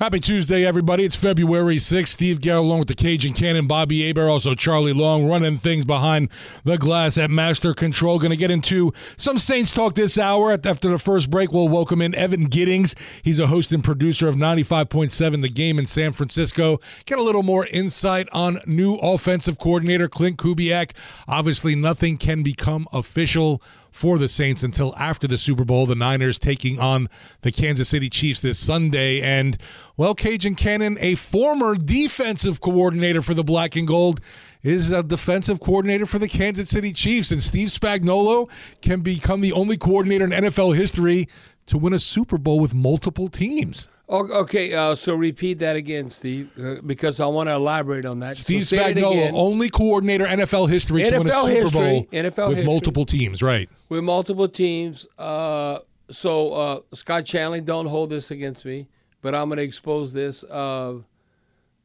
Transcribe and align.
Happy 0.00 0.18
Tuesday, 0.18 0.64
everybody. 0.64 1.04
It's 1.04 1.14
February 1.14 1.76
6th. 1.76 2.08
Steve 2.08 2.40
Garrett 2.40 2.64
along 2.64 2.78
with 2.78 2.88
the 2.88 2.94
Cajun 2.94 3.34
Cannon, 3.34 3.66
Bobby 3.66 4.06
Hebert, 4.06 4.30
also 4.30 4.54
Charlie 4.54 4.94
Long, 4.94 5.28
running 5.28 5.58
things 5.58 5.84
behind 5.84 6.30
the 6.64 6.78
glass 6.78 7.18
at 7.18 7.28
Master 7.28 7.74
Control. 7.74 8.18
Going 8.18 8.30
to 8.30 8.36
get 8.38 8.50
into 8.50 8.94
some 9.18 9.38
Saints 9.38 9.72
talk 9.72 9.96
this 9.96 10.16
hour. 10.16 10.52
After 10.52 10.88
the 10.88 10.98
first 10.98 11.30
break, 11.30 11.52
we'll 11.52 11.68
welcome 11.68 12.00
in 12.00 12.14
Evan 12.14 12.44
Giddings. 12.44 12.94
He's 13.22 13.38
a 13.38 13.48
host 13.48 13.72
and 13.72 13.84
producer 13.84 14.26
of 14.26 14.36
95.7 14.36 15.42
The 15.42 15.50
Game 15.50 15.78
in 15.78 15.84
San 15.84 16.12
Francisco. 16.12 16.80
Get 17.04 17.18
a 17.18 17.22
little 17.22 17.42
more 17.42 17.66
insight 17.66 18.26
on 18.32 18.58
new 18.64 18.94
offensive 18.94 19.58
coordinator 19.58 20.08
Klint 20.08 20.36
Kubiak. 20.36 20.92
Obviously, 21.28 21.74
nothing 21.74 22.16
can 22.16 22.42
become 22.42 22.88
official 22.90 23.60
for 23.90 24.18
the 24.18 24.28
Saints 24.28 24.62
until 24.62 24.94
after 24.96 25.26
the 25.26 25.38
Super 25.38 25.64
Bowl. 25.64 25.86
The 25.86 25.94
Niners 25.94 26.38
taking 26.38 26.78
on 26.78 27.08
the 27.42 27.52
Kansas 27.52 27.88
City 27.88 28.08
Chiefs 28.08 28.40
this 28.40 28.58
Sunday. 28.58 29.20
And, 29.20 29.56
well, 29.96 30.14
Cajun 30.14 30.54
Cannon, 30.54 30.96
a 31.00 31.14
former 31.14 31.74
defensive 31.74 32.60
coordinator 32.60 33.22
for 33.22 33.34
the 33.34 33.44
Black 33.44 33.76
and 33.76 33.86
Gold, 33.86 34.20
is 34.62 34.90
a 34.90 35.02
defensive 35.02 35.60
coordinator 35.60 36.06
for 36.06 36.18
the 36.18 36.28
Kansas 36.28 36.68
City 36.68 36.92
Chiefs. 36.92 37.30
And 37.30 37.42
Steve 37.42 37.68
Spagnuolo 37.68 38.50
can 38.82 39.00
become 39.00 39.40
the 39.40 39.52
only 39.52 39.76
coordinator 39.76 40.24
in 40.24 40.30
NFL 40.30 40.76
history 40.76 41.28
to 41.66 41.78
win 41.78 41.92
a 41.92 41.98
Super 42.00 42.38
Bowl 42.38 42.60
with 42.60 42.74
multiple 42.74 43.28
teams. 43.28 43.88
Okay, 44.10 44.74
uh, 44.74 44.96
so 44.96 45.14
repeat 45.14 45.60
that 45.60 45.76
again, 45.76 46.10
Steve, 46.10 46.50
uh, 46.60 46.76
because 46.84 47.20
I 47.20 47.26
want 47.26 47.48
to 47.48 47.54
elaborate 47.54 48.04
on 48.04 48.18
that. 48.20 48.36
Steve 48.36 48.66
so 48.66 48.76
Spagnuolo, 48.76 49.30
only 49.32 49.70
coordinator 49.70 50.26
NFL 50.26 50.68
history 50.68 51.02
NFL 51.02 51.10
to 51.10 51.18
win 51.18 51.28
a 51.28 51.32
Super 51.32 51.52
history, 51.52 51.70
Bowl 51.80 52.06
NFL 52.10 52.48
with 52.48 52.56
history. 52.56 52.64
multiple 52.64 53.06
teams, 53.06 53.40
right? 53.40 53.70
With 53.88 54.02
multiple 54.02 54.48
teams. 54.48 55.06
Uh, 55.16 55.78
so 56.10 56.52
uh, 56.52 56.80
Scott 56.92 57.24
Shanle, 57.24 57.64
don't 57.64 57.86
hold 57.86 58.10
this 58.10 58.32
against 58.32 58.64
me, 58.64 58.88
but 59.22 59.34
I'm 59.34 59.48
going 59.48 59.58
to 59.58 59.62
expose 59.62 60.12
this. 60.12 60.42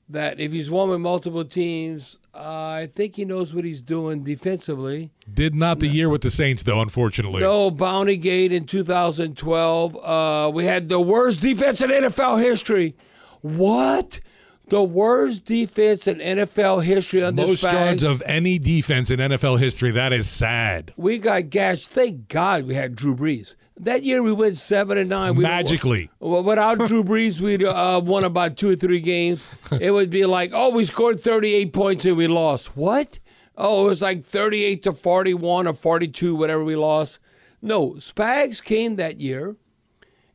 That 0.07 0.39
if 0.39 0.51
he's 0.51 0.69
won 0.69 0.89
with 0.89 0.99
multiple 1.01 1.43
teams, 1.43 2.19
uh, 2.35 2.37
I 2.39 2.89
think 2.93 3.15
he 3.15 3.25
knows 3.25 3.55
what 3.55 3.65
he's 3.65 3.81
doing 3.81 4.23
defensively. 4.23 5.09
Did 5.33 5.55
not 5.55 5.79
the 5.79 5.87
year 5.87 6.09
with 6.09 6.21
the 6.21 6.29
Saints, 6.29 6.61
though, 6.63 6.81
unfortunately. 6.81 7.41
No, 7.41 7.71
Bounty 7.71 8.17
Gate 8.17 8.51
in 8.51 8.65
2012. 8.65 9.97
Uh, 9.97 10.51
we 10.53 10.65
had 10.65 10.89
the 10.89 10.99
worst 10.99 11.41
defense 11.41 11.81
in 11.81 11.89
NFL 11.89 12.43
history. 12.43 12.95
What? 13.41 14.19
The 14.67 14.83
worst 14.83 15.45
defense 15.45 16.07
in 16.07 16.17
NFL 16.17 16.83
history 16.83 17.23
on 17.23 17.35
Most 17.35 17.61
this 17.61 17.63
yards 17.63 18.03
of 18.03 18.21
any 18.25 18.59
defense 18.59 19.09
in 19.09 19.19
NFL 19.19 19.59
history. 19.59 19.91
That 19.91 20.11
is 20.11 20.29
sad. 20.29 20.93
We 20.97 21.19
got 21.19 21.49
gashed. 21.49 21.89
Thank 21.89 22.27
God 22.27 22.65
we 22.65 22.75
had 22.75 22.95
Drew 22.95 23.15
Brees. 23.15 23.55
That 23.77 24.03
year 24.03 24.23
we 24.23 24.31
went 24.31 24.57
seven 24.57 24.97
and 24.97 25.09
nine. 25.09 25.35
We 25.35 25.43
Magically. 25.43 26.09
Without 26.19 26.77
Drew 26.87 27.03
Brees, 27.03 27.41
we'd 27.41 27.63
uh, 27.63 28.01
won 28.03 28.23
about 28.23 28.55
two 28.55 28.69
or 28.69 28.75
three 28.75 29.01
games. 29.01 29.45
It 29.81 29.91
would 29.91 30.09
be 30.09 30.25
like, 30.25 30.51
oh, 30.53 30.69
we 30.69 30.85
scored 30.85 31.19
38 31.19 31.73
points 31.73 32.05
and 32.05 32.15
we 32.15 32.27
lost. 32.27 32.77
What? 32.77 33.19
Oh, 33.57 33.85
it 33.85 33.89
was 33.89 34.01
like 34.01 34.23
38 34.23 34.83
to 34.83 34.91
41 34.93 35.67
or 35.67 35.73
42, 35.73 36.35
whatever 36.35 36.63
we 36.63 36.75
lost. 36.75 37.19
No, 37.61 37.91
Spags 37.91 38.63
came 38.63 38.95
that 38.97 39.19
year, 39.19 39.55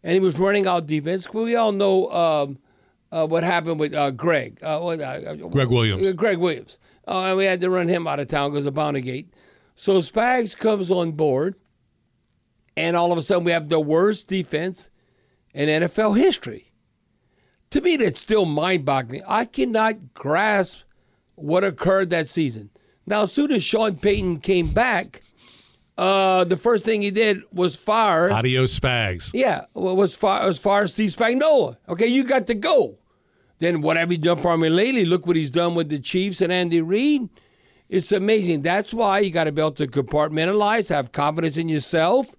and 0.02 0.14
he 0.14 0.20
was 0.20 0.38
running 0.38 0.66
out 0.66 0.86
defense. 0.86 1.32
We 1.32 1.54
all 1.54 1.72
know 1.72 2.10
um, 2.10 2.58
uh, 3.12 3.26
what 3.26 3.44
happened 3.44 3.78
with 3.78 3.94
uh, 3.94 4.10
Gregg. 4.10 4.58
Uh, 4.62 4.80
what, 4.80 5.00
uh, 5.00 5.34
Gregg 5.34 5.68
Williams. 5.68 6.06
uh, 6.06 6.12
Gregg 6.12 6.38
Williams. 6.38 6.78
Uh, 7.06 7.24
and 7.24 7.36
we 7.36 7.44
had 7.44 7.60
to 7.60 7.70
run 7.70 7.88
him 7.88 8.06
out 8.06 8.20
of 8.20 8.28
town 8.28 8.50
because 8.50 8.66
of 8.66 8.74
Bounty 8.74 9.00
Gate. 9.00 9.32
So 9.74 9.98
Spags 9.98 10.56
comes 10.56 10.90
on 10.90 11.12
board, 11.12 11.54
and 12.80 12.96
all 12.96 13.12
of 13.12 13.18
a 13.18 13.22
sudden 13.22 13.44
we 13.44 13.52
have 13.52 13.68
the 13.68 13.80
worst 13.80 14.26
defense 14.26 14.90
in 15.52 15.68
NFL 15.68 16.18
history. 16.18 16.72
To 17.70 17.80
me, 17.80 17.96
that's 17.96 18.18
still 18.18 18.46
mind 18.46 18.84
boggling. 18.84 19.22
I 19.28 19.44
cannot 19.44 20.14
grasp 20.14 20.78
what 21.36 21.62
occurred 21.62 22.10
that 22.10 22.28
season. 22.28 22.70
Now, 23.06 23.22
as 23.22 23.32
soon 23.32 23.52
as 23.52 23.62
Sean 23.62 23.96
Payton 23.96 24.40
came 24.40 24.72
back, 24.72 25.22
uh, 25.96 26.44
the 26.44 26.56
first 26.56 26.84
thing 26.84 27.02
he 27.02 27.10
did 27.10 27.42
was 27.52 27.76
fire. 27.76 28.32
Adios, 28.32 28.78
Spags. 28.78 29.30
Yeah, 29.34 29.66
was 29.74 30.16
far 30.16 30.48
as 30.48 30.58
far 30.58 30.82
as 30.82 30.92
Steve 30.92 31.14
Spagnuolo. 31.14 31.76
Okay, 31.88 32.06
you 32.06 32.24
got 32.24 32.46
to 32.46 32.54
go. 32.54 32.98
Then 33.58 33.82
what 33.82 33.98
have 33.98 34.10
you 34.10 34.18
done 34.18 34.38
for 34.38 34.56
me 34.56 34.70
lately? 34.70 35.04
Look 35.04 35.26
what 35.26 35.36
he's 35.36 35.50
done 35.50 35.74
with 35.74 35.90
the 35.90 35.98
Chiefs 35.98 36.40
and 36.40 36.50
Andy 36.50 36.80
Reid. 36.80 37.28
It's 37.90 38.12
amazing. 38.12 38.62
That's 38.62 38.94
why 38.94 39.18
you 39.18 39.30
got 39.30 39.44
to 39.44 39.52
be 39.52 39.60
able 39.60 39.72
to 39.72 39.86
compartmentalize, 39.86 40.88
have 40.88 41.12
confidence 41.12 41.56
in 41.56 41.68
yourself, 41.68 42.34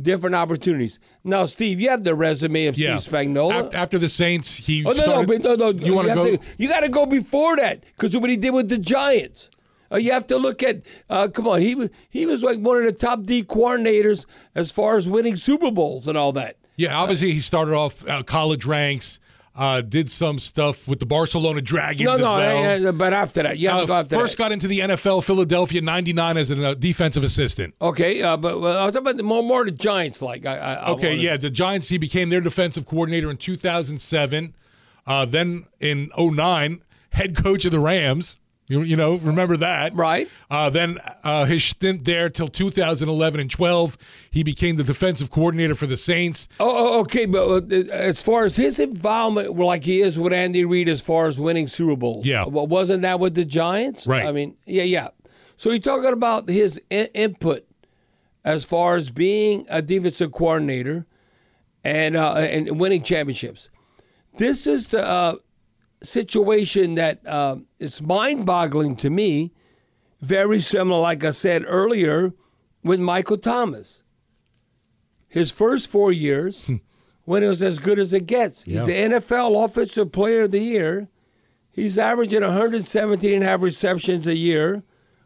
different 0.00 0.34
opportunities. 0.36 0.98
Now, 1.24 1.44
Steve, 1.46 1.80
you 1.80 1.88
have 1.90 2.04
the 2.04 2.14
resume 2.14 2.66
of 2.66 2.76
Yeah. 2.78 2.96
Steve 2.98 3.12
Spagnuolo. 3.12 3.72
After 3.74 3.98
the 3.98 4.08
Saints, 4.08 4.54
he 4.56 4.84
Oh 4.84 4.92
no, 4.92 4.98
no, 4.98 5.02
started, 5.04 5.26
but 5.28 5.42
no, 5.58 5.70
no. 5.72 5.84
You 5.84 5.94
want 5.94 6.08
to 6.08 6.14
go? 6.14 6.38
You 6.58 6.68
got 6.68 6.80
to 6.80 6.88
go 6.88 7.06
before 7.06 7.56
that 7.56 7.82
because 7.96 8.14
of 8.14 8.20
what 8.20 8.30
he 8.30 8.36
did 8.36 8.50
with 8.50 8.68
the 8.68 8.78
Giants. 8.78 9.50
Uh, 9.90 9.96
you 9.96 10.12
have 10.12 10.26
to 10.26 10.36
look 10.36 10.62
at. 10.62 10.82
Uh, 11.08 11.28
come 11.28 11.48
on, 11.48 11.60
he 11.62 11.74
was 11.74 11.88
he 12.10 12.26
was 12.26 12.42
like 12.42 12.58
one 12.58 12.76
of 12.76 12.84
the 12.84 12.92
top 12.92 13.22
D 13.24 13.42
coordinators 13.42 14.26
as 14.54 14.70
far 14.70 14.96
as 14.98 15.08
winning 15.08 15.34
Super 15.36 15.70
Bowls 15.70 16.06
and 16.06 16.18
all 16.18 16.32
that. 16.32 16.56
yeah, 16.76 16.94
obviously 16.96 17.32
he 17.32 17.40
started 17.40 17.74
off 17.74 18.06
uh, 18.08 18.22
college 18.22 18.66
ranks, 18.66 19.18
uh, 19.58 19.80
did 19.80 20.08
some 20.10 20.38
stuff 20.38 20.86
with 20.86 21.00
the 21.00 21.04
Barcelona 21.06 21.60
Dragons 21.60 22.04
No, 22.06 22.12
as 22.14 22.20
no, 22.20 22.32
well. 22.36 22.86
eh, 22.88 22.90
but 22.92 23.12
after 23.12 23.42
that, 23.42 23.58
have 23.58 23.74
Uh, 23.82 23.86
go 23.86 23.94
after 23.94 24.16
first 24.16 24.36
that. 24.36 24.42
got 24.44 24.52
into 24.52 24.68
the 24.68 24.78
NFL, 24.78 25.22
Philadelphia 25.24 25.80
'99 25.82 26.36
as 26.36 26.50
a 26.50 26.68
uh, 26.68 26.74
defensive 26.74 27.24
assistant. 27.24 27.74
okay, 27.82 28.22
uh, 28.22 28.36
but 28.36 28.60
well, 28.60 28.78
I'm 28.78 28.92
talking 28.92 29.08
about 29.10 29.24
more 29.24 29.42
more 29.42 29.64
the 29.64 29.72
Giants. 29.72 30.22
Like, 30.22 30.46
I, 30.46 30.56
I, 30.56 30.74
I 30.74 30.88
Okay, 30.92 31.08
wanna- 31.10 31.22
yeah, 31.22 31.36
the 31.36 31.50
Giants. 31.50 31.88
He 31.88 31.98
became 31.98 32.28
their 32.30 32.40
defensive 32.40 32.86
coordinator 32.86 33.30
in 33.30 33.36
2007. 33.36 34.54
Uh, 35.06 35.24
then 35.24 35.64
in 35.80 36.10
09, 36.16 36.80
head 37.10 37.34
coach 37.36 37.64
of 37.64 37.72
the 37.72 37.80
Rams. 37.80 38.38
You, 38.68 38.82
you 38.82 38.96
know, 38.96 39.16
remember 39.16 39.56
that, 39.56 39.94
Right. 39.94 40.28
Uh, 40.50 40.68
then 40.70 40.98
uh, 41.24 41.46
his 41.46 41.64
stint 41.64 42.04
there 42.04 42.28
till 42.28 42.48
2011 42.48 43.40
and 43.40 43.50
12, 43.50 43.96
he 44.30 44.42
became 44.42 44.76
the 44.76 44.84
defensive 44.84 45.30
coordinator 45.30 45.74
for 45.74 45.86
the 45.86 45.96
Saints. 45.96 46.48
Oh, 46.60 46.70
oh, 46.70 47.00
okay, 47.00 47.24
but 47.24 47.48
uh, 47.72 47.76
as 47.90 48.22
far 48.22 48.44
as 48.44 48.56
his 48.56 48.78
involvement, 48.78 49.56
like 49.58 49.84
he 49.84 50.00
is 50.02 50.18
with 50.20 50.32
Andy 50.34 50.64
Reid, 50.66 50.88
as 50.88 51.00
far 51.00 51.26
as 51.26 51.40
winning 51.40 51.66
Super 51.66 51.96
Bowls, 51.96 52.26
Yeah. 52.26 52.44
well, 52.46 52.66
wasn't 52.66 53.02
that 53.02 53.18
with 53.20 53.34
the 53.34 53.44
Giants? 53.46 54.06
Right. 54.06 54.26
I 54.26 54.32
mean, 54.32 54.56
yeah, 54.66 54.82
yeah. 54.84 55.08
So 55.56 55.70
you're 55.70 55.78
talking 55.78 56.12
about 56.12 56.48
his 56.48 56.80
I- 56.90 57.08
input 57.14 57.66
as 58.44 58.64
far 58.64 58.96
as 58.96 59.10
being 59.10 59.66
a 59.70 59.80
defensive 59.82 60.30
coordinator 60.32 61.06
and 61.84 62.16
uh, 62.16 62.34
and 62.34 62.78
winning 62.78 63.02
championships. 63.02 63.68
This 64.36 64.66
is 64.66 64.88
the 64.88 65.04
uh, 65.04 65.34
situation 66.02 66.94
that 66.94 67.26
uh, 67.26 67.56
it's 67.78 68.00
mind-boggling 68.00 68.96
to 68.96 69.10
me. 69.10 69.52
Very 70.20 70.60
similar, 70.60 71.00
like 71.00 71.22
I 71.22 71.30
said 71.30 71.64
earlier, 71.66 72.32
with 72.82 72.98
Michael 72.98 73.38
Thomas 73.38 74.02
his 75.28 75.50
first 75.50 75.88
four 75.88 76.10
years 76.10 76.70
when 77.24 77.42
it 77.42 77.48
was 77.48 77.62
as 77.62 77.78
good 77.78 77.98
as 77.98 78.12
it 78.12 78.26
gets. 78.26 78.62
He's 78.62 78.84
the 78.84 78.92
NFL 78.92 79.64
Offensive 79.64 80.10
Player 80.10 80.42
of 80.42 80.50
the 80.50 80.60
Year. 80.60 81.08
He's 81.70 81.98
averaging 81.98 82.42
117 82.42 83.34
and 83.34 83.44
a 83.44 83.46
half 83.46 83.62
receptions 83.62 84.26
a 84.26 84.36
year, 84.36 84.82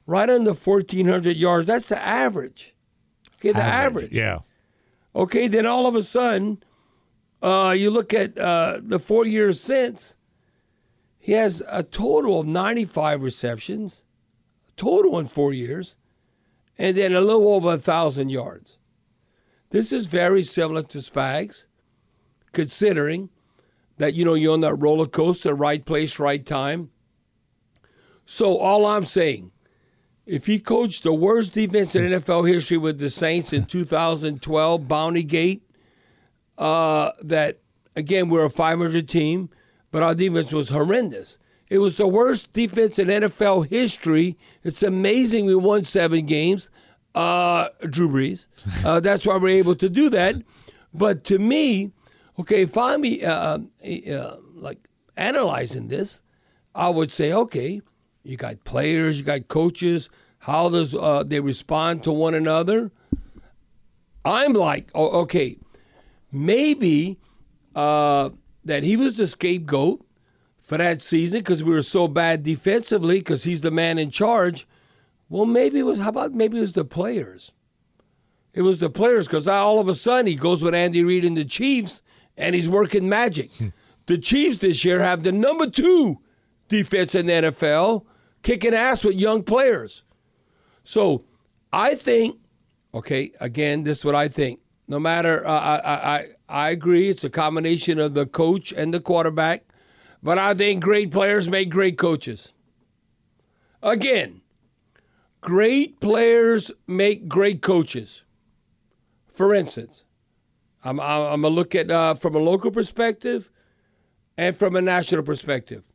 right 0.07 0.29
under 0.29 0.53
1,400 0.53 1.37
yards. 1.37 1.67
That's 1.67 1.89
the 1.89 2.03
average. 2.03 2.75
Okay, 3.37 3.53
the 3.53 3.63
average. 3.63 4.13
Yeah. 4.13 4.41
Okay, 5.15 5.49
then 5.49 5.67
all 5.67 5.87
of 5.87 5.95
a 5.97 6.03
sudden, 6.03 6.63
uh, 7.43 7.75
you 7.77 7.91
look 7.91 8.13
at 8.13 8.37
uh, 8.37 8.81
the 8.83 8.99
four 8.99 9.25
years 9.25 9.61
since, 9.61 10.15
he 11.25 11.33
has 11.33 11.63
a 11.69 11.85
total 11.85 12.41
of 12.41 12.49
95 12.49 13.23
receptions, 13.23 14.03
total 14.77 15.21
in 15.21 15.27
four 15.27 15.53
years, 15.53 15.95
and 16.77 16.97
then 16.97 17.15
a 17.15 17.21
little 17.21 17.53
over 17.53 17.69
a 17.69 17.79
1,000 17.79 18.29
yards. 18.29 18.77
This 19.71 19.93
is 19.93 20.09
very 20.09 20.43
similar 20.43 20.83
to 20.83 20.99
Spags, 20.99 21.67
considering 22.51 23.29
that, 23.99 24.15
you 24.15 24.25
know, 24.25 24.35
you're 24.35 24.53
on 24.53 24.63
that 24.63 24.75
roller 24.75 25.07
coaster, 25.07 25.55
right 25.55 25.85
place, 25.85 26.19
right 26.19 26.45
time. 26.45 26.91
So 28.27 28.57
all 28.57 28.85
I'm 28.85 29.05
saying, 29.05 29.53
if 30.27 30.47
he 30.47 30.59
coached 30.59 31.05
the 31.05 31.15
worst 31.15 31.53
defense 31.53 31.95
in 31.95 32.03
NFL 32.03 32.53
history 32.53 32.79
with 32.79 32.99
the 32.99 33.11
Saints 33.11 33.53
in 33.53 33.67
2012, 33.67 34.89
Bounty 34.89 35.23
Gate, 35.23 35.63
uh, 36.59 37.13
that 37.23 37.61
again 37.95 38.29
we're 38.29 38.47
a 38.47 38.51
500 38.51 39.09
team, 39.09 39.51
but 39.93 40.03
our 40.03 40.15
defense 40.17 40.51
was 40.53 40.71
horrendous. 40.71 41.39
It 41.69 41.79
was 41.79 41.97
the 41.97 42.09
worst 42.09 42.53
defense 42.53 42.99
in 42.99 43.07
NFL 43.09 43.71
history. 43.71 44.37
It's 44.65 44.83
amazing 44.83 45.47
we 45.47 45.55
won 45.55 45.85
seven 45.85 46.27
games. 46.27 46.71
Uh, 47.15 47.69
Drew 47.89 48.09
Brees. 48.09 48.47
Uh, 48.85 48.99
that's 49.01 49.25
why 49.27 49.37
we're 49.37 49.57
able 49.57 49.77
to 49.77 49.89
do 49.89 50.11
that. 50.11 50.35
But 50.93 51.25
to 51.25 51.39
me, 51.39 51.93
okay, 52.39 52.63
if 52.63 52.77
I'm 52.77 53.05
uh, 53.05 53.59
uh, 53.85 54.37
like 54.55 54.89
analyzing 55.17 55.89
this, 55.89 56.21
I 56.75 56.89
would 56.89 57.13
say, 57.13 57.33
okay, 57.33 57.81
you 58.25 58.37
got 58.37 58.65
players, 58.65 59.19
you 59.19 59.25
got 59.25 59.49
coaches. 59.49 60.09
How 60.39 60.69
does 60.69 60.95
uh, 60.95 61.23
they 61.25 61.41
respond 61.41 62.03
to 62.05 62.13
one 62.13 62.35
another? 62.35 62.91
I'm 64.25 64.53
like, 64.53 64.91
oh, 64.95 65.21
okay, 65.23 65.59
maybe 66.33 67.19
uh, 67.75 68.31
that 68.65 68.83
he 68.83 68.97
was 68.97 69.17
the 69.17 69.27
scapegoat 69.27 70.05
for 70.61 70.79
that 70.79 71.03
season 71.03 71.41
because 71.41 71.63
we 71.63 71.73
were 71.73 71.83
so 71.83 72.09
bad 72.09 72.43
defensively 72.43 73.19
because 73.19 73.45
he's 73.45 73.61
the 73.61 73.71
man 73.71 73.99
in 73.99 74.11
charge. 74.11 74.67
Well, 75.29 75.47
maybe 75.47 75.81
it 75.81 75.85
was. 75.85 76.01
How 76.01 76.11
about 76.11 76.33
maybe 76.33 76.59
it 76.59 76.61
was 76.61 76.73
the 76.73 76.85
players? 76.85 77.53
It 78.55 78.63
was 78.63 78.79
the 78.79 78.91
players 78.91 79.27
because 79.27 79.49
all 79.49 79.79
of 79.79 79.89
a 79.89 79.95
sudden 79.95 80.27
he 80.27 80.35
goes 80.35 80.63
with 80.63 80.75
Andy 80.75 81.03
Reid 81.03 81.25
and 81.25 81.37
the 81.37 81.45
Chiefs 81.45 82.03
and 82.37 82.55
he's 82.55 82.69
working 82.69 83.09
magic. 83.09 83.51
the 84.07 84.19
Chiefs 84.19 84.59
this 84.59 84.85
year 84.85 85.01
have 85.03 85.23
the 85.23 85.33
number 85.33 85.69
two 85.69 86.21
defense 86.69 87.15
in 87.15 87.27
the 87.27 87.33
NFL, 87.33 88.05
kicking 88.43 88.75
ass 88.75 89.05
with 89.05 89.17
young 89.17 89.43
players. 89.43 90.03
So 90.85 91.25
I 91.73 91.95
think, 91.95 92.39
okay, 92.95 93.33
again, 93.41 93.85
this 93.85 93.99
is 93.99 94.05
what 94.05 94.15
I 94.15 94.29
think. 94.29 94.61
No 94.89 94.99
matter, 94.99 95.47
uh, 95.47 95.51
I, 95.51 96.17
I, 96.17 96.27
I 96.53 96.69
agree, 96.69 97.09
it's 97.09 97.25
a 97.25 97.31
combination 97.31 97.99
of 97.99 98.13
the 98.13 98.27
coach 98.27 98.73
and 98.73 98.93
the 98.93 99.01
quarterback, 99.01 99.65
but 100.23 100.39
I 100.39 100.53
think 100.53 100.85
great 100.85 101.11
players 101.11 101.49
make 101.49 101.71
great 101.71 101.97
coaches. 101.97 102.53
Again, 103.83 104.43
great 105.41 105.99
players 105.99 106.71
make 106.87 107.27
great 107.27 107.63
coaches. 107.63 108.21
For 109.29 109.55
instance, 109.55 110.05
I'm, 110.85 111.01
I'm 111.01 111.41
going 111.41 111.43
to 111.43 111.49
look 111.49 111.75
at 111.75 111.91
uh, 111.91 112.13
from 112.13 112.35
a 112.35 112.39
local 112.39 112.71
perspective 112.71 113.49
and 114.37 114.55
from 114.55 114.77
a 114.77 114.83
national 114.83 115.23
perspective. 115.23 115.91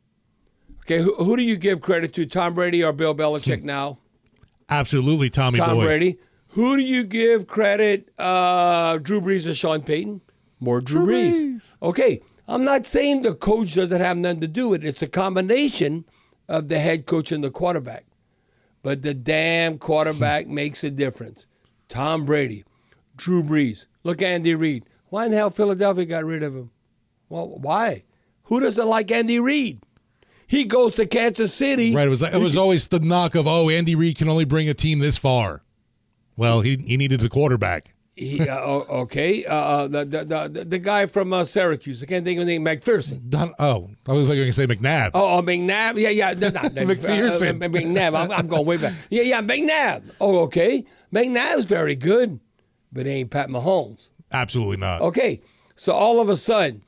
Okay, 0.80 1.00
who, 1.00 1.14
who 1.22 1.36
do 1.36 1.44
you 1.44 1.56
give 1.56 1.80
credit 1.80 2.12
to, 2.14 2.26
Tom 2.26 2.54
Brady 2.54 2.82
or 2.82 2.92
Bill 2.92 3.14
Belichick 3.14 3.62
now? 3.62 3.98
Absolutely, 4.68 5.30
Tommy 5.30 5.60
Tom 5.60 5.76
Boy. 5.76 5.84
Brady. 5.84 6.18
Who 6.48 6.76
do 6.76 6.82
you 6.82 7.04
give 7.04 7.46
credit, 7.46 8.08
uh, 8.18 8.98
Drew 8.98 9.20
Brees 9.20 9.46
or 9.46 9.54
Sean 9.54 9.82
Payton? 9.82 10.20
More 10.60 10.80
Drew, 10.80 11.06
Brees. 11.06 11.74
Okay, 11.82 12.20
I'm 12.46 12.64
not 12.64 12.86
saying 12.86 13.22
the 13.22 13.34
coach 13.34 13.74
doesn't 13.74 14.00
have 14.00 14.16
nothing 14.16 14.40
to 14.40 14.48
do 14.48 14.68
with 14.70 14.84
it. 14.84 14.88
It's 14.88 15.02
a 15.02 15.06
combination 15.06 16.04
of 16.48 16.68
the 16.68 16.78
head 16.78 17.06
coach 17.06 17.30
and 17.30 17.44
the 17.44 17.50
quarterback. 17.50 18.06
But 18.82 19.02
the 19.02 19.14
damn 19.14 19.78
quarterback 19.78 20.46
makes 20.48 20.82
a 20.82 20.90
difference. 20.90 21.46
Tom 21.88 22.24
Brady, 22.24 22.64
Drew 23.16 23.42
Brees. 23.42 23.86
Look, 24.02 24.22
at 24.22 24.28
Andy 24.28 24.54
Reid. 24.54 24.84
Why 25.10 25.26
in 25.26 25.30
the 25.30 25.36
hell 25.36 25.50
Philadelphia 25.50 26.04
got 26.04 26.24
rid 26.24 26.42
of 26.42 26.54
him? 26.54 26.70
Well, 27.28 27.48
why? 27.48 28.04
Who 28.44 28.60
doesn't 28.60 28.88
like 28.88 29.10
Andy 29.10 29.38
Reid? 29.38 29.80
He 30.46 30.64
goes 30.64 30.94
to 30.94 31.06
Kansas 31.06 31.52
City. 31.52 31.94
Right. 31.94 32.06
It 32.06 32.10
was 32.10 32.22
it 32.22 32.34
was 32.36 32.56
always 32.56 32.88
the 32.88 33.00
knock 33.00 33.34
of 33.34 33.46
oh 33.46 33.68
Andy 33.68 33.94
Reid 33.94 34.16
can 34.16 34.30
only 34.30 34.46
bring 34.46 34.68
a 34.68 34.74
team 34.74 34.98
this 34.98 35.18
far. 35.18 35.62
Well, 36.38 36.62
he 36.62 36.76
he 36.78 36.96
needed 36.96 37.22
a 37.22 37.28
quarterback. 37.28 37.94
He, 38.18 38.48
uh, 38.48 38.58
okay, 38.58 39.44
uh, 39.44 39.86
the, 39.86 40.04
the 40.04 40.24
the 40.24 40.64
the 40.64 40.78
guy 40.78 41.06
from 41.06 41.32
uh, 41.32 41.44
Syracuse. 41.44 42.02
I 42.02 42.06
can't 42.06 42.24
think 42.24 42.40
of 42.40 42.48
his 42.48 42.58
name. 42.58 42.64
McPherson. 42.64 43.28
Don, 43.30 43.54
oh, 43.60 43.90
I 44.08 44.12
was 44.12 44.28
like 44.28 44.36
going 44.36 44.48
to 44.48 44.52
say 44.52 44.66
McNabb. 44.66 45.12
Oh, 45.14 45.38
oh, 45.38 45.42
McNabb. 45.42 46.00
Yeah, 46.00 46.08
yeah. 46.08 46.32
no, 46.32 46.48
Not, 46.48 46.64
McPherson. 46.72 47.62
Uh, 47.62 47.68
McNabb. 47.68 48.18
I'm, 48.18 48.32
I'm 48.32 48.46
going 48.48 48.66
way 48.66 48.76
back. 48.76 48.94
Yeah, 49.08 49.22
yeah. 49.22 49.40
McNabb. 49.40 50.02
Oh, 50.20 50.40
okay. 50.40 50.84
McNabb's 51.14 51.64
very 51.64 51.94
good, 51.94 52.40
but 52.92 53.06
ain't 53.06 53.30
Pat 53.30 53.50
Mahomes. 53.50 54.08
Absolutely 54.32 54.78
not. 54.78 55.00
Okay, 55.00 55.40
so 55.76 55.92
all 55.92 56.20
of 56.20 56.28
a 56.28 56.36
sudden, 56.36 56.82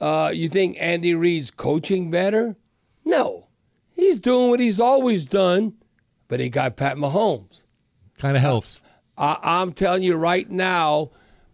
uh, 0.00 0.30
you 0.34 0.50
think 0.50 0.76
Andy 0.78 1.14
Reid's 1.14 1.50
coaching 1.50 2.10
better? 2.10 2.56
No, 3.06 3.48
he's 3.96 4.20
doing 4.20 4.50
what 4.50 4.60
he's 4.60 4.80
always 4.80 5.24
done, 5.24 5.72
but 6.28 6.40
he 6.40 6.50
got 6.50 6.76
Pat 6.76 6.98
Mahomes. 6.98 7.62
Kind 8.18 8.36
of 8.36 8.42
helps. 8.42 8.80
I, 9.16 9.38
I'm 9.42 9.72
telling 9.72 10.02
you 10.02 10.16
right 10.16 10.48
now, 10.50 11.10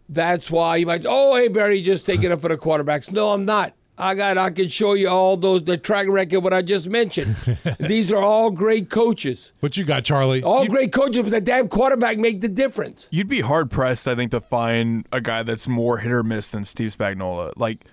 that's 0.09 0.49
why 0.51 0.77
you 0.77 0.85
might. 0.85 1.05
Oh, 1.07 1.35
hey 1.35 1.47
Barry, 1.47 1.81
just 1.81 2.05
taking 2.05 2.31
it 2.31 2.39
for 2.41 2.49
the 2.49 2.57
quarterbacks. 2.57 3.11
No, 3.11 3.31
I'm 3.31 3.45
not. 3.45 3.73
I 3.97 4.15
got. 4.15 4.37
I 4.37 4.49
can 4.49 4.67
show 4.67 4.93
you 4.93 5.07
all 5.09 5.37
those 5.37 5.63
the 5.63 5.77
track 5.77 6.07
record 6.09 6.39
what 6.39 6.53
I 6.53 6.63
just 6.63 6.89
mentioned. 6.89 7.35
These 7.79 8.11
are 8.11 8.17
all 8.21 8.49
great 8.49 8.89
coaches, 8.89 9.51
What 9.59 9.77
you 9.77 9.83
got, 9.83 10.03
Charlie? 10.03 10.41
all 10.41 10.65
great 10.65 10.91
coaches, 10.91 11.21
but 11.21 11.29
the 11.31 11.41
damn 11.41 11.67
quarterback 11.67 12.17
make 12.17 12.41
the 12.41 12.47
difference. 12.49 13.07
You'd 13.11 13.27
be 13.27 13.41
hard 13.41 13.69
pressed, 13.69 14.07
I 14.07 14.15
think, 14.15 14.31
to 14.31 14.41
find 14.41 15.07
a 15.11 15.21
guy 15.21 15.43
that's 15.43 15.67
more 15.67 15.99
hit 15.99 16.11
or 16.11 16.23
miss 16.23 16.51
than 16.51 16.63
Steve 16.63 16.95
Spagnuolo. 16.97 17.53
Like, 17.57 17.85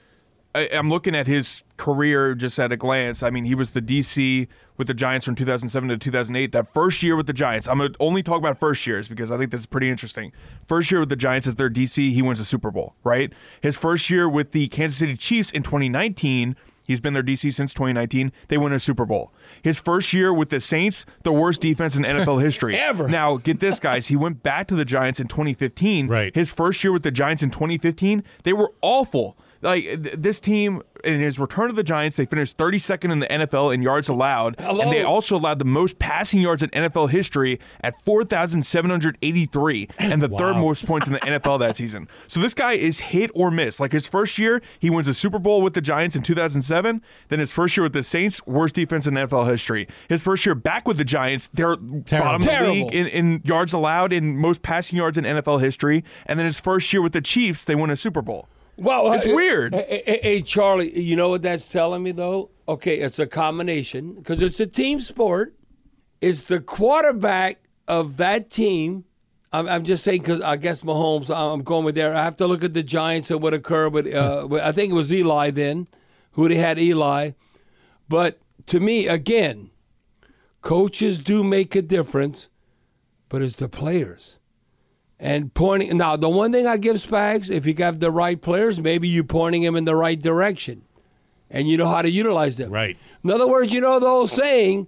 I, 0.54 0.68
I'm 0.72 0.88
looking 0.88 1.14
at 1.14 1.26
his 1.26 1.62
career 1.76 2.34
just 2.34 2.58
at 2.58 2.72
a 2.72 2.76
glance. 2.76 3.22
I 3.22 3.30
mean, 3.30 3.44
he 3.44 3.54
was 3.54 3.70
the 3.70 3.82
DC 3.82 4.48
with 4.76 4.86
the 4.86 4.94
Giants 4.94 5.26
from 5.26 5.34
2007 5.34 5.88
to 5.90 5.98
2008. 5.98 6.52
That 6.52 6.72
first 6.72 7.02
year 7.02 7.16
with 7.16 7.26
the 7.26 7.32
Giants, 7.32 7.68
I'm 7.68 7.78
gonna 7.78 7.94
only 8.00 8.22
talk 8.22 8.38
about 8.38 8.58
first 8.58 8.86
years 8.86 9.08
because 9.08 9.30
I 9.30 9.36
think 9.36 9.50
this 9.50 9.60
is 9.60 9.66
pretty 9.66 9.90
interesting. 9.90 10.32
First 10.66 10.90
year 10.90 11.00
with 11.00 11.10
the 11.10 11.16
Giants 11.16 11.46
as 11.46 11.56
their 11.56 11.70
DC, 11.70 12.12
he 12.12 12.22
wins 12.22 12.38
the 12.38 12.44
Super 12.44 12.70
Bowl, 12.70 12.94
right? 13.04 13.32
His 13.60 13.76
first 13.76 14.08
year 14.10 14.28
with 14.28 14.52
the 14.52 14.68
Kansas 14.68 14.98
City 14.98 15.16
Chiefs 15.16 15.50
in 15.50 15.62
2019. 15.62 16.56
He's 16.88 17.00
been 17.00 17.12
their 17.12 17.22
DC 17.22 17.52
since 17.52 17.74
2019. 17.74 18.32
They 18.48 18.56
win 18.56 18.72
a 18.72 18.78
Super 18.80 19.04
Bowl. 19.04 19.30
His 19.62 19.78
first 19.78 20.14
year 20.14 20.32
with 20.32 20.48
the 20.48 20.58
Saints, 20.58 21.04
the 21.22 21.32
worst 21.32 21.60
defense 21.60 21.96
in 21.96 22.02
NFL 22.02 22.42
history. 22.42 22.76
Ever. 22.78 23.08
Now, 23.08 23.36
get 23.36 23.60
this, 23.60 23.78
guys. 23.78 24.06
He 24.06 24.16
went 24.16 24.42
back 24.42 24.68
to 24.68 24.74
the 24.74 24.86
Giants 24.86 25.20
in 25.20 25.28
2015. 25.28 26.08
Right. 26.08 26.34
His 26.34 26.50
first 26.50 26.82
year 26.82 26.90
with 26.90 27.02
the 27.02 27.10
Giants 27.10 27.42
in 27.42 27.50
2015, 27.50 28.24
they 28.44 28.54
were 28.54 28.72
awful. 28.80 29.36
Like 29.60 29.84
th- 29.84 30.14
this 30.18 30.40
team 30.40 30.82
in 31.04 31.20
his 31.20 31.38
return 31.38 31.68
to 31.68 31.72
the 31.74 31.82
Giants, 31.84 32.16
they 32.16 32.26
finished 32.26 32.56
32nd 32.56 33.12
in 33.12 33.18
the 33.20 33.26
NFL 33.26 33.72
in 33.74 33.82
yards 33.82 34.08
allowed, 34.08 34.58
Hello? 34.58 34.80
and 34.82 34.92
they 34.92 35.02
also 35.02 35.36
allowed 35.36 35.58
the 35.58 35.64
most 35.64 35.98
passing 35.98 36.40
yards 36.40 36.62
in 36.62 36.70
NFL 36.70 37.10
history 37.10 37.60
at 37.82 37.94
4,783, 38.04 39.88
and 39.98 40.22
the 40.22 40.28
third 40.28 40.56
most 40.56 40.86
points 40.86 41.06
in 41.06 41.14
the 41.14 41.20
NFL 41.20 41.58
that 41.60 41.76
season. 41.76 42.08
So 42.26 42.40
this 42.40 42.54
guy 42.54 42.72
is 42.72 43.00
hit 43.00 43.30
or 43.34 43.50
miss. 43.50 43.80
Like 43.80 43.92
his 43.92 44.06
first 44.06 44.38
year, 44.38 44.60
he 44.78 44.90
wins 44.90 45.08
a 45.08 45.14
Super 45.14 45.38
Bowl 45.38 45.62
with 45.62 45.74
the 45.74 45.80
Giants 45.80 46.16
in 46.16 46.22
2007. 46.22 47.02
Then 47.28 47.38
his 47.38 47.52
first 47.52 47.76
year 47.76 47.84
with 47.84 47.92
the 47.92 48.02
Saints, 48.02 48.44
worst 48.46 48.74
defense 48.74 49.06
in 49.06 49.14
NFL 49.14 49.48
history. 49.50 49.88
His 50.08 50.22
first 50.22 50.44
year 50.46 50.54
back 50.54 50.86
with 50.86 50.98
the 50.98 51.04
Giants, 51.04 51.48
they're 51.52 51.76
bottom 51.76 51.96
of 52.00 52.40
the 52.42 52.46
Terrible. 52.46 52.72
league 52.72 52.94
in, 52.94 53.06
in 53.06 53.42
yards 53.44 53.72
allowed, 53.72 54.12
in 54.12 54.36
most 54.36 54.62
passing 54.62 54.98
yards 54.98 55.18
in 55.18 55.24
NFL 55.24 55.60
history. 55.60 56.04
And 56.26 56.38
then 56.38 56.46
his 56.46 56.60
first 56.60 56.92
year 56.92 57.02
with 57.02 57.12
the 57.12 57.20
Chiefs, 57.20 57.64
they 57.64 57.74
win 57.74 57.90
a 57.90 57.96
Super 57.96 58.22
Bowl. 58.22 58.48
Well, 58.78 59.12
It's 59.12 59.26
uh, 59.26 59.32
weird. 59.34 59.74
Hey, 59.74 60.02
hey, 60.06 60.20
hey, 60.22 60.42
Charlie, 60.42 60.98
you 60.98 61.16
know 61.16 61.28
what 61.28 61.42
that's 61.42 61.66
telling 61.68 62.02
me 62.02 62.12
though? 62.12 62.50
Okay, 62.68 62.98
it's 62.98 63.18
a 63.18 63.26
combination 63.26 64.14
because 64.14 64.40
it's 64.40 64.60
a 64.60 64.66
team 64.66 65.00
sport. 65.00 65.54
It's 66.20 66.42
the 66.44 66.60
quarterback 66.60 67.60
of 67.88 68.18
that 68.18 68.50
team. 68.50 69.04
I'm, 69.52 69.68
I'm 69.68 69.84
just 69.84 70.04
saying 70.04 70.20
because 70.20 70.40
I 70.42 70.56
guess 70.56 70.82
Mahomes. 70.82 71.34
I'm 71.34 71.62
going 71.62 71.84
with 71.84 71.94
there. 71.94 72.14
I 72.14 72.22
have 72.22 72.36
to 72.36 72.46
look 72.46 72.62
at 72.62 72.74
the 72.74 72.82
Giants 72.82 73.30
and 73.30 73.42
what 73.42 73.54
occurred 73.54 73.92
with. 73.92 74.06
Uh, 74.06 74.46
with- 74.48 74.62
I 74.62 74.72
think 74.72 74.90
it 74.92 74.94
was 74.94 75.12
Eli 75.12 75.50
then, 75.50 75.88
who 76.32 76.48
they 76.48 76.56
had 76.56 76.78
Eli. 76.78 77.32
But 78.08 78.38
to 78.66 78.78
me, 78.80 79.08
again, 79.08 79.70
coaches 80.62 81.18
do 81.18 81.42
make 81.42 81.74
a 81.74 81.82
difference, 81.82 82.48
but 83.28 83.42
it's 83.42 83.56
the 83.56 83.68
players. 83.68 84.37
And 85.20 85.52
pointing 85.52 85.96
now, 85.96 86.16
the 86.16 86.28
one 86.28 86.52
thing 86.52 86.66
I 86.66 86.76
give 86.76 86.96
Spags, 86.96 87.50
if 87.50 87.66
you 87.66 87.74
got 87.74 87.98
the 87.98 88.10
right 88.10 88.40
players, 88.40 88.80
maybe 88.80 89.08
you're 89.08 89.24
pointing 89.24 89.62
them 89.62 89.74
in 89.74 89.84
the 89.84 89.96
right 89.96 90.18
direction, 90.18 90.82
and 91.50 91.68
you 91.68 91.76
know 91.76 91.88
how 91.88 92.02
to 92.02 92.10
utilize 92.10 92.56
them. 92.56 92.70
Right. 92.70 92.96
In 93.24 93.30
other 93.30 93.46
words, 93.46 93.72
you 93.72 93.80
know 93.80 93.98
the 93.98 94.06
old 94.06 94.30
saying, 94.30 94.86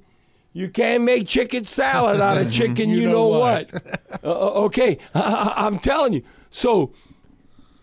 You 0.53 0.69
can't 0.69 1.03
make 1.03 1.27
chicken 1.27 1.65
salad 1.65 2.21
out 2.21 2.39
of 2.39 2.53
chicken, 2.53 2.91
you, 2.91 3.01
you, 3.01 3.09
know, 3.09 3.33
know 3.33 3.39
what? 3.39 3.71
uh, 4.25 4.29
okay, 4.65 4.99
I, 5.15 5.67
am 5.67 5.81
telling 5.81 6.13
you. 6.13 6.23
So 6.51 6.93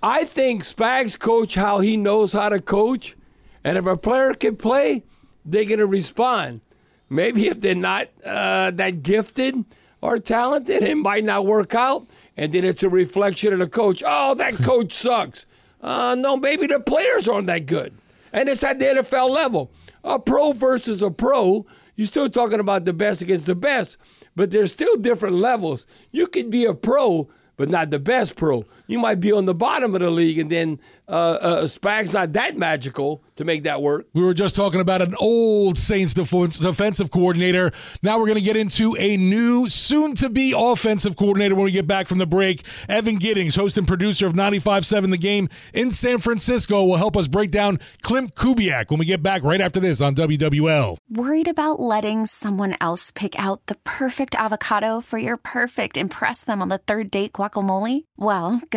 I 0.02 0.24
think 0.24 0.64
Spags 0.64 1.20
coach 1.20 1.56
how 1.56 1.82
he 1.82 1.98
knows 1.98 2.32
how 2.32 2.48
to 2.48 2.62
coach, 2.62 3.18
and 3.62 3.78
if 3.78 3.86
a 3.86 3.98
player 3.98 4.34
can 4.34 4.56
play, 4.56 5.04
they're 5.44 5.66
going 5.66 5.80
to 5.80 5.86
respond. 5.86 6.62
Maybe 7.10 7.48
if 7.48 7.60
they're 7.60 7.76
not 7.76 8.08
uh, 8.24 8.72
that 8.72 9.04
gifted 9.04 9.66
or 10.02 10.18
talented, 10.20 10.84
it 10.84 10.96
might 10.96 11.24
not 11.24 11.46
work 11.46 11.74
out, 11.76 12.08
and 12.36 12.54
then 12.54 12.64
it's 12.64 12.84
a 12.84 12.90
reflection 12.90 13.54
of 13.54 13.60
the 13.60 13.68
coach. 13.68 14.04
Oh, 14.06 14.36
that 14.36 14.56
coach 14.64 14.94
sucks. 14.94 15.46
Uh, 15.82 16.16
no, 16.18 16.38
maybe 16.38 16.68
the 16.68 16.80
players 16.80 17.28
aren't 17.28 17.48
that 17.48 17.66
good, 17.66 17.94
and 18.34 18.50
it's 18.50 18.64
at 18.64 18.80
the 18.80 18.86
NFL 18.86 19.30
level. 19.30 19.72
A 20.04 20.20
pro 20.20 20.54
versus 20.54 21.02
a 21.02 21.12
pro 21.12 21.66
you're 21.98 22.08
still 22.08 22.30
talking 22.30 22.60
about 22.60 22.86
the 22.86 22.94
best 22.94 23.24
against 23.24 23.48
the 23.48 23.56
best, 23.56 23.98
but 24.36 24.52
there's 24.52 24.72
still 24.72 24.96
different 24.98 25.36
levels. 25.36 25.88
You 26.12 26.28
could 26.28 26.52
be 26.52 26.64
a 26.64 26.76
pro, 26.76 27.28
but 27.58 27.70
not 27.70 27.90
the 27.90 27.98
best 27.98 28.36
pro. 28.36 28.66
You 28.88 29.00
might 29.00 29.20
be 29.20 29.32
on 29.32 29.46
the 29.46 29.54
bottom 29.54 29.94
of 29.96 30.02
the 30.02 30.10
league, 30.10 30.40
and 30.40 30.50
then 30.50 30.80
uh, 31.08 31.12
uh, 31.12 31.68
Spag's 31.68 32.12
not 32.12 32.34
that 32.34 32.58
magical 32.58 33.24
to 33.36 33.46
make 33.46 33.64
that 33.64 33.82
work. 33.82 34.08
We 34.14 34.24
were 34.24 34.34
just 34.34 34.56
talking 34.56 34.82
about 34.82 35.02
an 35.02 35.16
old 35.20 35.78
Saints 35.78 36.14
defensive 36.14 37.12
coordinator. 37.12 37.72
Now 38.02 38.18
we're 38.18 38.26
going 38.26 38.38
to 38.38 38.44
get 38.44 38.58
into 38.58 38.96
a 38.98 39.18
new, 39.18 39.70
soon 39.70 40.16
to 40.16 40.30
be 40.30 40.54
offensive 40.56 41.16
coordinator 41.16 41.56
when 41.56 41.66
we 41.66 41.72
get 41.72 41.88
back 41.88 42.08
from 42.08 42.18
the 42.18 42.26
break. 42.26 42.64
Evan 42.90 43.18
Giddings, 43.18 43.56
host 43.56 43.78
and 43.78 43.88
producer 43.88 44.28
of 44.28 44.34
95.7 44.34 45.12
The 45.12 45.18
Game 45.18 45.50
in 45.74 45.92
San 45.92 46.20
Francisco, 46.20 46.84
will 46.84 46.98
help 46.98 47.16
us 47.16 47.28
break 47.28 47.52
down 47.52 47.80
Klint 48.04 48.34
Kubiak 48.34 48.90
when 48.90 49.00
we 49.00 49.06
get 49.06 49.24
back 49.24 49.44
right 49.44 49.62
after 49.62 49.80
this 49.80 50.02
on 50.02 50.16
WWL. 50.16 50.98
Worried 51.10 51.48
about 51.48 51.80
letting 51.80 52.26
someone 52.26 52.76
else 52.82 53.12
pick 53.12 53.38
out 53.40 53.66
the 53.68 53.76
perfect 53.84 54.36
avocado 54.36 55.00
for 55.02 55.18
your 55.18 55.38
perfect 55.38 55.98
impress 55.98 56.44
them 56.44 56.62
on 56.62 56.70
the 56.70 56.78
third 56.80 57.12
date 57.12 57.34
guacamole? 57.34 58.04
Well, 58.18 58.62
good 58.70 58.77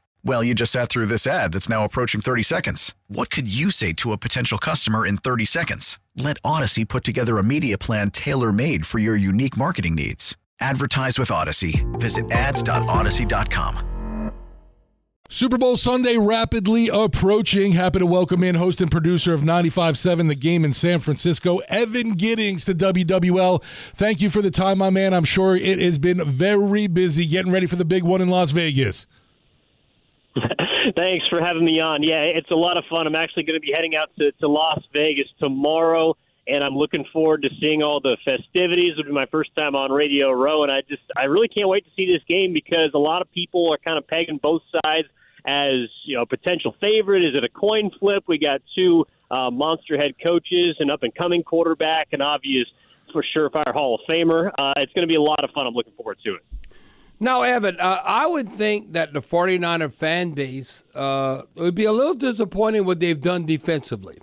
Well, 0.23 0.43
you 0.43 0.53
just 0.53 0.71
sat 0.71 0.89
through 0.89 1.07
this 1.07 1.25
ad 1.25 1.51
that's 1.51 1.67
now 1.67 1.83
approaching 1.83 2.21
30 2.21 2.43
seconds. 2.43 2.93
What 3.07 3.31
could 3.31 3.51
you 3.51 3.71
say 3.71 3.91
to 3.93 4.11
a 4.11 4.17
potential 4.17 4.59
customer 4.59 5.05
in 5.05 5.17
30 5.17 5.45
seconds? 5.45 5.99
Let 6.15 6.39
Audacy 6.43 6.87
put 6.87 7.03
together 7.03 7.39
a 7.39 7.43
media 7.43 7.77
plan 7.77 8.11
tailor 8.11 8.51
made 8.51 8.85
for 8.85 8.99
your 8.99 9.15
unique 9.15 9.57
marketing 9.57 9.95
needs. 9.95 10.37
Advertise 10.59 11.17
with 11.17 11.29
Audacy. 11.29 11.83
Visit 11.99 12.29
ads.audacy.com. 12.31 13.87
Super 15.27 15.57
Bowl 15.57 15.77
Sunday 15.77 16.17
rapidly 16.17 16.89
approaching. 16.89 17.71
Happy 17.71 17.99
to 17.99 18.05
welcome 18.05 18.43
in 18.43 18.55
host 18.55 18.81
and 18.81 18.91
producer 18.91 19.33
of 19.33 19.41
95.7 19.41 20.27
The 20.27 20.35
Game 20.35 20.65
in 20.65 20.73
San 20.73 20.99
Francisco, 20.99 21.59
Evan 21.69 22.11
Giddings 22.15 22.65
to 22.65 22.75
WWL. 22.75 23.63
Thank 23.95 24.19
you 24.19 24.29
for 24.29 24.41
the 24.41 24.51
time, 24.51 24.77
my 24.79 24.89
man. 24.89 25.13
I'm 25.13 25.23
sure 25.23 25.55
it 25.55 25.79
has 25.79 25.97
been 25.99 26.23
very 26.25 26.87
busy 26.87 27.25
getting 27.25 27.51
ready 27.51 27.65
for 27.65 27.77
the 27.77 27.85
big 27.85 28.03
one 28.03 28.21
in 28.21 28.27
Las 28.27 28.51
Vegas. 28.51 29.07
Thanks 30.95 31.25
for 31.29 31.41
having 31.41 31.65
me 31.65 31.79
on. 31.79 32.03
Yeah, 32.03 32.23
it's 32.23 32.51
a 32.51 32.55
lot 32.55 32.77
of 32.77 32.83
fun. 32.89 33.07
I'm 33.07 33.15
actually 33.15 33.43
going 33.43 33.59
to 33.59 33.65
be 33.65 33.73
heading 33.75 33.95
out 33.95 34.09
to, 34.17 34.31
to 34.39 34.47
Las 34.47 34.81
Vegas 34.93 35.27
tomorrow, 35.39 36.15
and 36.47 36.63
I'm 36.63 36.75
looking 36.75 37.05
forward 37.11 37.41
to 37.43 37.49
seeing 37.59 37.83
all 37.83 37.99
the 37.99 38.17
festivities. 38.23 38.93
It'll 38.93 39.05
be 39.05 39.11
my 39.11 39.25
first 39.25 39.53
time 39.55 39.75
on 39.75 39.91
Radio 39.91 40.31
Row, 40.31 40.63
and 40.63 40.71
I 40.71 40.81
just 40.87 41.03
I 41.17 41.25
really 41.25 41.47
can't 41.47 41.67
wait 41.67 41.85
to 41.85 41.91
see 41.95 42.05
this 42.05 42.23
game 42.27 42.53
because 42.53 42.91
a 42.93 42.99
lot 42.99 43.21
of 43.21 43.31
people 43.31 43.71
are 43.73 43.77
kind 43.77 43.97
of 43.97 44.07
pegging 44.07 44.39
both 44.41 44.61
sides 44.83 45.07
as 45.45 45.89
you 46.05 46.15
know 46.15 46.25
potential 46.25 46.75
favorite. 46.79 47.23
Is 47.23 47.35
it 47.35 47.43
a 47.43 47.49
coin 47.49 47.91
flip? 47.99 48.23
We 48.27 48.39
got 48.39 48.61
two 48.75 49.05
uh, 49.29 49.51
monster 49.51 49.97
head 49.97 50.13
coaches, 50.23 50.77
an 50.79 50.89
up 50.89 51.03
and 51.03 51.13
coming 51.13 51.43
quarterback, 51.43 52.09
an 52.13 52.21
obvious 52.21 52.67
for 53.11 53.23
surefire 53.35 53.73
Hall 53.73 53.95
of 53.95 54.01
Famer. 54.09 54.51
Uh, 54.57 54.73
it's 54.77 54.93
going 54.93 55.05
to 55.05 55.11
be 55.11 55.15
a 55.15 55.21
lot 55.21 55.43
of 55.43 55.49
fun. 55.51 55.67
I'm 55.67 55.73
looking 55.73 55.93
forward 55.93 56.17
to 56.23 56.35
it. 56.35 56.41
Now, 57.23 57.43
Evan, 57.43 57.79
uh, 57.79 58.01
I 58.03 58.25
would 58.25 58.49
think 58.49 58.93
that 58.93 59.13
the 59.13 59.21
49er 59.21 59.93
fan 59.93 60.31
base 60.31 60.83
uh, 60.95 61.43
would 61.53 61.75
be 61.75 61.85
a 61.85 61.91
little 61.91 62.15
disappointed 62.15 62.81
what 62.81 62.99
they've 62.99 63.21
done 63.21 63.45
defensively. 63.45 64.17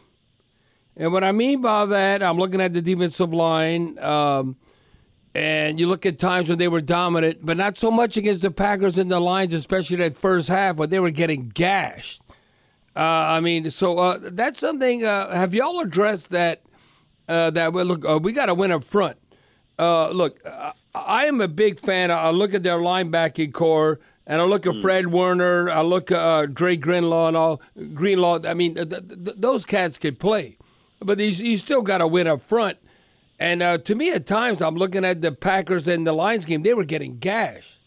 And 0.97 1.13
what 1.13 1.23
I 1.23 1.31
mean 1.31 1.63
by 1.63 1.87
that, 1.87 2.25
I'm 2.25 2.39
looking 2.39 2.61
at 2.61 2.73
the 2.73 2.83
defensive 2.83 3.33
line, 3.33 4.01
um, 4.01 4.57
and 5.33 5.79
you 5.79 5.87
look 5.87 6.07
at 6.07 6.19
times 6.19 6.49
when 6.49 6.59
they 6.59 6.67
were 6.67 6.81
dominant, 6.81 7.47
but 7.47 7.57
not 7.57 7.79
so 7.79 7.93
much 7.93 8.17
against 8.17 8.43
the 8.43 8.51
Packers 8.51 8.99
and 8.99 9.09
the 9.09 9.21
Lions, 9.21 9.55
especially 9.55 9.99
that 9.99 10.19
first 10.19 10.49
half 10.49 10.75
when 10.75 10.91
they 10.91 10.99
were 10.99 11.13
getting 11.13 11.51
gashed. 11.51 12.21
Uh, 12.97 13.01
I 13.01 13.39
mean, 13.39 13.71
so 13.71 13.97
uh, 13.97 14.19
that's 14.21 14.59
something. 14.59 15.05
Uh, 15.05 15.31
have 15.31 15.55
y'all 15.55 15.79
addressed 15.79 16.31
that? 16.31 16.63
Uh, 17.29 17.51
that 17.51 17.73
well, 17.73 17.85
look, 17.85 18.25
we 18.25 18.33
got 18.33 18.47
to 18.47 18.55
win 18.55 18.73
up 18.73 18.83
front. 18.83 19.19
Look, 19.79 20.41
I 20.95 21.27
am 21.27 21.41
a 21.41 21.49
big 21.49 21.79
fan. 21.79 22.11
I 22.11 22.31
look 22.31 22.55
at 22.55 22.63
their 22.63 22.79
linebacking 22.79 23.53
core, 23.53 24.01
and 24.27 24.41
I 24.41 24.45
look 24.45 24.67
at 24.67 24.75
mm. 24.75 24.83
Fred 24.83 25.09
Warner. 25.09 25.71
I 25.71 25.83
look 25.83 26.11
at 26.11 26.19
uh, 26.19 26.47
Dre 26.47 26.77
Greenlaw 26.77 27.29
and 27.29 27.37
all 27.37 27.63
Greenlaw. 27.95 28.41
I 28.45 28.55
mean, 28.55 28.75
th- 28.75 28.89
th- 28.89 29.37
those 29.37 29.65
cats 29.65 29.99
can 29.99 30.17
play, 30.17 30.59
but 31.01 31.19
he's, 31.19 31.39
he's 31.39 31.61
still 31.61 31.83
got 31.83 31.99
to 31.99 32.07
win 32.07 32.27
up 32.27 32.41
front. 32.41 32.79
And 33.39 33.63
uh, 33.63 33.79
to 33.79 33.95
me, 33.95 34.11
at 34.13 34.27
times, 34.27 34.61
I'm 34.61 34.75
looking 34.75 35.05
at 35.05 35.21
the 35.21 35.31
Packers 35.31 35.87
and 35.87 36.07
the 36.07 36.13
Lions 36.13 36.45
game. 36.45 36.63
They 36.63 36.75
were 36.75 36.85
getting 36.85 37.19
gashed. 37.19 37.79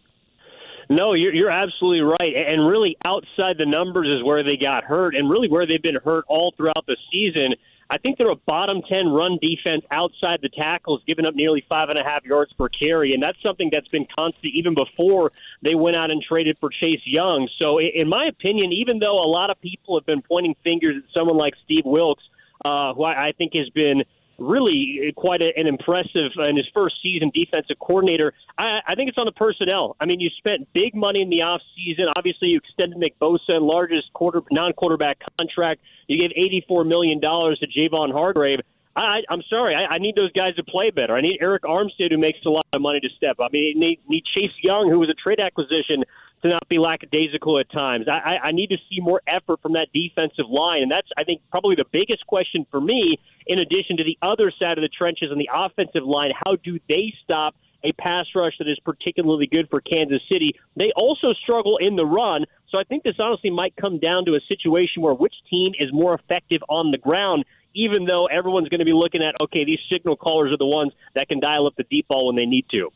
No, 0.89 1.13
you're, 1.13 1.33
you're 1.33 1.51
absolutely 1.51 2.01
right. 2.01 2.33
And 2.35 2.67
really, 2.67 2.97
outside 3.05 3.57
the 3.57 3.65
numbers 3.65 4.07
is 4.07 4.25
where 4.25 4.43
they 4.43 4.57
got 4.57 4.83
hurt, 4.83 5.15
and 5.15 5.29
really 5.29 5.49
where 5.49 5.65
they've 5.65 5.81
been 5.81 5.99
hurt 6.03 6.25
all 6.27 6.53
throughout 6.55 6.85
the 6.87 6.97
season. 7.11 7.53
I 7.91 7.97
think 7.97 8.17
they're 8.17 8.31
a 8.31 8.37
bottom 8.37 8.81
10 8.87 9.09
run 9.09 9.37
defense 9.41 9.83
outside 9.91 10.39
the 10.41 10.47
tackles, 10.47 11.01
giving 11.05 11.25
up 11.25 11.35
nearly 11.35 11.65
five 11.67 11.89
and 11.89 11.99
a 11.99 12.03
half 12.03 12.23
yards 12.23 12.53
per 12.53 12.69
carry. 12.69 13.13
And 13.13 13.21
that's 13.21 13.37
something 13.43 13.69
that's 13.69 13.89
been 13.89 14.07
constant 14.15 14.53
even 14.55 14.73
before 14.73 15.33
they 15.61 15.75
went 15.75 15.97
out 15.97 16.09
and 16.09 16.23
traded 16.23 16.57
for 16.59 16.69
Chase 16.69 17.01
Young. 17.05 17.49
So, 17.59 17.81
in 17.81 18.07
my 18.07 18.27
opinion, 18.27 18.71
even 18.71 18.99
though 18.99 19.21
a 19.21 19.27
lot 19.27 19.49
of 19.49 19.59
people 19.59 19.99
have 19.99 20.05
been 20.05 20.21
pointing 20.21 20.55
fingers 20.63 21.03
at 21.03 21.13
someone 21.13 21.35
like 21.35 21.53
Steve 21.65 21.83
Wilks, 21.83 22.23
uh, 22.63 22.93
who 22.93 23.03
I, 23.03 23.27
I 23.27 23.31
think 23.33 23.53
has 23.55 23.67
been 23.69 24.03
really 24.41 25.13
quite 25.15 25.41
a, 25.41 25.51
an 25.55 25.67
impressive 25.67 26.31
uh, 26.37 26.49
in 26.49 26.57
his 26.57 26.65
first 26.73 26.95
season 27.01 27.31
defensive 27.33 27.77
coordinator. 27.79 28.33
I, 28.57 28.79
I 28.87 28.95
think 28.95 29.09
it's 29.09 29.17
on 29.17 29.25
the 29.25 29.31
personnel. 29.31 29.95
I 29.99 30.05
mean, 30.05 30.19
you 30.19 30.29
spent 30.37 30.67
big 30.73 30.95
money 30.95 31.21
in 31.21 31.29
the 31.29 31.41
off 31.41 31.61
season. 31.75 32.05
Obviously, 32.15 32.49
you 32.49 32.57
extended 32.57 32.97
Nick 32.97 33.17
Bosa, 33.19 33.61
largest 33.61 34.11
quarter 34.13 34.41
non-quarterback 34.51 35.19
contract. 35.37 35.81
You 36.07 36.19
gave 36.19 36.31
eighty-four 36.35 36.83
million 36.83 37.19
dollars 37.19 37.59
to 37.59 37.67
Javon 37.67 38.11
Hargrave. 38.11 38.59
I, 38.93 39.21
I'm 39.29 39.41
sorry, 39.49 39.73
I, 39.73 39.93
I 39.95 39.97
need 39.99 40.15
those 40.15 40.33
guys 40.33 40.53
to 40.55 40.63
play 40.65 40.91
better. 40.91 41.15
I 41.15 41.21
need 41.21 41.39
Arik 41.39 41.61
Armstead, 41.61 42.11
who 42.11 42.17
makes 42.17 42.39
a 42.45 42.49
lot 42.49 42.65
of 42.73 42.81
money, 42.81 42.99
to 42.99 43.09
step 43.15 43.39
up. 43.39 43.47
I 43.47 43.49
mean, 43.53 43.79
need, 43.79 43.99
need 44.09 44.25
Chase 44.25 44.51
Young, 44.61 44.89
who 44.89 44.99
was 44.99 45.09
a 45.09 45.13
trade 45.13 45.39
acquisition, 45.39 46.03
to 46.43 46.49
not 46.49 46.67
be 46.69 46.79
lackadaisical 46.79 47.59
at 47.59 47.71
times. 47.71 48.07
I, 48.07 48.47
I, 48.47 48.51
need 48.51 48.67
to 48.67 48.77
see 48.89 48.99
more 48.99 49.21
effort 49.27 49.61
from 49.61 49.73
that 49.73 49.89
defensive 49.93 50.49
line, 50.49 50.81
and 50.81 50.91
that's, 50.91 51.07
I 51.17 51.23
think, 51.23 51.41
probably 51.51 51.75
the 51.75 51.85
biggest 51.91 52.25
question 52.25 52.65
for 52.71 52.81
me. 52.81 53.19
In 53.45 53.59
addition 53.59 53.97
to 53.97 54.03
the 54.03 54.17
other 54.21 54.51
side 54.57 54.77
of 54.77 54.81
the 54.81 54.89
trenches 54.89 55.29
on 55.31 55.37
the 55.37 55.49
offensive 55.53 56.03
line, 56.03 56.31
how 56.45 56.55
do 56.63 56.79
they 56.87 57.13
stop 57.23 57.55
a 57.83 57.91
pass 57.93 58.25
rush 58.35 58.53
that 58.59 58.67
is 58.67 58.79
particularly 58.85 59.47
good 59.47 59.67
for 59.69 59.81
Kansas 59.81 60.21
City. 60.31 60.53
They 60.75 60.91
also 60.95 61.33
struggle 61.33 61.77
in 61.77 61.95
the 61.95 62.05
run. 62.05 62.45
So 62.69 62.77
I 62.77 62.83
think 62.83 63.03
this 63.03 63.15
honestly 63.19 63.49
might 63.49 63.75
come 63.75 63.99
down 63.99 64.25
to 64.25 64.35
a 64.35 64.39
situation 64.47 65.01
where 65.01 65.13
which 65.13 65.33
team 65.49 65.73
is 65.79 65.89
more 65.91 66.13
effective 66.13 66.61
on 66.69 66.91
the 66.91 66.97
ground, 66.97 67.45
even 67.73 68.05
though 68.05 68.27
everyone's 68.27 68.69
going 68.69 68.79
to 68.79 68.85
be 68.85 68.93
looking 68.93 69.23
at, 69.23 69.35
okay, 69.41 69.65
these 69.65 69.79
signal 69.91 70.15
callers 70.15 70.51
are 70.53 70.57
the 70.57 70.65
ones 70.65 70.93
that 71.15 71.27
can 71.27 71.39
dial 71.39 71.67
up 71.67 71.75
the 71.75 71.85
deep 71.89 72.07
ball 72.07 72.27
when 72.27 72.35
they 72.35 72.45
need 72.45 72.65
to. 72.71 72.89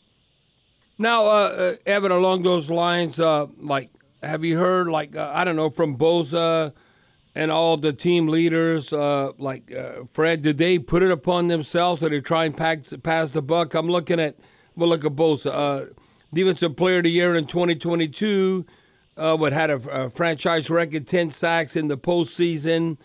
Now, 0.97 1.25
uh, 1.25 1.29
uh, 1.29 1.75
Evan, 1.85 2.11
along 2.11 2.43
those 2.43 2.69
lines, 2.69 3.19
uh, 3.19 3.47
like, 3.59 3.89
have 4.23 4.43
you 4.43 4.57
heard, 4.57 4.87
like, 4.87 5.15
uh, 5.15 5.31
I 5.33 5.43
don't 5.43 5.55
know, 5.55 5.69
from 5.69 5.97
Bosa 5.97 6.73
and 7.35 7.51
all 7.51 7.75
the 7.75 7.91
team 7.91 8.27
leaders, 8.27 8.93
uh, 8.93 9.31
like 9.37 9.71
uh, 9.73 10.05
Fred, 10.13 10.41
did 10.41 10.57
they 10.57 10.79
put 10.79 11.03
it 11.03 11.11
upon 11.11 11.47
themselves 11.49 12.01
or 12.01 12.09
they 12.09 12.21
try 12.21 12.45
and 12.45 12.55
pack, 12.55 12.79
pass 13.03 13.31
the 13.31 13.41
buck? 13.41 13.73
I'm 13.73 13.89
looking 13.89 14.19
at, 14.19 14.37
well, 14.75 14.89
look 14.89 15.03
at 15.03 15.11
Bosa, 15.11 15.93
defensive 16.33 16.77
player 16.77 16.97
of 16.97 17.03
the 17.03 17.11
year 17.11 17.35
in 17.35 17.45
2022 17.45 18.65
uh, 19.17 19.35
what 19.35 19.53
had 19.53 19.69
a, 19.69 19.75
a, 19.89 20.09
franchise 20.09 20.69
record, 20.69 21.07
ten 21.07 21.31
sacks 21.31 21.75
in 21.75 21.87
the 21.87 21.97
postseason. 21.97 22.97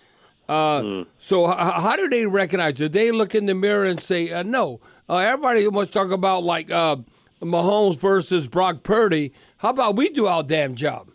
Uh, 0.48 0.80
mm. 0.80 1.06
So 1.18 1.50
h- 1.50 1.56
how 1.56 1.96
do 1.96 2.08
they 2.08 2.26
recognize? 2.26 2.74
Do 2.74 2.88
they 2.88 3.12
look 3.12 3.34
in 3.34 3.46
the 3.46 3.54
mirror 3.54 3.84
and 3.84 4.00
say, 4.00 4.30
uh, 4.32 4.42
"No"? 4.42 4.80
Uh, 5.08 5.16
everybody 5.16 5.66
wants 5.68 5.92
to 5.92 5.98
talk 5.98 6.10
about 6.10 6.42
like 6.42 6.70
uh, 6.70 6.96
Mahomes 7.40 7.96
versus 7.96 8.46
Brock 8.46 8.82
Purdy. 8.82 9.32
How 9.58 9.70
about 9.70 9.96
we 9.96 10.08
do 10.10 10.26
our 10.26 10.42
damn 10.42 10.74
job? 10.74 11.10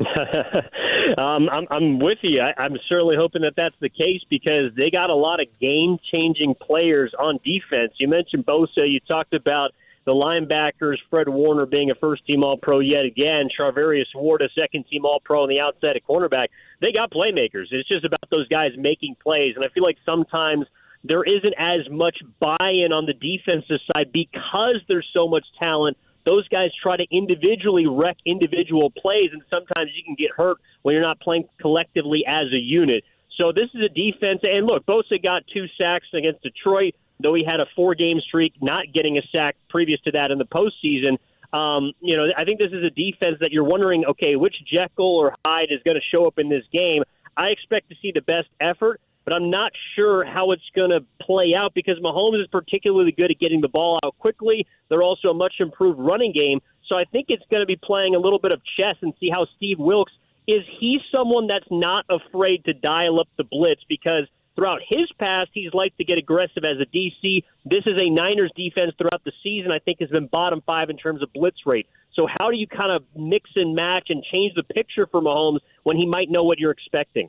um, 0.00 1.48
I'm, 1.50 1.66
I'm 1.70 1.98
with 1.98 2.18
you. 2.22 2.40
I, 2.40 2.54
I'm 2.60 2.76
certainly 2.88 3.16
hoping 3.18 3.42
that 3.42 3.54
that's 3.56 3.74
the 3.80 3.88
case 3.88 4.22
because 4.30 4.72
they 4.76 4.90
got 4.90 5.10
a 5.10 5.14
lot 5.14 5.40
of 5.40 5.46
game-changing 5.60 6.54
players 6.60 7.12
on 7.18 7.40
defense. 7.44 7.92
You 7.98 8.08
mentioned 8.08 8.46
Bosa. 8.46 8.88
You 8.90 9.00
talked 9.00 9.34
about 9.34 9.72
the 10.08 10.14
linebackers, 10.14 10.96
Fred 11.10 11.28
Warner 11.28 11.66
being 11.66 11.90
a 11.90 11.94
first 11.94 12.24
team 12.26 12.42
All 12.42 12.56
Pro 12.56 12.78
yet 12.78 13.04
again, 13.04 13.48
Charvarius 13.58 14.06
Ward, 14.14 14.40
a 14.40 14.48
second 14.58 14.86
team 14.90 15.04
All 15.04 15.20
Pro 15.22 15.42
on 15.42 15.50
the 15.50 15.60
outside 15.60 15.96
at 15.96 16.02
cornerback. 16.08 16.46
They 16.80 16.92
got 16.92 17.10
playmakers. 17.10 17.66
It's 17.70 17.86
just 17.86 18.06
about 18.06 18.24
those 18.30 18.48
guys 18.48 18.70
making 18.78 19.16
plays. 19.22 19.54
And 19.54 19.64
I 19.64 19.68
feel 19.68 19.82
like 19.82 19.98
sometimes 20.06 20.64
there 21.04 21.24
isn't 21.24 21.54
as 21.58 21.88
much 21.90 22.18
buy 22.40 22.70
in 22.84 22.92
on 22.92 23.06
the 23.06 23.14
defensive 23.14 23.80
side 23.92 24.10
because 24.12 24.80
there's 24.88 25.08
so 25.12 25.28
much 25.28 25.44
talent. 25.58 25.96
Those 26.24 26.46
guys 26.48 26.70
try 26.82 26.96
to 26.96 27.06
individually 27.10 27.86
wreck 27.86 28.16
individual 28.26 28.90
plays, 28.90 29.30
and 29.32 29.42
sometimes 29.48 29.90
you 29.94 30.04
can 30.04 30.14
get 30.18 30.30
hurt 30.36 30.58
when 30.82 30.94
you're 30.94 31.02
not 31.02 31.20
playing 31.20 31.48
collectively 31.60 32.24
as 32.26 32.46
a 32.52 32.58
unit. 32.58 33.04
So 33.36 33.52
this 33.52 33.70
is 33.74 33.82
a 33.82 33.88
defense. 33.88 34.40
And 34.42 34.66
look, 34.66 34.84
Bosa 34.84 35.22
got 35.22 35.44
two 35.52 35.66
sacks 35.78 36.08
against 36.12 36.42
Detroit 36.42 36.94
though 37.20 37.34
he 37.34 37.44
had 37.44 37.60
a 37.60 37.66
four 37.74 37.94
game 37.94 38.20
streak 38.20 38.54
not 38.60 38.86
getting 38.92 39.18
a 39.18 39.22
sack 39.32 39.56
previous 39.68 40.00
to 40.02 40.12
that 40.12 40.30
in 40.30 40.38
the 40.38 40.46
postseason. 40.46 41.18
Um, 41.56 41.92
you 42.00 42.16
know, 42.16 42.26
I 42.36 42.44
think 42.44 42.58
this 42.58 42.72
is 42.72 42.84
a 42.84 42.90
defense 42.90 43.38
that 43.40 43.52
you're 43.52 43.64
wondering, 43.64 44.04
okay, 44.04 44.36
which 44.36 44.54
Jekyll 44.70 45.16
or 45.16 45.34
Hyde 45.44 45.68
is 45.70 45.80
going 45.84 45.96
to 45.96 46.02
show 46.14 46.26
up 46.26 46.38
in 46.38 46.48
this 46.48 46.64
game. 46.72 47.02
I 47.36 47.46
expect 47.48 47.88
to 47.88 47.96
see 48.02 48.12
the 48.12 48.20
best 48.20 48.48
effort, 48.60 49.00
but 49.28 49.34
I'm 49.34 49.50
not 49.50 49.72
sure 49.94 50.24
how 50.24 50.52
it's 50.52 50.70
going 50.74 50.88
to 50.88 51.00
play 51.20 51.52
out 51.54 51.74
because 51.74 51.98
Mahomes 51.98 52.40
is 52.40 52.46
particularly 52.50 53.12
good 53.12 53.30
at 53.30 53.38
getting 53.38 53.60
the 53.60 53.68
ball 53.68 53.98
out 54.02 54.16
quickly. 54.18 54.66
They're 54.88 55.02
also 55.02 55.28
a 55.28 55.34
much 55.34 55.56
improved 55.60 55.98
running 55.98 56.32
game. 56.32 56.60
So 56.88 56.96
I 56.96 57.04
think 57.12 57.26
it's 57.28 57.42
going 57.50 57.60
to 57.60 57.66
be 57.66 57.76
playing 57.76 58.14
a 58.14 58.18
little 58.18 58.38
bit 58.38 58.52
of 58.52 58.62
chess 58.78 58.96
and 59.02 59.12
see 59.20 59.28
how 59.28 59.46
Steve 59.54 59.78
Wilks 59.78 60.12
is 60.46 60.62
he 60.80 61.00
someone 61.12 61.46
that's 61.46 61.66
not 61.70 62.06
afraid 62.08 62.64
to 62.64 62.72
dial 62.72 63.20
up 63.20 63.28
the 63.36 63.44
blitz 63.44 63.82
because 63.86 64.24
throughout 64.56 64.80
his 64.88 65.12
past, 65.18 65.50
he's 65.52 65.74
liked 65.74 65.98
to 65.98 66.04
get 66.04 66.16
aggressive 66.16 66.64
as 66.64 66.78
a 66.80 66.86
DC. 66.96 67.44
This 67.66 67.84
is 67.84 67.98
a 67.98 68.08
Niners 68.08 68.50
defense 68.56 68.94
throughout 68.96 69.24
the 69.26 69.32
season, 69.42 69.70
I 69.72 69.78
think, 69.78 70.00
has 70.00 70.08
been 70.08 70.28
bottom 70.28 70.62
five 70.64 70.88
in 70.88 70.96
terms 70.96 71.22
of 71.22 71.30
blitz 71.34 71.66
rate. 71.66 71.86
So, 72.14 72.26
how 72.26 72.50
do 72.50 72.56
you 72.56 72.66
kind 72.66 72.90
of 72.90 73.04
mix 73.14 73.50
and 73.56 73.74
match 73.74 74.06
and 74.08 74.24
change 74.32 74.54
the 74.56 74.62
picture 74.62 75.06
for 75.06 75.20
Mahomes 75.20 75.60
when 75.82 75.98
he 75.98 76.06
might 76.06 76.30
know 76.30 76.44
what 76.44 76.58
you're 76.58 76.70
expecting? 76.70 77.28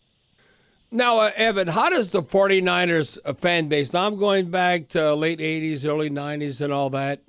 Now, 0.92 1.20
uh, 1.20 1.32
Evan, 1.36 1.68
how 1.68 1.90
does 1.90 2.10
the 2.10 2.24
49ers 2.24 3.20
uh, 3.24 3.34
fan 3.34 3.68
base, 3.68 3.94
now 3.94 4.08
I'm 4.08 4.18
going 4.18 4.50
back 4.50 4.90
to 4.90 5.14
late 5.14 5.40
80s, 5.40 5.86
early 5.86 6.10
90s, 6.10 6.62
and 6.62 6.74
all 6.74 6.90
that. 6.90 7.22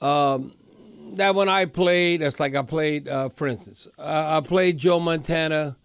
Um, 0.00 0.52
that 1.14 1.34
when 1.34 1.48
I 1.48 1.64
played, 1.64 2.22
it's 2.22 2.38
like 2.38 2.54
I 2.54 2.62
played, 2.62 3.08
uh, 3.08 3.30
for 3.30 3.46
instance, 3.46 3.88
uh, 3.98 4.40
I 4.42 4.46
played 4.46 4.78
Joe 4.78 5.00
Montana 5.00 5.76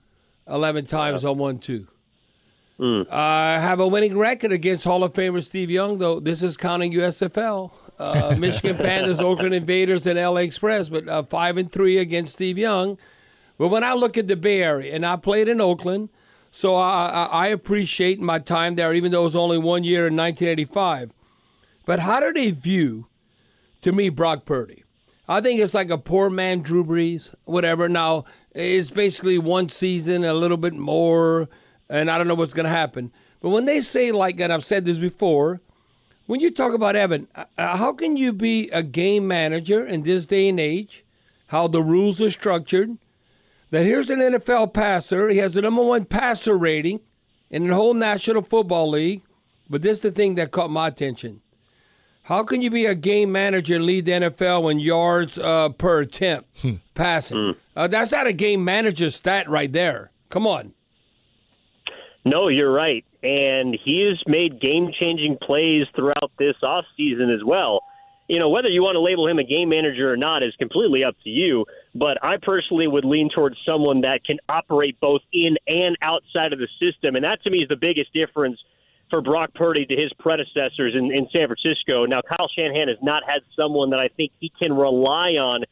11 0.47 0.85
times 0.85 1.23
on 1.23 1.37
1 1.37 1.59
2. 1.59 1.87
Mm. 2.79 3.09
I 3.09 3.59
have 3.59 3.79
a 3.79 3.87
winning 3.87 4.17
record 4.17 4.51
against 4.51 4.83
Hall 4.83 5.03
of 5.03 5.13
Famer 5.13 5.43
Steve 5.43 5.71
Young, 5.71 5.97
though. 5.97 6.19
This 6.19 6.43
is 6.43 6.57
counting 6.57 6.93
USFL. 6.93 7.71
Uh, 7.97 8.35
Michigan 8.39 8.77
Panthers, 8.77 9.19
Oakland 9.19 9.55
Invaders, 9.55 10.05
and 10.05 10.19
LA 10.19 10.41
Express, 10.41 10.89
but 10.89 11.07
uh, 11.07 11.23
five 11.23 11.57
and 11.57 11.71
three 11.71 11.97
against 11.97 12.33
Steve 12.33 12.57
Young. 12.57 12.97
But 13.57 13.69
when 13.69 13.83
I 13.83 13.93
look 13.93 14.17
at 14.17 14.27
the 14.27 14.35
Bay 14.35 14.61
Area, 14.61 14.93
and 14.93 15.05
I 15.05 15.15
played 15.15 15.47
in 15.47 15.59
Oakland, 15.59 16.09
so 16.51 16.75
I, 16.75 17.27
I, 17.31 17.47
appreciate 17.47 18.19
my 18.19 18.39
time 18.39 18.75
there, 18.75 18.93
even 18.93 19.11
though 19.11 19.21
it 19.21 19.25
was 19.25 19.35
only 19.35 19.57
one 19.57 19.83
year 19.83 20.07
in 20.07 20.15
1985. 20.15 21.11
But 21.85 21.99
how 21.99 22.19
do 22.19 22.33
they 22.33 22.51
view, 22.51 23.07
to 23.81 23.91
me, 23.91 24.09
Brock 24.09 24.45
Purdy? 24.45 24.83
I 25.27 25.41
think 25.41 25.59
it's 25.59 25.73
like 25.73 25.89
a 25.89 25.97
poor 25.97 26.29
man 26.29 26.61
Drew 26.61 26.83
Brees, 26.83 27.33
whatever. 27.45 27.87
Now, 27.89 28.25
it's 28.51 28.89
basically 28.89 29.37
one 29.37 29.69
season, 29.69 30.23
a 30.23 30.33
little 30.33 30.57
bit 30.57 30.73
more 30.73 31.49
and 31.89 32.09
I 32.09 32.17
don't 32.17 32.27
know 32.27 32.35
what's 32.35 32.53
going 32.53 32.65
to 32.65 32.69
happen. 32.69 33.11
But 33.41 33.49
when 33.49 33.65
they 33.65 33.81
say, 33.81 34.11
like, 34.11 34.39
and 34.39 34.51
I've 34.51 34.65
said 34.65 34.85
this 34.85 34.97
before, 34.97 35.61
when 36.25 36.39
you 36.39 36.51
talk 36.51 36.73
about 36.73 36.95
Evan, 36.95 37.27
uh, 37.35 37.45
uh, 37.57 37.77
how 37.77 37.93
can 37.93 38.17
you 38.17 38.33
be 38.33 38.69
a 38.69 38.83
game 38.83 39.27
manager 39.27 39.85
in 39.85 40.03
this 40.03 40.25
day 40.25 40.49
and 40.49 40.59
age? 40.59 41.05
How 41.47 41.67
the 41.67 41.81
rules 41.81 42.21
are 42.21 42.31
structured? 42.31 42.97
That 43.71 43.83
here's 43.83 44.09
an 44.09 44.19
NFL 44.19 44.73
passer. 44.73 45.29
He 45.29 45.39
has 45.39 45.53
the 45.53 45.61
number 45.61 45.83
one 45.83 46.05
passer 46.05 46.57
rating 46.57 47.01
in 47.49 47.67
the 47.67 47.75
whole 47.75 47.93
National 47.93 48.41
Football 48.41 48.89
League. 48.89 49.23
But 49.69 49.81
this 49.81 49.93
is 49.93 49.99
the 50.01 50.11
thing 50.11 50.35
that 50.35 50.51
caught 50.51 50.69
my 50.69 50.87
attention. 50.87 51.41
How 52.23 52.43
can 52.43 52.61
you 52.61 52.69
be 52.69 52.85
a 52.85 52.95
game 52.95 53.31
manager 53.31 53.75
and 53.75 53.85
lead 53.85 54.05
the 54.05 54.11
NFL 54.11 54.71
in 54.71 54.79
yards 54.79 55.37
uh, 55.37 55.69
per 55.69 56.01
attempt 56.01 56.49
hmm. 56.61 56.75
passing? 56.93 57.37
Hmm. 57.37 57.51
Uh, 57.75 57.87
that's 57.87 58.11
not 58.11 58.27
a 58.27 58.33
game 58.33 58.63
manager 58.63 59.09
stat 59.11 59.49
right 59.49 59.71
there. 59.71 60.11
Come 60.29 60.47
on. 60.47 60.73
No, 62.25 62.49
you're 62.49 62.71
right. 62.71 63.05
And 63.23 63.77
he 63.81 64.05
has 64.09 64.21
made 64.27 64.59
game 64.59 64.91
changing 64.97 65.37
plays 65.41 65.85
throughout 65.95 66.31
this 66.37 66.55
offseason 66.61 67.33
as 67.33 67.43
well. 67.45 67.81
You 68.27 68.39
know, 68.39 68.49
whether 68.49 68.67
you 68.67 68.83
want 68.83 68.95
to 68.95 68.99
label 68.99 69.27
him 69.27 69.39
a 69.39 69.43
game 69.43 69.69
manager 69.69 70.11
or 70.11 70.17
not 70.17 70.43
is 70.43 70.53
completely 70.57 71.03
up 71.03 71.15
to 71.23 71.29
you. 71.29 71.65
But 71.95 72.23
I 72.23 72.35
personally 72.41 72.87
would 72.87 73.05
lean 73.05 73.29
towards 73.33 73.55
someone 73.65 74.01
that 74.01 74.25
can 74.25 74.37
operate 74.49 74.99
both 74.99 75.21
in 75.31 75.55
and 75.67 75.97
outside 76.01 76.51
of 76.51 76.59
the 76.59 76.67
system. 76.79 77.15
And 77.15 77.23
that 77.23 77.41
to 77.43 77.49
me 77.49 77.59
is 77.59 77.69
the 77.69 77.77
biggest 77.77 78.13
difference 78.13 78.59
for 79.09 79.21
Brock 79.21 79.53
Purdy 79.55 79.85
to 79.85 79.95
his 79.95 80.11
predecessors 80.19 80.93
in, 80.93 81.13
in 81.13 81.27
San 81.31 81.47
Francisco. 81.47 82.05
Now, 82.05 82.21
Kyle 82.21 82.49
Shanahan 82.53 82.89
has 82.89 82.97
not 83.01 83.23
had 83.25 83.41
someone 83.55 83.91
that 83.91 83.99
I 83.99 84.09
think 84.09 84.33
he 84.39 84.51
can 84.59 84.73
rely 84.73 85.31
on 85.39 85.63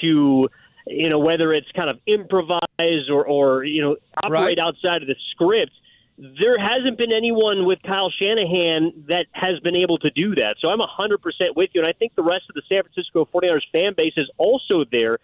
to 0.00 0.48
you 0.86 1.08
know, 1.08 1.18
whether 1.18 1.52
it's 1.52 1.70
kind 1.72 1.90
of 1.90 1.98
improvise 2.06 3.08
or, 3.10 3.24
or 3.24 3.64
you 3.64 3.82
know, 3.82 3.96
operate 4.22 4.58
right. 4.58 4.58
outside 4.58 5.02
of 5.02 5.08
the 5.08 5.16
script 5.30 5.72
there 6.20 6.58
hasn't 6.58 6.98
been 6.98 7.12
anyone 7.12 7.64
with 7.64 7.78
Kyle 7.82 8.10
Shanahan 8.10 8.92
that 9.08 9.24
has 9.32 9.58
been 9.60 9.74
able 9.74 9.96
to 9.98 10.10
do 10.10 10.34
that. 10.34 10.56
So 10.60 10.68
I'm 10.68 10.78
100% 10.78 11.16
with 11.56 11.70
you. 11.72 11.80
And 11.80 11.88
I 11.88 11.92
think 11.92 12.14
the 12.14 12.22
rest 12.22 12.44
of 12.50 12.54
the 12.54 12.62
San 12.68 12.82
Francisco 12.82 13.26
49ers 13.32 13.62
fan 13.72 13.94
base 13.96 14.12
is 14.18 14.30
also 14.36 14.84
there. 14.92 15.18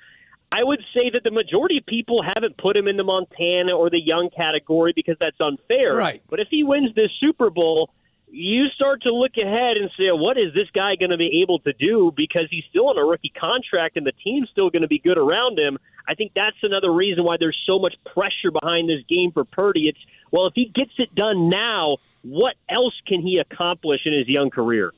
I 0.51 0.65
would 0.65 0.81
say 0.95 1.11
that 1.13 1.23
the 1.23 1.31
majority 1.31 1.77
of 1.79 1.87
people 1.87 2.23
haven't 2.23 2.57
put 2.57 2.77
him 2.77 2.89
in 2.89 2.97
the 2.97 3.05
Montana 3.05 3.77
or 3.77 3.91
the 3.91 4.01
young 4.01 4.31
category 4.35 4.93
because 4.97 5.17
that's 5.21 5.39
unfair. 5.39 5.97
Right. 5.97 6.23
But 6.31 6.41
if 6.41 6.49
he 6.51 6.65
wins 6.65 6.95
this 6.95 7.11
Super 7.21 7.51
Bowl, 7.51 7.91
you 8.29 8.67
start 8.75 9.03
to 9.03 9.15
look 9.15 9.33
ahead 9.37 9.77
and 9.77 9.91
say, 9.97 10.11
what 10.11 10.37
is 10.37 10.53
this 10.55 10.69
guy 10.75 10.97
going 10.97 11.11
to 11.11 11.17
be 11.17 11.43
able 11.43 11.61
to 11.61 11.73
do? 11.73 12.13
Because 12.17 12.47
he's 12.51 12.65
still 12.69 12.89
on 12.89 12.99
a 12.99 13.05
rookie 13.05 13.33
contract 13.39 13.97
and 13.97 14.07
the 14.07 14.13
team's 14.25 14.49
still 14.51 14.71
going 14.71 14.83
to 14.83 14.89
be 14.89 14.99
good 14.99 15.19
around 15.19 15.59
him. 15.59 15.79
I 16.09 16.15
think 16.15 16.33
that's 16.35 16.57
another 16.63 16.93
reason 16.93 17.25
why 17.25 17.37
there's 17.39 17.59
so 17.67 17.79
much 17.79 17.95
pressure 18.05 18.51
behind 18.51 18.89
this 18.89 19.03
game 19.09 19.33
for 19.33 19.45
Purdy. 19.45 19.89
It's, 19.89 19.99
well, 20.31 20.47
if 20.47 20.55
he 20.55 20.71
gets 20.75 20.93
it 20.99 21.15
done 21.15 21.49
now, 21.49 21.99
what 22.23 22.55
else 22.69 22.95
can 23.07 23.21
he 23.21 23.39
accomplish 23.39 24.01
in 24.05 24.13
his 24.13 24.29
young 24.29 24.51
career? 24.51 24.93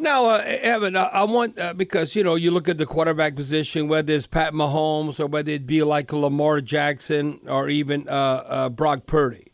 Now, 0.00 0.26
uh, 0.26 0.42
Evan, 0.46 0.96
I, 0.96 1.04
I 1.04 1.24
want 1.24 1.58
uh, 1.58 1.74
because 1.74 2.14
you 2.14 2.22
know 2.22 2.36
you 2.36 2.52
look 2.52 2.68
at 2.68 2.78
the 2.78 2.86
quarterback 2.86 3.34
position, 3.34 3.88
whether 3.88 4.12
it's 4.12 4.28
Pat 4.28 4.52
Mahomes 4.52 5.18
or 5.18 5.26
whether 5.26 5.50
it 5.50 5.66
be 5.66 5.82
like 5.82 6.12
Lamar 6.12 6.60
Jackson 6.60 7.40
or 7.48 7.68
even 7.68 8.08
uh, 8.08 8.12
uh 8.12 8.68
Brock 8.68 9.06
Purdy. 9.06 9.47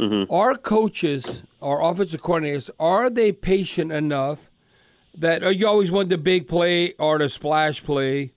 Mm-hmm. 0.00 0.32
Our 0.32 0.56
coaches, 0.56 1.42
our 1.60 1.82
offensive 1.82 2.22
coordinators, 2.22 2.70
are 2.78 3.10
they 3.10 3.32
patient 3.32 3.92
enough 3.92 4.50
that 5.14 5.44
uh, 5.44 5.48
you 5.50 5.66
always 5.66 5.92
want 5.92 6.08
the 6.08 6.16
big 6.16 6.48
play 6.48 6.94
or 6.94 7.18
the 7.18 7.28
splash 7.28 7.84
play, 7.84 8.32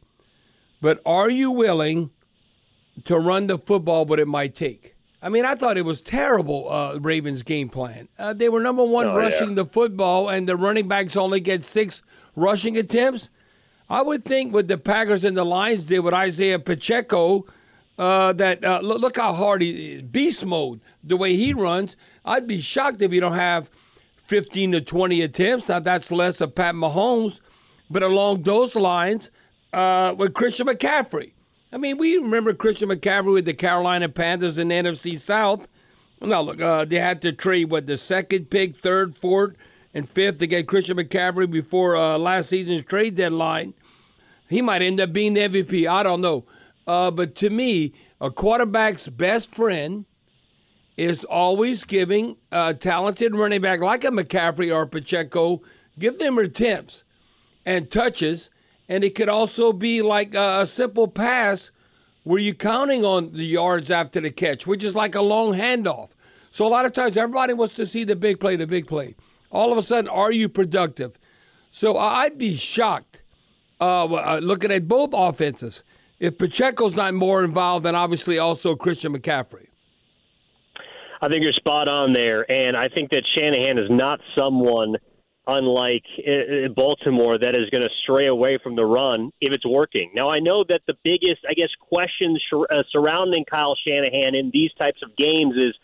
but 0.82 1.02
are 1.06 1.30
you 1.30 1.52
willing 1.52 2.10
to 3.06 3.18
run 3.18 3.48
the 3.48 3.58
football 3.58 4.06
what 4.06 4.20
it 4.20 4.28
might 4.28 4.56
take? 4.56 4.96
I 5.22 5.30
mean, 5.30 5.46
I 5.46 5.56
thought 5.56 5.78
it 5.78 5.86
was 5.86 6.02
terrible, 6.02 6.70
uh, 6.70 7.00
Ravens' 7.00 7.44
game 7.44 7.70
plan. 7.70 8.10
Uh, 8.20 8.34
they 8.34 8.50
were 8.50 8.60
number 8.60 8.84
one 8.84 9.08
oh, 9.08 9.16
rushing 9.16 9.50
yeah. 9.50 9.56
the 9.56 9.66
football, 9.66 10.28
and 10.28 10.50
the 10.50 10.58
running 10.58 10.90
backs 10.90 11.16
only 11.16 11.40
get 11.40 11.64
six 11.64 12.02
rushing 12.36 12.76
attempts. 12.76 13.30
I 13.90 14.02
would 14.02 14.26
think 14.26 14.54
what 14.54 14.68
the 14.68 14.78
Packers 14.78 15.24
and 15.24 15.38
the 15.38 15.46
Lions 15.46 15.86
did 15.86 16.00
with 16.00 16.14
Isaiah 16.14 16.60
Pacheco, 16.60 17.46
uh, 17.98 18.34
that 18.34 18.64
uh, 18.64 18.80
look, 18.82 19.02
look 19.02 19.18
how 19.18 19.34
hard 19.34 19.62
he 19.62 20.02
beast 20.02 20.46
mode 20.46 20.82
the 21.04 21.18
way 21.18 21.36
he 21.36 21.54
runs. 21.54 21.96
I'd 22.26 22.48
be 22.48 22.60
shocked 22.60 23.02
if 23.02 23.14
you 23.14 23.22
don't 23.22 23.34
have 23.34 23.70
15 24.18 24.74
to 24.74 24.82
20 24.82 25.22
attempts. 25.22 25.70
Now 25.70 25.80
that's 25.80 26.12
less 26.12 26.42
of 26.42 26.56
Pat 26.56 26.76
Mahomes, 26.76 27.40
but 27.90 28.04
along 28.04 28.44
those 28.44 28.76
lines, 28.76 29.30
uh, 29.74 30.14
with 30.18 30.34
Christian 30.34 30.68
McCaffrey. 30.68 31.32
I 31.72 31.78
mean, 31.78 31.98
we 31.98 32.18
remember 32.18 32.54
Christian 32.54 32.90
McCaffrey 32.90 33.34
with 33.34 33.46
the 33.46 33.54
Carolina 33.54 34.08
Panthers 34.08 34.58
in 34.58 34.68
the 34.68 34.76
NFC 34.76 35.20
South. 35.20 35.68
Now 36.22 36.42
look, 36.42 36.62
uh, 36.62 36.86
they 36.86 37.00
had 37.00 37.22
to 37.24 37.34
trade 37.34 37.70
what 37.70 37.88
the 37.88 37.98
second 37.98 38.50
pick, 38.50 38.80
third, 38.80 39.18
fourth, 39.18 39.56
and 39.94 40.10
fifth 40.10 40.38
to 40.38 40.48
get 40.48 40.68
Christian 40.68 40.98
McCaffrey 40.98 41.50
before 41.50 41.98
uh, 41.98 42.18
last 42.18 42.50
season's 42.50 42.84
trade 42.86 43.16
deadline. 43.16 43.74
He 44.48 44.62
might 44.62 44.82
end 44.82 45.02
up 45.02 45.12
being 45.12 45.34
the 45.34 45.42
MVP. 45.42 45.88
I 45.88 46.04
don't 46.04 46.22
know. 46.22 46.46
Uh, 46.86 47.12
but 47.12 47.36
to 47.36 47.50
me, 47.50 47.94
a 48.20 48.30
quarterback's 48.30 49.08
best 49.08 49.56
friend 49.56 50.06
is 50.98 51.24
always 51.24 51.84
giving 51.84 52.38
a 52.52 52.74
talented 52.74 53.36
running 53.36 53.62
back 53.62 53.80
like 53.80 54.04
a 54.04 54.10
McCaffrey 54.10 54.74
or 54.74 54.86
Pacheco, 54.86 55.62
give 55.98 56.20
them 56.20 56.38
attempts 56.38 57.04
and 57.66 57.90
touches. 57.90 58.50
And 58.88 59.04
it 59.04 59.16
could 59.16 59.30
also 59.30 59.74
be 59.74 60.02
like 60.02 60.36
a, 60.36 60.62
a 60.62 60.68
simple 60.68 61.08
pass 61.08 61.72
where 62.24 62.40
you're 62.40 62.54
counting 62.54 63.04
on 63.04 63.34
the 63.34 63.46
yards 63.46 63.92
after 63.92 64.22
the 64.22 64.32
catch, 64.32 64.68
which 64.68 64.84
is 64.84 64.96
like 64.96 65.16
a 65.16 65.22
long 65.22 65.54
handoff. 65.54 66.10
So 66.52 66.68
a 66.68 66.70
lot 66.70 66.86
of 66.86 66.94
times 66.94 67.18
everybody 67.18 67.54
wants 67.54 67.76
to 67.76 67.86
see 67.86 68.04
the 68.04 68.16
big 68.16 68.40
play, 68.40 68.56
the 68.56 68.68
big 68.68 68.88
play. 68.88 69.16
All 69.52 69.72
of 69.72 69.78
a 69.78 69.84
sudden, 69.84 70.10
are 70.10 70.32
you 70.32 70.48
productive? 70.50 71.18
So 71.72 71.98
I'd 71.98 72.38
be 72.38 72.56
shocked 72.56 73.24
uh, 73.82 74.06
uh, 74.06 74.40
looking 74.42 74.72
at 74.72 74.88
both 74.88 75.10
offenses 75.14 75.84
if 76.20 76.38
Pacheco's 76.38 76.96
not 76.96 77.14
more 77.14 77.44
involved 77.44 77.86
then 77.86 77.96
obviously 77.96 78.40
also 78.40 78.76
Christian 78.76 79.18
McCaffrey. 79.18 79.68
I 81.22 81.30
think 81.30 81.42
you're 81.42 81.54
spot 81.54 81.88
on 81.88 82.12
there, 82.12 82.50
and 82.52 82.76
I 82.76 82.90
think 82.90 83.10
that 83.12 83.24
Shanahan 83.34 83.78
is 83.78 83.90
not 83.90 84.20
someone 84.36 84.98
unlike 85.48 86.04
uh, 86.20 86.32
uh, 86.32 86.68
Baltimore 86.70 87.38
that 87.38 87.56
is 87.56 87.70
going 87.70 87.84
to 87.84 87.90
stray 88.04 88.28
away 88.28 88.60
from 88.62 88.76
the 88.76 88.86
run 88.86 89.32
if 89.42 89.52
it's 89.54 89.66
working. 89.66 90.12
Now 90.14 90.30
I 90.30 90.40
know 90.40 90.64
that 90.68 90.82
the 90.88 90.96
biggest, 91.04 91.42
I 91.50 91.54
guess, 91.54 91.70
questions 91.80 92.42
surrounding 92.92 93.46
Kyle 93.46 93.78
Shanahan 93.86 94.36
in 94.36 94.52
these 94.54 94.72
types 94.78 95.02
of 95.02 95.16
games 95.16 95.56
is 95.56 95.76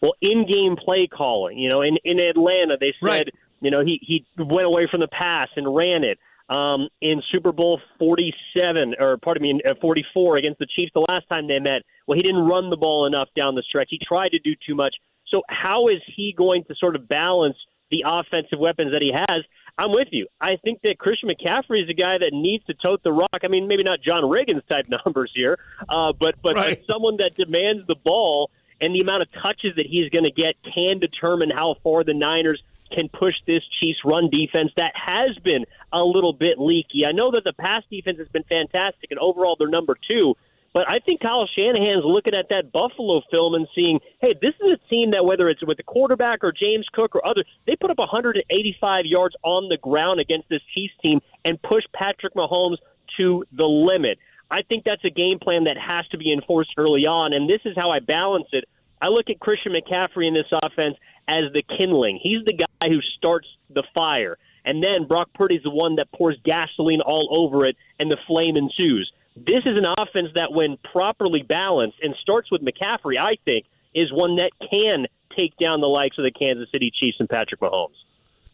well, 0.00 0.14
in-game 0.20 0.76
play 0.76 1.08
calling. 1.08 1.58
You 1.58 1.68
know, 1.68 1.82
in 1.82 1.96
in 2.04 2.18
Atlanta, 2.20 2.76
they 2.78 2.94
said, 3.00 3.06
right. 3.06 3.34
you 3.60 3.70
know, 3.70 3.84
he 3.84 3.98
he 4.02 4.24
went 4.36 4.66
away 4.66 4.86
from 4.90 5.00
the 5.00 5.08
pass 5.08 5.48
and 5.56 5.74
ran 5.74 6.04
it. 6.04 6.18
Um, 6.48 6.88
in 7.02 7.22
Super 7.32 7.50
Bowl 7.50 7.80
47, 7.98 8.94
or 9.00 9.18
pardon 9.18 9.42
me, 9.42 9.60
uh, 9.68 9.74
44 9.80 10.36
against 10.36 10.60
the 10.60 10.66
Chiefs 10.76 10.92
the 10.94 11.04
last 11.08 11.28
time 11.28 11.48
they 11.48 11.58
met, 11.58 11.82
well, 12.06 12.16
he 12.16 12.22
didn't 12.22 12.46
run 12.46 12.70
the 12.70 12.76
ball 12.76 13.06
enough 13.06 13.28
down 13.36 13.56
the 13.56 13.64
stretch. 13.68 13.88
He 13.90 13.98
tried 14.06 14.28
to 14.28 14.38
do 14.38 14.54
too 14.66 14.76
much. 14.76 14.94
So 15.28 15.42
how 15.48 15.88
is 15.88 16.00
he 16.14 16.32
going 16.36 16.62
to 16.68 16.74
sort 16.76 16.94
of 16.94 17.08
balance 17.08 17.56
the 17.90 18.04
offensive 18.06 18.60
weapons 18.60 18.92
that 18.92 19.02
he 19.02 19.12
has? 19.12 19.42
I'm 19.78 19.92
with 19.92 20.08
you. 20.10 20.26
I 20.40 20.56
think 20.64 20.80
that 20.82 20.98
Christian 20.98 21.28
McCaffrey 21.28 21.82
is 21.82 21.90
a 21.90 21.94
guy 21.94 22.16
that 22.18 22.30
needs 22.32 22.64
to 22.66 22.74
tote 22.74 23.02
the 23.02 23.12
rock. 23.12 23.40
I 23.42 23.48
mean, 23.48 23.68
maybe 23.68 23.82
not 23.82 24.00
John 24.00 24.22
Riggins 24.22 24.66
type 24.68 24.86
numbers 25.04 25.30
here, 25.34 25.58
uh, 25.88 26.12
but 26.18 26.36
but, 26.42 26.54
right. 26.54 26.78
but 26.78 26.92
someone 26.92 27.16
that 27.18 27.36
demands 27.36 27.86
the 27.86 27.96
ball 27.96 28.50
and 28.80 28.94
the 28.94 29.00
amount 29.00 29.22
of 29.22 29.28
touches 29.32 29.74
that 29.76 29.86
he's 29.86 30.08
going 30.10 30.24
to 30.24 30.30
get 30.30 30.54
can 30.62 30.98
determine 30.98 31.50
how 31.50 31.76
far 31.82 32.04
the 32.04 32.14
Niners 32.14 32.62
can 32.92 33.08
push 33.08 33.34
this 33.46 33.62
Chiefs 33.80 34.00
run 34.04 34.30
defense 34.30 34.70
that 34.76 34.92
has 34.94 35.36
been 35.42 35.64
a 35.92 36.02
little 36.02 36.32
bit 36.32 36.58
leaky. 36.58 37.04
I 37.06 37.12
know 37.12 37.30
that 37.32 37.44
the 37.44 37.52
pass 37.52 37.82
defense 37.90 38.18
has 38.18 38.28
been 38.28 38.44
fantastic 38.44 39.10
and 39.10 39.18
overall 39.18 39.56
they're 39.58 39.68
number 39.68 39.96
two, 40.08 40.34
but 40.76 40.86
I 40.88 40.98
think 40.98 41.22
Kyle 41.22 41.48
Shanahan's 41.56 42.04
looking 42.04 42.34
at 42.34 42.50
that 42.50 42.70
Buffalo 42.70 43.22
film 43.30 43.54
and 43.54 43.66
seeing, 43.74 43.98
hey, 44.20 44.34
this 44.42 44.52
is 44.60 44.78
a 44.78 44.88
team 44.90 45.12
that 45.12 45.24
whether 45.24 45.48
it's 45.48 45.64
with 45.64 45.78
the 45.78 45.82
quarterback 45.82 46.44
or 46.44 46.52
James 46.52 46.86
Cook 46.92 47.16
or 47.16 47.26
others, 47.26 47.46
they 47.66 47.76
put 47.76 47.90
up 47.90 47.96
185 47.96 49.06
yards 49.06 49.34
on 49.42 49.70
the 49.70 49.78
ground 49.78 50.20
against 50.20 50.50
this 50.50 50.60
Chiefs 50.74 50.92
team 51.00 51.20
and 51.46 51.60
push 51.62 51.84
Patrick 51.94 52.34
Mahomes 52.34 52.76
to 53.16 53.44
the 53.52 53.64
limit. 53.64 54.18
I 54.50 54.60
think 54.68 54.84
that's 54.84 55.04
a 55.04 55.10
game 55.10 55.38
plan 55.38 55.64
that 55.64 55.78
has 55.78 56.06
to 56.08 56.18
be 56.18 56.30
enforced 56.30 56.74
early 56.76 57.06
on, 57.06 57.32
and 57.32 57.48
this 57.48 57.60
is 57.64 57.74
how 57.74 57.90
I 57.90 58.00
balance 58.00 58.48
it. 58.52 58.64
I 59.00 59.08
look 59.08 59.30
at 59.30 59.40
Christian 59.40 59.72
McCaffrey 59.72 60.28
in 60.28 60.34
this 60.34 60.46
offense 60.52 60.96
as 61.28 61.52
the 61.52 61.62
kindling. 61.76 62.18
He's 62.22 62.44
the 62.44 62.52
guy 62.52 62.88
who 62.88 63.00
starts 63.16 63.48
the 63.70 63.82
fire. 63.94 64.38
And 64.64 64.82
then 64.82 65.06
Brock 65.06 65.28
Purdy's 65.34 65.62
the 65.62 65.70
one 65.70 65.96
that 65.96 66.10
pours 66.12 66.36
gasoline 66.44 67.00
all 67.00 67.28
over 67.30 67.66
it 67.66 67.76
and 67.98 68.10
the 68.10 68.16
flame 68.26 68.56
ensues. 68.56 69.10
This 69.36 69.64
is 69.66 69.76
an 69.76 69.84
offense 69.98 70.28
that, 70.34 70.52
when 70.52 70.78
properly 70.92 71.42
balanced 71.42 71.98
and 72.02 72.14
starts 72.22 72.50
with 72.50 72.62
McCaffrey, 72.62 73.18
I 73.20 73.36
think, 73.44 73.66
is 73.94 74.12
one 74.12 74.36
that 74.36 74.50
can 74.70 75.06
take 75.36 75.56
down 75.58 75.80
the 75.80 75.86
likes 75.86 76.16
of 76.18 76.24
the 76.24 76.30
Kansas 76.30 76.68
City 76.72 76.90
Chiefs 76.98 77.18
and 77.20 77.28
Patrick 77.28 77.60
Mahomes 77.60 77.96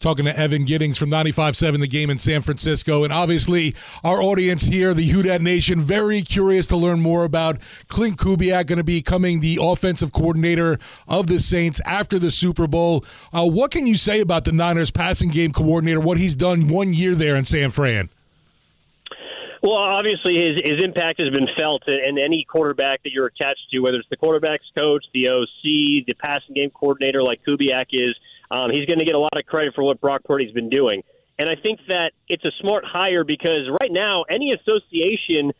talking 0.02 0.24
to 0.24 0.36
Evan 0.38 0.64
Giddings 0.64 0.98
from 0.98 1.10
95.7 1.10 1.80
The 1.80 1.86
Game 1.86 2.10
in 2.10 2.18
San 2.18 2.42
Francisco. 2.42 3.04
And 3.04 3.12
obviously, 3.12 3.74
our 4.02 4.20
audience 4.20 4.64
here, 4.64 4.92
the 4.92 5.06
Who 5.06 5.22
Dat 5.22 5.40
Nation, 5.40 5.80
very 5.80 6.22
curious 6.22 6.66
to 6.66 6.76
learn 6.76 7.00
more 7.00 7.24
about 7.24 7.58
Klint 7.88 8.16
Kubiak 8.16 8.66
going 8.66 8.78
to 8.78 8.84
be 8.84 8.98
becoming 8.98 9.40
the 9.40 9.58
offensive 9.62 10.12
coordinator 10.12 10.78
of 11.06 11.28
the 11.28 11.38
Saints 11.38 11.80
after 11.86 12.18
the 12.18 12.30
Super 12.30 12.66
Bowl. 12.66 13.04
Uh, 13.32 13.46
what 13.46 13.70
can 13.70 13.86
you 13.86 13.96
say 13.96 14.20
about 14.20 14.44
the 14.44 14.52
Niners 14.52 14.90
passing 14.90 15.30
game 15.30 15.52
coordinator, 15.52 16.00
what 16.00 16.18
he's 16.18 16.34
done 16.34 16.68
one 16.68 16.92
year 16.92 17.14
there 17.14 17.36
in 17.36 17.44
San 17.44 17.70
Fran? 17.70 18.10
Well, 19.62 19.74
obviously 19.74 20.34
his 20.34 20.56
his 20.64 20.84
impact 20.84 21.20
has 21.20 21.30
been 21.30 21.46
felt, 21.56 21.84
and 21.86 22.18
any 22.18 22.44
quarterback 22.50 23.04
that 23.04 23.12
you're 23.12 23.26
attached 23.26 23.70
to, 23.70 23.78
whether 23.78 23.98
it's 23.98 24.08
the 24.08 24.16
quarterback's 24.16 24.68
coach, 24.74 25.04
the 25.14 25.28
OC, 25.28 26.04
the 26.04 26.14
passing 26.18 26.56
game 26.56 26.70
coordinator 26.70 27.22
like 27.22 27.44
Kubiak 27.46 27.86
is– 27.92 28.16
um, 28.52 28.70
he's 28.70 28.84
going 28.84 28.98
to 28.98 29.06
get 29.06 29.14
a 29.14 29.18
lot 29.18 29.32
of 29.34 29.46
credit 29.46 29.74
for 29.74 29.82
what 29.82 29.98
Brock 30.00 30.24
Purdy's 30.24 30.52
been 30.52 30.68
doing. 30.68 31.02
And 31.38 31.48
I 31.48 31.56
think 31.56 31.80
that 31.88 32.12
it's 32.28 32.44
a 32.44 32.52
smart 32.60 32.84
hire 32.84 33.24
because 33.24 33.68
right 33.80 33.90
now, 33.90 34.24
any 34.28 34.52
association 34.52 35.52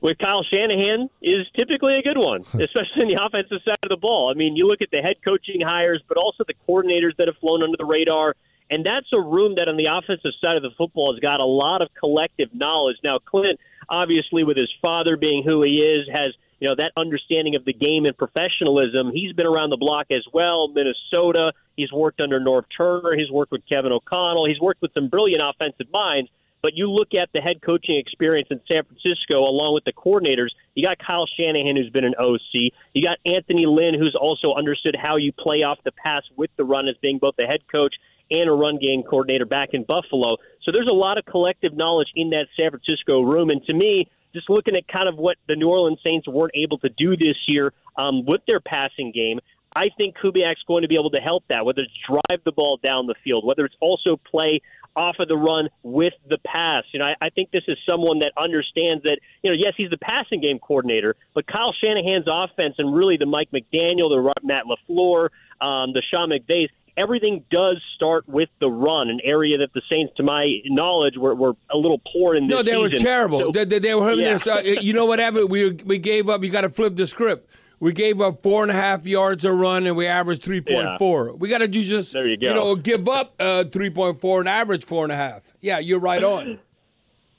with 0.00 0.16
Kyle 0.16 0.42
Shanahan 0.42 1.10
is 1.20 1.46
typically 1.54 1.98
a 1.98 2.02
good 2.02 2.16
one, 2.16 2.40
especially 2.54 3.02
in 3.02 3.08
the 3.08 3.22
offensive 3.22 3.58
side 3.64 3.76
of 3.82 3.90
the 3.90 3.98
ball. 3.98 4.32
I 4.34 4.38
mean, 4.38 4.56
you 4.56 4.66
look 4.66 4.80
at 4.80 4.90
the 4.90 5.02
head 5.02 5.16
coaching 5.22 5.60
hires, 5.60 6.02
but 6.08 6.16
also 6.16 6.42
the 6.46 6.54
coordinators 6.66 7.16
that 7.18 7.28
have 7.28 7.36
flown 7.36 7.62
under 7.62 7.76
the 7.76 7.84
radar. 7.84 8.34
And 8.70 8.84
that's 8.84 9.12
a 9.12 9.20
room 9.20 9.56
that 9.56 9.68
on 9.68 9.76
the 9.76 9.86
offensive 9.86 10.32
side 10.40 10.56
of 10.56 10.62
the 10.62 10.72
football 10.76 11.12
has 11.12 11.20
got 11.20 11.40
a 11.40 11.44
lot 11.44 11.82
of 11.82 11.88
collective 11.98 12.48
knowledge. 12.54 12.96
Now, 13.04 13.18
Klint, 13.18 13.56
obviously, 13.90 14.44
with 14.44 14.56
his 14.56 14.72
father 14.80 15.18
being 15.18 15.42
who 15.42 15.62
he 15.62 15.80
is, 15.80 16.08
has 16.12 16.32
you 16.60 16.68
know 16.68 16.74
that 16.76 16.92
understanding 16.96 17.54
of 17.54 17.64
the 17.64 17.72
game 17.72 18.04
and 18.04 18.16
professionalism. 18.16 19.10
He's 19.12 19.32
been 19.32 19.46
around 19.46 19.70
the 19.70 19.76
block 19.76 20.06
as 20.10 20.24
well. 20.32 20.68
Minnesota. 20.68 21.52
He's 21.76 21.92
worked 21.92 22.20
under 22.20 22.40
Norv 22.40 22.64
Turner. 22.76 23.14
He's 23.16 23.30
worked 23.30 23.52
with 23.52 23.62
Kevin 23.68 23.92
O'Connell. 23.92 24.46
He's 24.46 24.60
worked 24.60 24.82
with 24.82 24.92
some 24.94 25.08
brilliant 25.08 25.42
offensive 25.42 25.86
minds. 25.92 26.30
But 26.60 26.74
you 26.74 26.90
look 26.90 27.14
at 27.14 27.28
the 27.32 27.40
head 27.40 27.62
coaching 27.62 27.96
experience 27.96 28.48
in 28.50 28.60
San 28.66 28.82
Francisco, 28.82 29.38
along 29.38 29.74
with 29.74 29.84
the 29.84 29.92
coordinators. 29.92 30.48
You 30.74 30.84
got 30.84 30.98
Kyle 30.98 31.26
Shanahan, 31.38 31.76
who's 31.76 31.90
been 31.90 32.04
an 32.04 32.16
OC. 32.18 32.72
You 32.94 33.02
got 33.02 33.18
Anthony 33.24 33.66
Lynn, 33.66 33.94
who's 33.94 34.16
also 34.20 34.54
understood 34.54 34.96
how 35.00 35.16
you 35.16 35.32
play 35.32 35.62
off 35.62 35.78
the 35.84 35.92
pass 35.92 36.22
with 36.36 36.50
the 36.56 36.64
run 36.64 36.88
as 36.88 36.96
being 37.00 37.18
both 37.18 37.36
the 37.36 37.46
head 37.46 37.60
coach 37.70 37.94
and 38.30 38.48
a 38.48 38.52
run 38.52 38.78
game 38.78 39.02
coordinator 39.02 39.46
back 39.46 39.70
in 39.72 39.84
Buffalo. 39.84 40.36
So 40.62 40.72
there's 40.72 40.88
a 40.88 40.92
lot 40.92 41.16
of 41.16 41.24
collective 41.24 41.74
knowledge 41.74 42.08
in 42.14 42.30
that 42.30 42.46
San 42.56 42.70
Francisco 42.70 43.22
room. 43.22 43.50
And 43.50 43.64
to 43.64 43.72
me, 43.72 44.10
just 44.38 44.48
looking 44.48 44.76
at 44.76 44.86
kind 44.88 45.08
of 45.08 45.16
what 45.16 45.36
the 45.48 45.56
New 45.56 45.68
Orleans 45.68 45.98
Saints 46.04 46.28
weren't 46.28 46.52
able 46.54 46.78
to 46.78 46.88
do 46.88 47.16
this 47.16 47.36
year 47.46 47.72
um, 47.96 48.24
with 48.24 48.40
their 48.46 48.60
passing 48.60 49.12
game, 49.12 49.40
I 49.74 49.88
think 49.96 50.16
Kubiak's 50.16 50.62
going 50.66 50.82
to 50.82 50.88
be 50.88 50.94
able 50.94 51.10
to 51.10 51.18
help 51.20 51.44
that, 51.48 51.64
whether 51.64 51.82
it's 51.82 51.92
drive 52.08 52.40
the 52.44 52.52
ball 52.52 52.78
down 52.82 53.06
the 53.06 53.14
field, 53.22 53.44
whether 53.44 53.64
it's 53.64 53.76
also 53.80 54.16
play 54.16 54.60
off 54.96 55.16
of 55.18 55.28
the 55.28 55.36
run 55.36 55.68
with 55.82 56.14
the 56.28 56.38
pass. 56.38 56.84
You 56.92 56.98
know, 56.98 57.06
I, 57.06 57.26
I 57.26 57.30
think 57.30 57.50
this 57.50 57.62
is 57.68 57.76
someone 57.86 58.18
that 58.20 58.32
understands 58.36 59.02
that, 59.04 59.18
you 59.42 59.50
know, 59.50 59.56
yes, 59.58 59.74
he's 59.76 59.90
the 59.90 59.98
passing 59.98 60.40
game 60.40 60.58
coordinator, 60.58 61.14
but 61.34 61.46
Kyle 61.46 61.74
Shanahan's 61.80 62.26
offense 62.26 62.76
and 62.78 62.94
really 62.94 63.16
the 63.16 63.26
Mike 63.26 63.50
McDaniel, 63.52 64.08
the 64.08 64.34
Matt 64.42 64.64
LaFleur, 64.64 65.28
um, 65.60 65.92
the 65.92 66.02
Sean 66.10 66.30
McVays, 66.30 66.68
everything 66.98 67.44
does 67.50 67.80
start 67.94 68.28
with 68.28 68.48
the 68.60 68.68
run, 68.68 69.08
an 69.08 69.20
area 69.24 69.58
that 69.58 69.72
the 69.74 69.82
Saints, 69.88 70.12
to 70.16 70.22
my 70.22 70.58
knowledge, 70.66 71.16
were, 71.16 71.34
were 71.34 71.54
a 71.70 71.76
little 71.76 72.00
poor 72.12 72.34
in. 72.34 72.48
This 72.48 72.56
no, 72.56 72.62
they 72.62 72.72
season. 72.72 72.82
were 72.82 72.90
terrible. 72.90 73.40
So, 73.40 73.50
they, 73.52 73.64
they, 73.64 73.78
they, 73.78 73.94
were 73.94 74.12
yeah. 74.12 74.38
uh, 74.46 74.60
you 74.60 74.92
know 74.92 75.04
what 75.04 75.18
happened? 75.18 75.50
We 75.50 75.72
we 75.72 75.98
gave 75.98 76.28
up. 76.28 76.42
You 76.42 76.50
got 76.50 76.62
to 76.62 76.70
flip 76.70 76.96
the 76.96 77.06
script. 77.06 77.48
We 77.80 77.92
gave 77.92 78.20
up 78.20 78.42
four 78.42 78.62
and 78.62 78.72
a 78.72 78.74
half 78.74 79.06
yards 79.06 79.44
a 79.44 79.52
run, 79.52 79.86
and 79.86 79.96
we 79.96 80.06
averaged 80.06 80.42
three 80.42 80.60
point 80.60 80.78
yeah. 80.78 80.98
four. 80.98 81.32
We 81.34 81.48
got 81.48 81.58
to 81.58 81.68
do 81.68 81.84
just 81.84 82.12
there 82.12 82.26
you, 82.26 82.36
go. 82.36 82.48
you 82.48 82.54
know 82.54 82.74
give 82.74 83.08
up 83.08 83.34
uh, 83.38 83.64
three 83.64 83.90
point 83.90 84.20
four 84.20 84.40
and 84.40 84.48
average 84.48 84.84
four 84.84 85.04
and 85.04 85.12
a 85.12 85.16
half. 85.16 85.42
Yeah, 85.60 85.78
you're 85.78 86.00
right 86.00 86.22
on. 86.22 86.58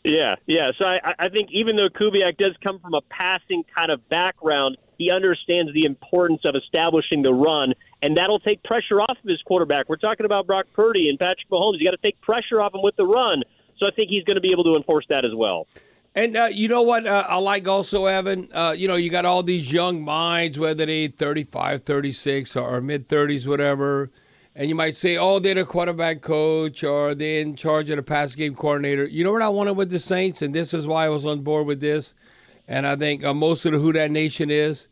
Yeah, 0.02 0.36
yeah. 0.48 0.72
So 0.78 0.86
I, 0.86 1.14
I 1.20 1.28
think 1.28 1.50
even 1.52 1.76
though 1.76 1.90
Kubiak 1.90 2.38
does 2.38 2.56
come 2.64 2.80
from 2.80 2.94
a 2.94 3.02
passing 3.10 3.66
kind 3.76 3.92
of 3.92 4.08
background, 4.08 4.78
he 5.00 5.10
understands 5.10 5.74
the 5.74 5.86
importance 5.86 6.42
of 6.44 6.56
establishing 6.56 7.24
the 7.24 7.34
run, 7.34 7.74
and 8.04 8.18
that'll 8.18 8.40
take 8.40 8.62
pressure 8.64 9.02
off 9.02 9.18
of 9.24 9.28
his 9.28 9.42
quarterback. 9.44 9.88
We're 9.90 9.96
talking 9.96 10.26
about 10.26 10.46
Brock 10.46 10.68
Purdy 10.74 11.10
and 11.10 11.18
Patrick 11.18 11.50
Mahomes. 11.50 11.80
You 11.80 11.86
got 11.90 11.96
to 12.00 12.04
take 12.04 12.20
pressure 12.22 12.62
off 12.62 12.76
him 12.76 12.82
with 12.84 12.98
the 12.98 13.06
run. 13.06 13.42
So 13.80 13.88
I 13.88 13.92
think 13.92 14.10
he's 14.10 14.26
going 14.26 14.36
to 14.36 14.42
be 14.42 14.52
able 14.52 14.66
to 14.66 14.76
enforce 14.76 15.06
that 15.08 15.24
as 15.24 15.32
well. 15.34 15.68
And 16.14 16.36
uh, 16.36 16.50
you 16.52 16.68
know 16.68 16.82
what 16.82 17.08
uh, 17.08 17.26
I 17.30 17.38
like 17.38 17.66
also, 17.66 18.06
Evan? 18.06 18.50
Uh, 18.54 18.76
you 18.78 18.90
know, 18.90 18.96
you 18.96 19.10
got 19.10 19.26
all 19.26 19.42
these 19.42 19.72
young 19.72 20.02
minds, 20.02 20.60
whether 20.60 20.86
they're 20.86 21.08
35, 21.08 21.84
36, 21.84 22.56
or 22.58 22.82
mid 22.82 23.08
30s, 23.08 23.48
whatever. 23.48 24.12
And 24.54 24.68
you 24.68 24.76
might 24.76 24.98
say, 24.98 25.16
oh, 25.16 25.40
they're 25.40 25.56
the 25.56 25.64
quarterback 25.64 26.22
coach 26.22 26.84
or 26.84 27.16
they're 27.16 27.40
in 27.40 27.56
charge 27.56 27.90
of 27.90 27.96
the 27.96 28.04
pass 28.04 28.36
game 28.36 28.54
coordinator. 28.54 29.06
You 29.06 29.24
know 29.24 29.32
what 29.32 29.44
I 29.44 29.48
wanted 29.48 29.74
with 29.74 29.92
the 29.92 30.00
Saints? 30.00 30.42
And 30.42 30.54
this 30.54 30.74
is 30.74 30.86
why 30.86 31.06
I 31.06 31.10
was 31.10 31.26
on 31.26 31.42
board 31.42 31.66
with 31.66 31.80
this. 31.80 32.14
And 32.70 32.86
I 32.86 32.96
think 32.96 33.26
uh, 33.26 33.34
most 33.34 33.66
of 33.66 33.74
the 33.74 33.80
Who 33.80 33.92
Dat 33.92 34.12
Nation 34.12 34.52
is 34.52 34.88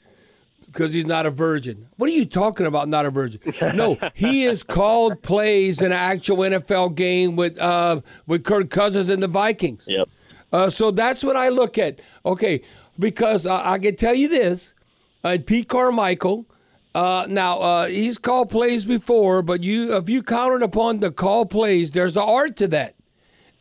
because 0.66 0.92
he's 0.92 1.06
not 1.06 1.28
a 1.28 1.30
virgin. 1.30 1.88
What 1.98 2.10
are 2.10 2.14
you 2.14 2.26
talking 2.26 2.66
about, 2.66 2.90
not 2.90 3.06
a 3.06 3.12
virgin? 3.12 3.40
No, 3.76 3.98
he 4.16 4.42
has 4.44 4.64
called 4.64 5.22
plays 5.22 5.80
in 5.80 5.88
an 5.88 5.94
actual 5.94 6.38
NFL 6.38 6.96
game 6.96 7.36
with, 7.36 7.58
uh, 7.60 8.02
with 8.26 8.44
Kirk 8.44 8.72
Cousins 8.72 9.10
and 9.10 9.22
the 9.22 9.28
Vikings. 9.28 9.86
Yep. 9.88 10.10
Uh, 10.52 10.70
so 10.70 10.90
that's 10.90 11.24
what 11.24 11.36
I 11.36 11.50
look 11.50 11.78
at. 11.78 12.00
Okay, 12.26 12.64
because 12.98 13.46
uh, 13.46 13.62
I 13.64 13.78
can 13.78 13.96
tell 13.96 14.16
you 14.16 14.28
this, 14.28 14.74
uh, 15.24 15.38
Pete 15.46 15.70
Carmichael. 15.70 16.46
Uh, 16.96 17.28
now 17.30 17.60
uh, 17.60 17.86
he's 17.86 18.18
called 18.18 18.50
plays 18.50 18.86
before, 18.86 19.44
but 19.44 19.62
you 19.62 19.96
if 19.96 20.10
you 20.10 20.24
counted 20.24 20.64
upon 20.64 21.00
the 21.00 21.12
call 21.12 21.46
plays, 21.46 21.92
there's 21.92 22.18
an 22.18 22.24
art 22.24 22.56
to 22.58 22.68
that. 22.70 22.96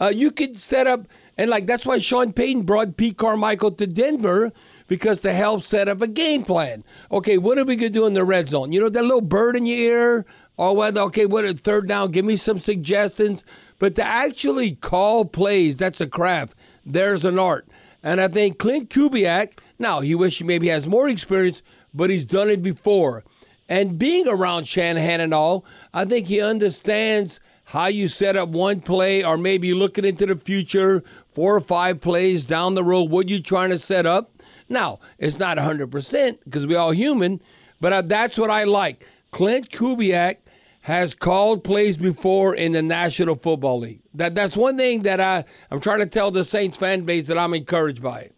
Uh, 0.01 0.09
you 0.09 0.31
could 0.31 0.57
set 0.59 0.87
up 0.87 1.07
and 1.39 1.51
like 1.51 1.67
that's 1.67 1.87
why 1.87 1.99
Sean 1.99 2.33
Payton 2.33 2.63
brought 2.63 2.97
Pete 2.97 3.19
Carmichael 3.19 3.73
to 3.73 3.87
Denver 3.87 4.53
because 4.89 5.21
to 5.21 5.33
help 5.33 5.63
set 5.63 5.89
up 5.89 6.01
a 6.01 6.07
game 6.07 6.45
plan. 6.45 6.85
Okay, 7.11 7.39
what 7.39 7.59
are 7.59 7.65
we 7.65 7.77
gonna 7.77 7.91
do 7.91 8.07
in 8.07 8.15
the 8.15 8.25
red 8.25 8.49
zone? 8.49 8.73
You 8.73 8.81
know 8.81 8.89
that 8.89 9.03
little 9.03 9.21
bird 9.21 9.57
in 9.57 9.67
your 9.67 9.79
ear, 9.79 10.27
or 10.57 10.75
whether 10.75 11.01
okay, 11.03 11.27
what 11.27 11.45
a 11.45 11.55
third 11.55 11.89
down? 11.89 12.13
Give 12.13 12.25
me 12.25 12.37
some 12.37 12.59
suggestions. 12.59 13.45
But 13.79 13.95
to 13.97 14.05
actually 14.05 14.77
call 14.77 15.25
plays, 15.25 15.77
that's 15.77 16.01
a 16.01 16.07
craft. 16.07 16.57
There's 16.85 17.25
an 17.25 17.39
art. 17.39 17.69
And 18.03 18.21
I 18.21 18.29
think 18.29 18.59
Klint 18.59 18.89
Kubiak, 18.89 19.59
now 19.79 20.01
he 20.01 20.15
wish 20.15 20.39
he 20.39 20.45
maybe 20.45 20.69
has 20.69 20.87
more 20.87 21.09
experience, 21.09 21.61
but 21.93 22.09
he's 22.09 22.25
done 22.25 22.49
it 22.49 22.63
before. 22.63 23.25
And 23.69 23.99
being 23.99 24.29
around 24.29 24.69
Shanahan 24.69 25.21
and 25.21 25.35
all, 25.35 25.65
I 25.93 26.05
think 26.05 26.29
he 26.29 26.41
understands 26.41 27.41
how 27.65 27.87
you 27.89 28.07
set 28.07 28.37
up 28.37 28.49
one 28.51 28.81
play 28.81 29.25
or 29.25 29.37
maybe 29.37 29.75
looking 29.75 30.05
into 30.05 30.25
the 30.25 30.37
future, 30.37 31.03
four 31.37 31.55
or 31.55 31.61
five 31.61 32.01
plays 32.01 32.47
down 32.47 32.77
the 32.77 32.83
road, 32.83 33.11
what 33.11 33.29
you 33.29 33.43
trying 33.43 33.69
to 33.69 33.79
set 33.79 34.07
up. 34.07 34.43
Now, 34.71 35.01
it's 35.19 35.39
not 35.39 35.59
100% 35.59 36.39
because 36.45 36.67
we're 36.67 36.79
all 36.79 36.93
human, 36.93 37.43
but 37.79 37.93
uh, 37.93 38.01
that's 38.01 38.39
what 38.39 38.49
I 38.49 38.65
like. 38.65 39.07
Klint 39.33 39.69
Kubiak 39.69 40.37
has 40.81 41.15
called 41.15 41.63
plays 41.63 41.99
before 41.99 42.55
in 42.55 42.73
the 42.73 42.81
National 42.81 43.35
Football 43.35 43.81
League. 43.81 44.01
That 44.15 44.35
that's 44.35 44.57
one 44.57 44.79
thing 44.79 45.03
that 45.03 45.21
I 45.21 45.45
I'm 45.71 45.79
trying 45.81 45.99
to 45.99 46.07
tell 46.07 46.31
the 46.31 46.43
Saints 46.43 46.79
fan 46.79 47.03
base 47.03 47.27
that 47.27 47.37
I'm 47.37 47.53
encouraged 47.53 48.03
by 48.03 48.21
it. 48.21 48.35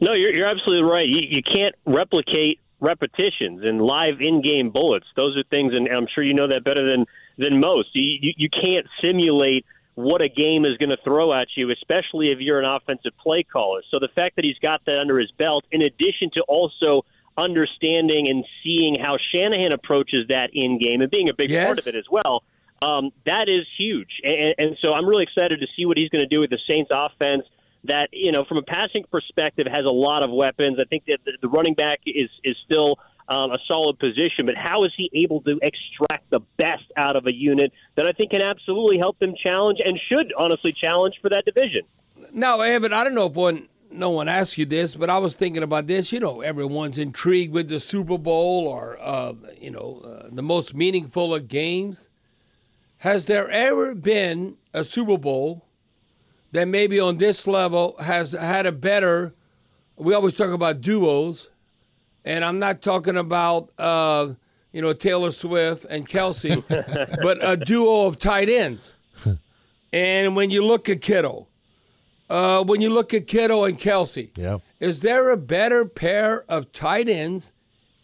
No, 0.00 0.14
you're 0.14 0.34
you're 0.34 0.48
absolutely 0.48 0.88
right. 0.88 1.06
You 1.06 1.20
you 1.28 1.42
can't 1.42 1.74
replicate 1.84 2.58
repetitions 2.80 3.64
and 3.64 3.82
live 3.82 4.20
in-game 4.20 4.70
bullets. 4.70 5.06
Those 5.14 5.36
are 5.36 5.42
things, 5.50 5.74
and 5.74 5.88
I'm 5.88 6.06
sure 6.14 6.24
you 6.24 6.32
know 6.32 6.48
that 6.48 6.64
better 6.64 6.90
than 6.90 7.04
than 7.36 7.60
most. 7.60 7.88
You 7.92 8.18
you, 8.22 8.32
you 8.36 8.48
can't 8.48 8.86
simulate 9.02 9.66
what 9.96 10.20
a 10.20 10.28
game 10.28 10.64
is 10.64 10.76
going 10.76 10.90
to 10.90 10.98
throw 11.02 11.32
at 11.32 11.48
you, 11.56 11.70
especially 11.70 12.30
if 12.30 12.38
you're 12.38 12.60
an 12.60 12.66
offensive 12.66 13.12
play 13.18 13.42
caller. 13.42 13.80
So 13.90 13.98
the 13.98 14.08
fact 14.14 14.36
that 14.36 14.44
he's 14.44 14.58
got 14.60 14.84
that 14.84 14.98
under 14.98 15.18
his 15.18 15.30
belt, 15.32 15.64
in 15.72 15.80
addition 15.82 16.30
to 16.34 16.42
also 16.42 17.04
understanding 17.38 18.28
and 18.28 18.44
seeing 18.62 18.98
how 19.00 19.16
Shanahan 19.32 19.72
approaches 19.72 20.28
that 20.28 20.50
in 20.52 20.78
game 20.78 21.00
and 21.00 21.10
being 21.10 21.28
a 21.28 21.34
big 21.34 21.50
Yes. 21.50 21.66
part 21.66 21.78
of 21.78 21.86
it 21.86 21.94
as 21.94 22.04
well. 22.10 22.44
Um, 22.82 23.10
that 23.24 23.48
is 23.48 23.66
huge, 23.78 24.20
and, 24.22 24.54
and 24.58 24.76
so 24.82 24.92
I'm 24.92 25.06
really 25.06 25.22
excited 25.22 25.60
to 25.60 25.66
see 25.74 25.86
what 25.86 25.96
he's 25.96 26.10
going 26.10 26.22
to 26.22 26.28
do 26.28 26.40
with 26.40 26.50
the 26.50 26.58
Saints 26.68 26.90
offense. 26.92 27.44
That 27.84 28.08
you 28.12 28.32
know, 28.32 28.44
from 28.44 28.58
a 28.58 28.62
passing 28.62 29.04
perspective, 29.10 29.66
has 29.66 29.86
a 29.86 29.90
lot 29.90 30.22
of 30.22 30.30
weapons. 30.30 30.78
I 30.78 30.84
think 30.84 31.04
that 31.06 31.20
the, 31.24 31.32
the 31.40 31.48
running 31.48 31.72
back 31.72 32.00
is 32.04 32.28
is 32.44 32.54
still 32.66 32.98
um, 33.28 33.50
a 33.50 33.58
solid 33.66 33.98
position, 33.98 34.46
but 34.46 34.56
how 34.56 34.84
is 34.84 34.92
he 34.96 35.10
able 35.14 35.40
to 35.42 35.58
extract 35.62 36.30
the 36.30 36.40
best 36.56 36.84
out 36.96 37.16
of 37.16 37.26
a 37.26 37.32
unit 37.32 37.72
that 37.96 38.06
I 38.06 38.12
think 38.12 38.30
can 38.30 38.42
absolutely 38.42 38.98
help 38.98 39.18
them 39.18 39.34
challenge 39.42 39.78
and 39.84 39.98
should 40.08 40.32
honestly 40.38 40.72
challenge 40.72 41.14
for 41.20 41.30
that 41.30 41.44
division? 41.44 41.82
Now, 42.32 42.60
Evan, 42.60 42.92
I 42.92 43.04
don't 43.04 43.14
know 43.14 43.26
if 43.26 43.34
one 43.34 43.68
no 43.90 44.10
one 44.10 44.28
asked 44.28 44.58
you 44.58 44.66
this, 44.66 44.94
but 44.94 45.10
I 45.10 45.18
was 45.18 45.34
thinking 45.34 45.62
about 45.62 45.86
this. 45.86 46.12
You 46.12 46.20
know, 46.20 46.40
everyone's 46.40 46.98
intrigued 46.98 47.52
with 47.52 47.68
the 47.68 47.80
Super 47.80 48.18
Bowl 48.18 48.66
or 48.66 48.98
uh, 49.00 49.34
you 49.60 49.70
know 49.70 50.02
uh, 50.04 50.28
the 50.30 50.42
most 50.42 50.74
meaningful 50.74 51.34
of 51.34 51.48
games. 51.48 52.08
Has 52.98 53.26
there 53.26 53.48
ever 53.50 53.94
been 53.94 54.56
a 54.72 54.84
Super 54.84 55.18
Bowl 55.18 55.66
that 56.52 56.66
maybe 56.66 56.98
on 56.98 57.18
this 57.18 57.46
level 57.46 57.96
has 58.00 58.32
had 58.32 58.66
a 58.66 58.72
better? 58.72 59.34
We 59.96 60.14
always 60.14 60.34
talk 60.34 60.50
about 60.50 60.80
duos, 60.80 61.48
and 62.26 62.44
I'm 62.44 62.58
not 62.58 62.82
talking 62.82 63.16
about 63.16 63.70
uh, 63.78 64.34
you 64.72 64.82
know 64.82 64.92
Taylor 64.92 65.30
Swift 65.32 65.86
and 65.88 66.06
Kelce, 66.06 66.62
but 67.22 67.38
a 67.40 67.56
duo 67.56 68.04
of 68.06 68.18
tight 68.18 68.48
ends. 68.50 68.92
And 69.92 70.36
when 70.36 70.50
you 70.50 70.66
look 70.66 70.88
at 70.90 71.00
Kittle, 71.00 71.48
uh, 72.28 72.62
when 72.64 72.82
you 72.82 72.90
look 72.90 73.14
at 73.14 73.26
Kittle 73.26 73.64
and 73.64 73.78
Kelce, 73.78 74.30
Yeah. 74.36 74.58
is 74.80 75.00
there 75.00 75.30
a 75.30 75.36
better 75.38 75.86
pair 75.86 76.44
of 76.50 76.70
tight 76.72 77.08
ends 77.08 77.52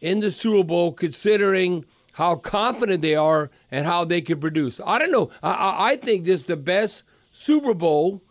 in 0.00 0.20
the 0.20 0.30
Super 0.30 0.64
Bowl 0.64 0.92
considering 0.92 1.84
how 2.12 2.36
confident 2.36 3.02
they 3.02 3.16
are 3.16 3.50
and 3.70 3.84
how 3.84 4.04
they 4.06 4.20
can 4.22 4.40
produce? 4.40 4.80
I 4.86 4.98
don't 4.98 5.10
know. 5.10 5.30
I, 5.42 5.50
I, 5.52 5.88
I 5.90 5.96
think 5.96 6.24
this 6.24 6.40
is 6.40 6.46
the 6.46 6.56
best 6.56 7.02
Super 7.32 7.74
Bowl 7.74 8.22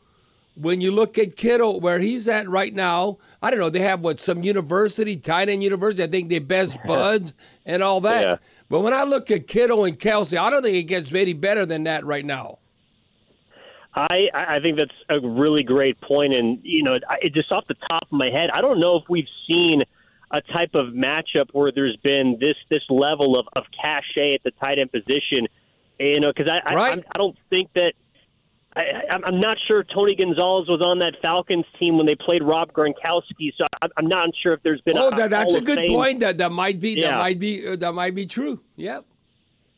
when 0.55 0.81
you 0.81 0.91
look 0.91 1.17
at 1.17 1.35
Kittle, 1.35 1.79
where 1.79 1.99
he's 1.99 2.27
at 2.27 2.47
right 2.49 2.73
now. 2.73 3.17
I 3.41 3.49
don't 3.49 3.59
know. 3.59 3.69
They 3.69 3.79
have 3.79 4.01
what 4.01 4.19
some 4.21 4.43
university, 4.43 5.17
tight 5.17 5.49
end 5.49 5.63
university. 5.63 6.03
I 6.03 6.07
think 6.07 6.29
they're 6.29 6.41
best 6.41 6.77
buds 6.85 7.33
and 7.65 7.81
all 7.81 8.01
that. 8.01 8.21
Yeah. 8.23 8.35
But 8.69 8.81
when 8.81 8.93
I 8.93 9.03
look 9.03 9.29
at 9.31 9.47
Kittle 9.47 9.83
and 9.85 9.97
Kelce, 9.99 10.37
I 10.37 10.49
don't 10.49 10.61
think 10.61 10.77
it 10.77 10.83
gets 10.83 11.13
any 11.13 11.33
better 11.33 11.65
than 11.65 11.83
that 11.83 12.05
right 12.05 12.25
now. 12.25 12.59
I 13.93 14.29
I 14.33 14.59
think 14.61 14.77
that's 14.77 14.91
a 15.09 15.19
really 15.19 15.63
great 15.63 15.99
point, 15.99 16.33
and 16.33 16.59
you 16.63 16.81
know, 16.81 16.97
I, 17.09 17.27
just 17.33 17.51
off 17.51 17.67
the 17.67 17.75
top 17.89 18.03
of 18.03 18.11
my 18.13 18.29
head, 18.29 18.49
I 18.53 18.61
don't 18.61 18.79
know 18.79 18.95
if 18.95 19.03
we've 19.09 19.27
seen 19.47 19.83
a 20.31 20.41
type 20.41 20.75
of 20.75 20.93
matchup 20.93 21.49
where 21.51 21.73
there's 21.73 21.97
been 21.97 22.37
this 22.39 22.55
this 22.69 22.83
level 22.89 23.37
of 23.37 23.47
of 23.53 23.65
cachet 23.81 24.35
at 24.35 24.43
the 24.43 24.51
tight 24.51 24.79
end 24.79 24.91
position. 24.93 25.47
You 25.99 26.21
know, 26.21 26.31
because 26.33 26.47
I 26.47 26.69
I, 26.69 26.73
Right. 26.73 26.89
I'm- 26.91 27.03
I 27.13 27.17
don't 27.17 27.37
think 27.49 27.71
that. 27.73 27.93
I, 28.75 28.81
I'm- 29.11 29.23
I'm 29.25 29.39
not 29.41 29.57
sure 29.67 29.83
Tony 29.83 30.15
Gonzalez 30.15 30.67
was 30.69 30.81
on 30.81 30.99
that 30.99 31.15
Falcons 31.21 31.65
team 31.77 31.97
when 31.97 32.05
they 32.05 32.15
played 32.15 32.41
Rob 32.41 32.71
Gronkowski, 32.71 33.53
so 33.57 33.65
I- 33.81 33.87
I'm 33.97 34.07
not 34.07 34.29
sure 34.41 34.53
if 34.53 34.63
there's 34.63 34.81
been. 34.81 34.97
Oh, 34.97 35.09
a, 35.09 35.15
that, 35.15 35.29
that's 35.29 35.53
a 35.55 35.61
good 35.61 35.77
Fame 35.77 35.89
point. 35.91 36.19
That 36.21 36.37
that 36.37 36.51
might 36.51 36.79
be 36.79 37.01
that 37.01 37.17
might 37.17 37.39
be 37.39 37.67
uh, 37.67 37.75
that 37.77 37.93
might 37.93 38.15
be 38.15 38.25
true. 38.25 38.59
Yep. 38.77 39.05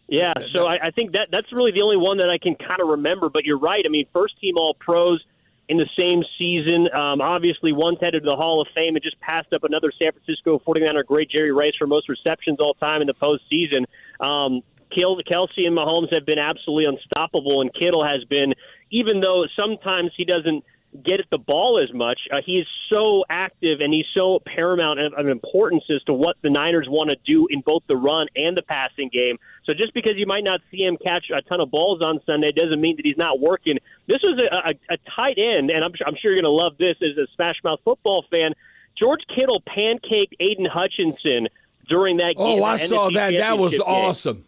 Yeah, 0.10 0.34
so 0.54 0.68
I, 0.68 0.88
I 0.88 0.92
think 0.92 1.14
that 1.14 1.30
that's 1.32 1.52
really 1.52 1.72
the 1.72 1.82
only 1.82 1.98
one 1.98 2.18
that 2.18 2.30
I 2.30 2.38
can 2.38 2.56
kind 2.56 2.82
of 2.82 2.90
remember. 2.90 3.30
But 3.30 3.46
you're 3.46 3.58
right. 3.58 3.84
I 3.86 3.90
mean, 3.90 4.06
first 4.14 4.40
team 4.40 4.58
All 4.58 4.76
Pros 4.80 5.24
in 5.70 5.78
the 5.78 5.88
same 5.98 6.24
season. 6.38 6.94
Um, 6.94 7.22
obviously, 7.22 7.72
one's 7.72 7.98
headed 8.02 8.22
to 8.24 8.30
the 8.30 8.36
Hall 8.36 8.62
of 8.62 8.68
Fame 8.76 8.96
and 8.96 9.02
just 9.04 9.20
passed 9.22 9.54
up 9.54 9.64
another 9.64 9.92
San 9.98 10.12
Francisco 10.12 10.62
49er 10.68 11.06
great 11.06 11.30
Jerry 11.32 11.52
Rice 11.54 11.74
for 11.80 11.88
most 11.88 12.10
receptions 12.10 12.60
all 12.60 12.74
time 12.76 13.02
in 13.02 13.08
the 13.08 13.14
postseason. 13.14 13.86
Um, 14.24 14.62
Kelce 14.96 15.66
and 15.66 15.78
Mahomes 15.78 16.14
have 16.14 16.26
been 16.26 16.40
absolutely 16.40 16.86
unstoppable, 16.86 17.62
and 17.62 17.74
Kittle 17.74 18.06
has 18.06 18.24
been, 18.26 18.54
even 18.92 19.22
though 19.22 19.46
sometimes 19.56 20.12
he 20.16 20.26
doesn't 20.26 20.64
get 21.04 21.20
at 21.20 21.26
the 21.32 21.38
ball 21.38 21.80
as 21.82 21.92
much, 21.94 22.20
uh, 22.32 22.38
he 22.46 22.60
is 22.60 22.68
so 22.90 23.24
active 23.30 23.80
and 23.82 23.94
he's 23.94 24.06
so 24.14 24.40
paramount 24.46 25.00
of, 25.00 25.14
of 25.14 25.28
importance 25.28 25.84
as 25.90 26.04
to 26.04 26.14
what 26.14 26.36
the 26.44 26.50
Niners 26.50 26.88
want 26.88 27.10
to 27.10 27.16
do 27.26 27.48
in 27.50 27.62
both 27.62 27.82
the 27.88 27.96
run 27.96 28.28
and 28.36 28.56
the 28.56 28.62
passing 28.62 29.10
game. 29.12 29.38
So 29.66 29.74
just 29.74 29.94
because 29.94 30.14
you 30.18 30.28
might 30.28 30.44
not 30.44 30.62
see 30.70 30.84
him 30.84 30.98
catch 31.04 31.26
a 31.36 31.42
ton 31.42 31.62
of 31.62 31.72
balls 31.72 32.02
on 32.02 32.20
Sunday 32.26 32.52
doesn't 32.52 32.80
mean 32.80 32.96
that 32.98 33.06
he's 33.06 33.18
not 33.18 33.40
working. 33.40 33.78
This 34.08 34.22
was 34.22 34.40
a, 34.40 34.70
a, 34.70 34.96
a 34.96 34.98
tight 35.16 35.38
end, 35.38 35.72
and 35.72 35.84
I'm, 35.84 35.94
I'm 36.06 36.16
sure 36.22 36.32
you're 36.32 36.42
going 36.42 36.44
to 36.44 36.50
love 36.50 36.78
this 36.78 36.98
as 37.02 37.18
a 37.18 37.28
Smash 37.36 37.58
Mouth 37.64 37.80
football 37.84 38.26
fan. 38.30 38.54
George 38.98 39.22
Kittle 39.34 39.62
pancaked 39.62 40.34
Aidan 40.40 40.68
Hutchinson 40.72 41.48
during 41.88 42.18
that 42.18 42.36
game. 42.38 42.62
Oh, 42.62 42.64
I 42.64 42.78
saw 42.78 43.10
that. 43.10 43.36
That 43.38 43.58
was 43.58 43.72
game. 43.72 43.82
awesome. 43.82 44.46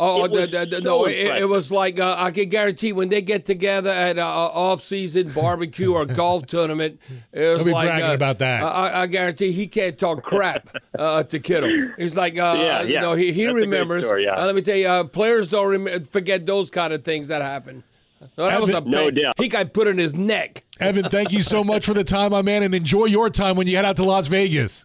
Oh, 0.00 0.24
It 0.26 0.32
the, 0.32 0.46
the, 0.58 0.66
the- 0.66 0.76
so 0.76 0.82
no, 0.82 1.04
it, 1.06 1.16
it 1.42 1.48
was 1.48 1.72
like 1.72 1.98
uh, 1.98 2.14
I 2.16 2.30
can 2.30 2.48
guarantee 2.48 2.92
when 2.92 3.08
they 3.08 3.20
get 3.20 3.44
together 3.44 3.90
at 3.90 4.12
an 4.12 4.18
a 4.20 4.22
off-season 4.22 5.30
barbecue 5.32 5.92
or 5.92 6.06
golf 6.06 6.46
tournament, 6.46 7.00
it 7.32 7.40
was 7.48 7.58
He'll 7.58 7.64
be 7.66 7.72
like 7.72 7.88
bragging 7.88 8.10
uh, 8.10 8.14
about 8.14 8.38
that. 8.38 8.62
I, 8.62 8.66
I- 8.68 9.02
I 9.02 9.06
guarantee 9.08 9.50
he 9.52 9.66
can't 9.66 9.98
talk 9.98 10.22
crap 10.22 10.68
uh, 10.96 11.24
to 11.24 11.38
Kittle. 11.40 11.90
He's 11.98 12.16
like, 12.16 12.38
uh, 12.38 12.54
Yeah, 12.56 12.82
you 12.82 13.00
know, 13.00 13.14
he, 13.14 13.32
he 13.32 13.44
That's 13.46 13.54
remembers. 13.56 14.04
story, 14.04 14.24
yeah. 14.24 14.34
Uh, 14.34 14.46
let 14.46 14.54
me 14.54 14.62
tell 14.62 14.76
you, 14.76 14.86
uh, 14.88 15.04
players 15.04 15.48
don't 15.48 15.84
rem- 15.84 16.04
forget 16.04 16.46
those 16.46 16.70
kind 16.70 16.92
of 16.92 17.02
things 17.04 17.26
that 17.28 17.42
happen. 17.42 17.82
So 18.36 18.46
that 18.46 18.60
was 18.60 18.70
a 18.70 18.76
Evan- 18.78 18.90
No 18.90 19.10
doubt. 19.10 19.34
He 19.38 19.48
got 19.48 19.72
put 19.72 19.86
in 19.88 19.98
his 19.98 20.14
neck. 20.14 20.64
Evan, 20.80 21.04
thank 21.04 21.32
you 21.32 21.42
so 21.42 21.62
much 21.64 21.86
for 21.86 21.94
the 21.94 22.04
time, 22.04 22.30
my 22.32 22.42
man, 22.42 22.62
and 22.62 22.74
enjoy 22.74 23.06
your 23.06 23.30
time 23.30 23.56
when 23.56 23.66
you 23.66 23.76
head 23.76 23.84
out 23.84 23.96
to 23.96 24.04
Las 24.04 24.26
Vegas. 24.28 24.84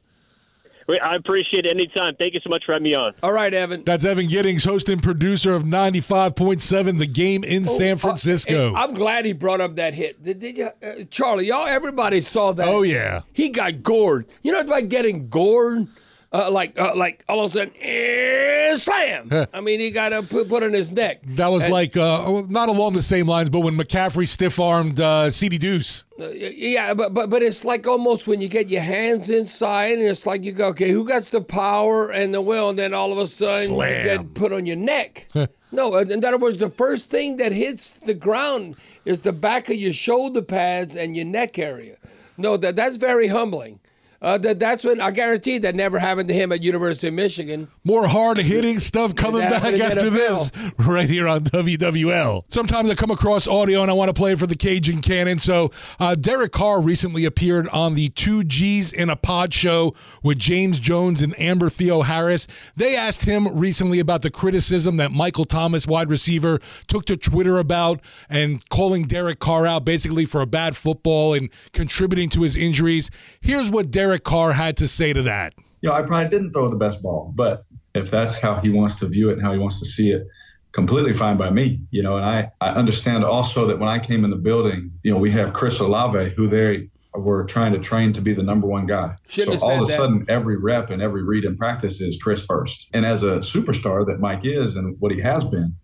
I 0.90 1.16
appreciate 1.16 1.66
it 1.66 1.70
anytime. 1.70 2.16
Thank 2.16 2.34
you 2.34 2.40
so 2.44 2.50
much 2.50 2.64
for 2.66 2.74
having 2.74 2.84
me 2.84 2.94
on. 2.94 3.14
All 3.24 3.32
right, 3.32 3.54
Evan. 3.54 3.84
That's 3.84 4.06
Evan 4.06 4.28
Giddings, 4.28 4.64
host 4.64 4.90
and 4.90 5.02
producer 5.02 5.54
of 5.54 5.64
95.7 5.64 7.00
The 7.00 7.08
Game 7.08 7.44
in 7.44 7.66
San 7.66 7.98
Francisco. 7.98 8.74
Uh, 8.74 8.78
I'm 8.78 8.94
glad 8.94 9.26
he 9.26 9.34
brought 9.34 9.62
up 9.62 9.76
that 9.76 9.94
hit. 9.94 10.24
Did, 10.24 10.40
did 10.40 10.58
you, 10.58 10.66
uh, 10.66 11.04
Charlie? 11.10 11.48
Y'all, 11.48 11.68
everybody 11.68 12.22
saw 12.22 12.52
that. 12.54 12.68
Oh, 12.68 12.82
yeah. 12.82 13.22
He 13.34 13.50
got 13.50 13.84
gored. 13.84 14.28
You 14.42 14.52
know 14.52 14.60
it's 14.60 14.68
about 14.70 14.90
getting 14.90 15.30
gored? 15.30 15.88
Uh, 16.34 16.50
like, 16.50 16.80
uh, 16.80 16.96
like 16.96 17.24
all 17.30 17.46
of 17.46 17.52
a 17.52 17.54
sudden, 17.54 17.72
eh, 17.80 18.76
slam! 18.78 19.30
I 19.54 19.62
mean, 19.62 19.80
he 19.80 19.92
got 19.92 20.14
a 20.14 20.24
put, 20.24 20.50
put 20.50 20.64
on 20.64 20.74
his 20.74 20.90
neck. 20.90 21.22
That 21.36 21.50
was 21.50 21.64
And- 21.66 21.72
like, 21.72 21.96
uh, 21.96 22.42
not 22.50 22.70
along 22.70 22.94
the 22.94 23.04
same 23.04 23.28
lines, 23.28 23.52
but 23.52 23.60
when 23.60 23.78
McCaffrey 23.78 24.28
stiff 24.28 24.60
armed 24.60 25.00
uh, 25.00 25.30
CD 25.30 25.60
Deuce. 25.60 26.06
Uh, 26.20 26.30
yeah, 26.30 26.96
but 26.96 27.14
but 27.14 27.30
but 27.30 27.44
it's 27.44 27.64
like 27.64 27.86
almost 27.86 28.26
when 28.26 28.42
you 28.42 28.48
get 28.48 28.68
your 28.70 28.82
hands 28.82 29.30
inside, 29.30 30.00
and 30.00 30.08
it's 30.08 30.26
like 30.26 30.44
you 30.44 30.54
go, 30.54 30.70
okay, 30.70 30.90
who 30.90 31.06
got 31.08 31.24
the 31.26 31.42
power 31.42 32.10
and 32.10 32.34
the 32.34 32.42
will, 32.42 32.70
and 32.70 32.80
then 32.80 32.96
all 32.96 33.12
of 33.12 33.20
a 33.20 33.28
sudden 33.28 33.70
you 33.70 33.76
Slam. 33.76 34.04
get 34.04 34.34
put 34.34 34.52
on 34.52 34.66
your 34.66 34.76
neck. 34.78 35.28
no, 35.72 35.96
in 35.98 36.26
other 36.26 36.40
words, 36.40 36.58
the 36.58 36.70
first 36.72 37.10
thing 37.12 37.38
that 37.38 37.52
hits 37.52 37.94
the 38.06 38.14
ground 38.16 38.76
is 39.06 39.22
the 39.22 39.34
back 39.34 39.70
of 39.70 39.76
your 39.76 39.94
shoulder 39.94 40.42
pads 40.42 40.96
and 40.96 41.16
your 41.16 41.26
neck 41.26 41.60
area. 41.60 41.98
No, 42.38 42.58
that 42.58 42.76
that's 42.76 42.98
very 42.98 43.28
humbling. 43.28 43.80
Uh, 44.24 44.38
that 44.38 44.58
that's 44.58 44.86
when 44.86 45.02
I 45.02 45.12
guarantee 45.12 45.58
that 45.58 45.76
never 45.76 46.00
happened 46.00 46.30
to 46.30 46.34
him 46.34 46.54
at 46.54 46.64
University 46.64 47.10
of 47.10 47.14
Michigan. 47.14 47.68
More 47.84 48.08
hard 48.08 48.38
hitting 48.38 48.80
stuff 48.80 49.16
coming 49.16 49.42
back 49.42 49.66
after 49.66 50.10
this 50.10 50.50
right 50.78 51.10
here 51.10 51.28
on 51.28 51.44
WWL. 51.44 52.46
Sometimes 52.48 52.90
I 52.90 52.96
come 52.96 53.12
across 53.12 53.48
audio 53.48 53.82
and 53.82 53.92
I 53.92 53.94
want 53.94 54.08
to 54.08 54.14
play 54.14 54.32
it 54.32 54.40
for 54.40 54.48
the 54.48 54.56
Cajun 54.56 55.02
Cannon. 55.02 55.40
So 55.40 55.72
uh, 56.00 56.16
Derek 56.16 56.54
Carr 56.54 56.80
recently 56.80 57.26
appeared 57.26 57.68
on 57.70 57.96
the 57.96 58.10
Two 58.10 58.46
G's 58.46 58.94
in 58.94 59.10
a 59.10 59.18
Pod 59.18 59.54
show 59.54 59.94
with 60.22 60.40
James 60.40 60.80
Jones 60.80 61.22
and 61.22 61.38
Amber 61.38 61.70
Theoharis. 61.70 62.48
They 62.78 62.96
asked 62.96 63.26
him 63.26 63.50
recently 63.58 64.00
about 64.00 64.22
the 64.22 64.32
criticism 64.32 64.96
that 64.98 65.12
Michael 65.12 65.46
Thomas, 65.46 65.86
wide 65.86 66.10
receiver, 66.10 66.62
took 66.88 67.06
to 67.08 67.18
Twitter 67.18 67.58
about 67.58 68.00
and 68.30 68.68
calling 68.70 69.04
Derek 69.04 69.40
Carr 69.40 69.68
out 69.68 69.84
basically 69.84 70.24
for 70.24 70.40
a 70.40 70.48
bad 70.48 70.78
football 70.78 71.34
and 71.34 71.50
contributing 71.74 72.30
to 72.30 72.44
his 72.44 72.56
injuries. 72.56 73.10
Here's 73.42 73.70
what 73.70 73.92
Derek 73.92 74.13
Carr 74.20 74.54
had 74.54 74.78
to 74.78 74.88
say 74.88 75.14
to 75.14 75.22
that. 75.24 75.54
you 75.82 75.90
know, 75.90 75.96
I 75.96 76.02
probably 76.02 76.30
didn't 76.30 76.54
throw 76.54 76.70
the 76.70 76.76
best 76.76 77.02
ball, 77.02 77.32
but 77.36 77.66
if 77.94 78.10
that's 78.10 78.40
how 78.40 78.60
he 78.60 78.70
wants 78.70 78.96
to 78.96 79.08
view 79.08 79.30
it 79.30 79.34
and 79.34 79.42
how 79.42 79.54
he 79.54 79.60
wants 79.60 79.80
to 79.80 79.86
see 79.86 80.12
it, 80.12 80.26
completely 80.72 81.14
fine 81.14 81.38
by 81.38 81.50
me. 81.50 81.80
You 81.92 82.04
know, 82.04 82.18
and 82.18 82.26
I, 82.26 82.52
I 82.60 82.70
understand 82.70 83.24
also 83.24 83.68
that 83.68 83.80
when 83.80 83.90
I 83.90 84.00
came 84.00 84.24
in 84.26 84.32
the 84.32 84.38
building, 84.38 84.92
you 85.04 85.12
know, 85.12 85.18
we 85.18 85.32
have 85.32 85.54
Chris 85.54 85.80
Olave, 85.80 86.32
who 86.32 86.48
they 86.48 86.90
were 87.14 87.44
trying 87.46 87.74
to 87.74 87.80
train 87.80 88.12
to 88.14 88.22
be 88.22 88.34
the 88.34 88.42
number 88.42 88.66
one 88.66 88.88
guy. 88.88 89.16
Shouldn't 89.28 89.60
so 89.60 89.68
all 89.68 89.76
of 89.76 89.82
a 89.84 89.86
that. 89.86 89.98
sudden, 89.98 90.26
every 90.28 90.58
rep 90.58 90.90
and 90.90 91.00
every 91.02 91.24
read 91.24 91.46
in 91.46 91.56
practice 91.56 92.02
is 92.02 92.18
Chris 92.18 92.44
first. 92.44 92.88
And 92.94 93.06
as 93.06 93.22
a 93.22 93.38
superstar 93.38 94.06
that 94.08 94.20
Mike 94.20 94.46
is 94.46 94.76
and 94.76 94.96
what 95.00 95.12
he 95.12 95.22
has 95.22 95.46
been, 95.46 95.76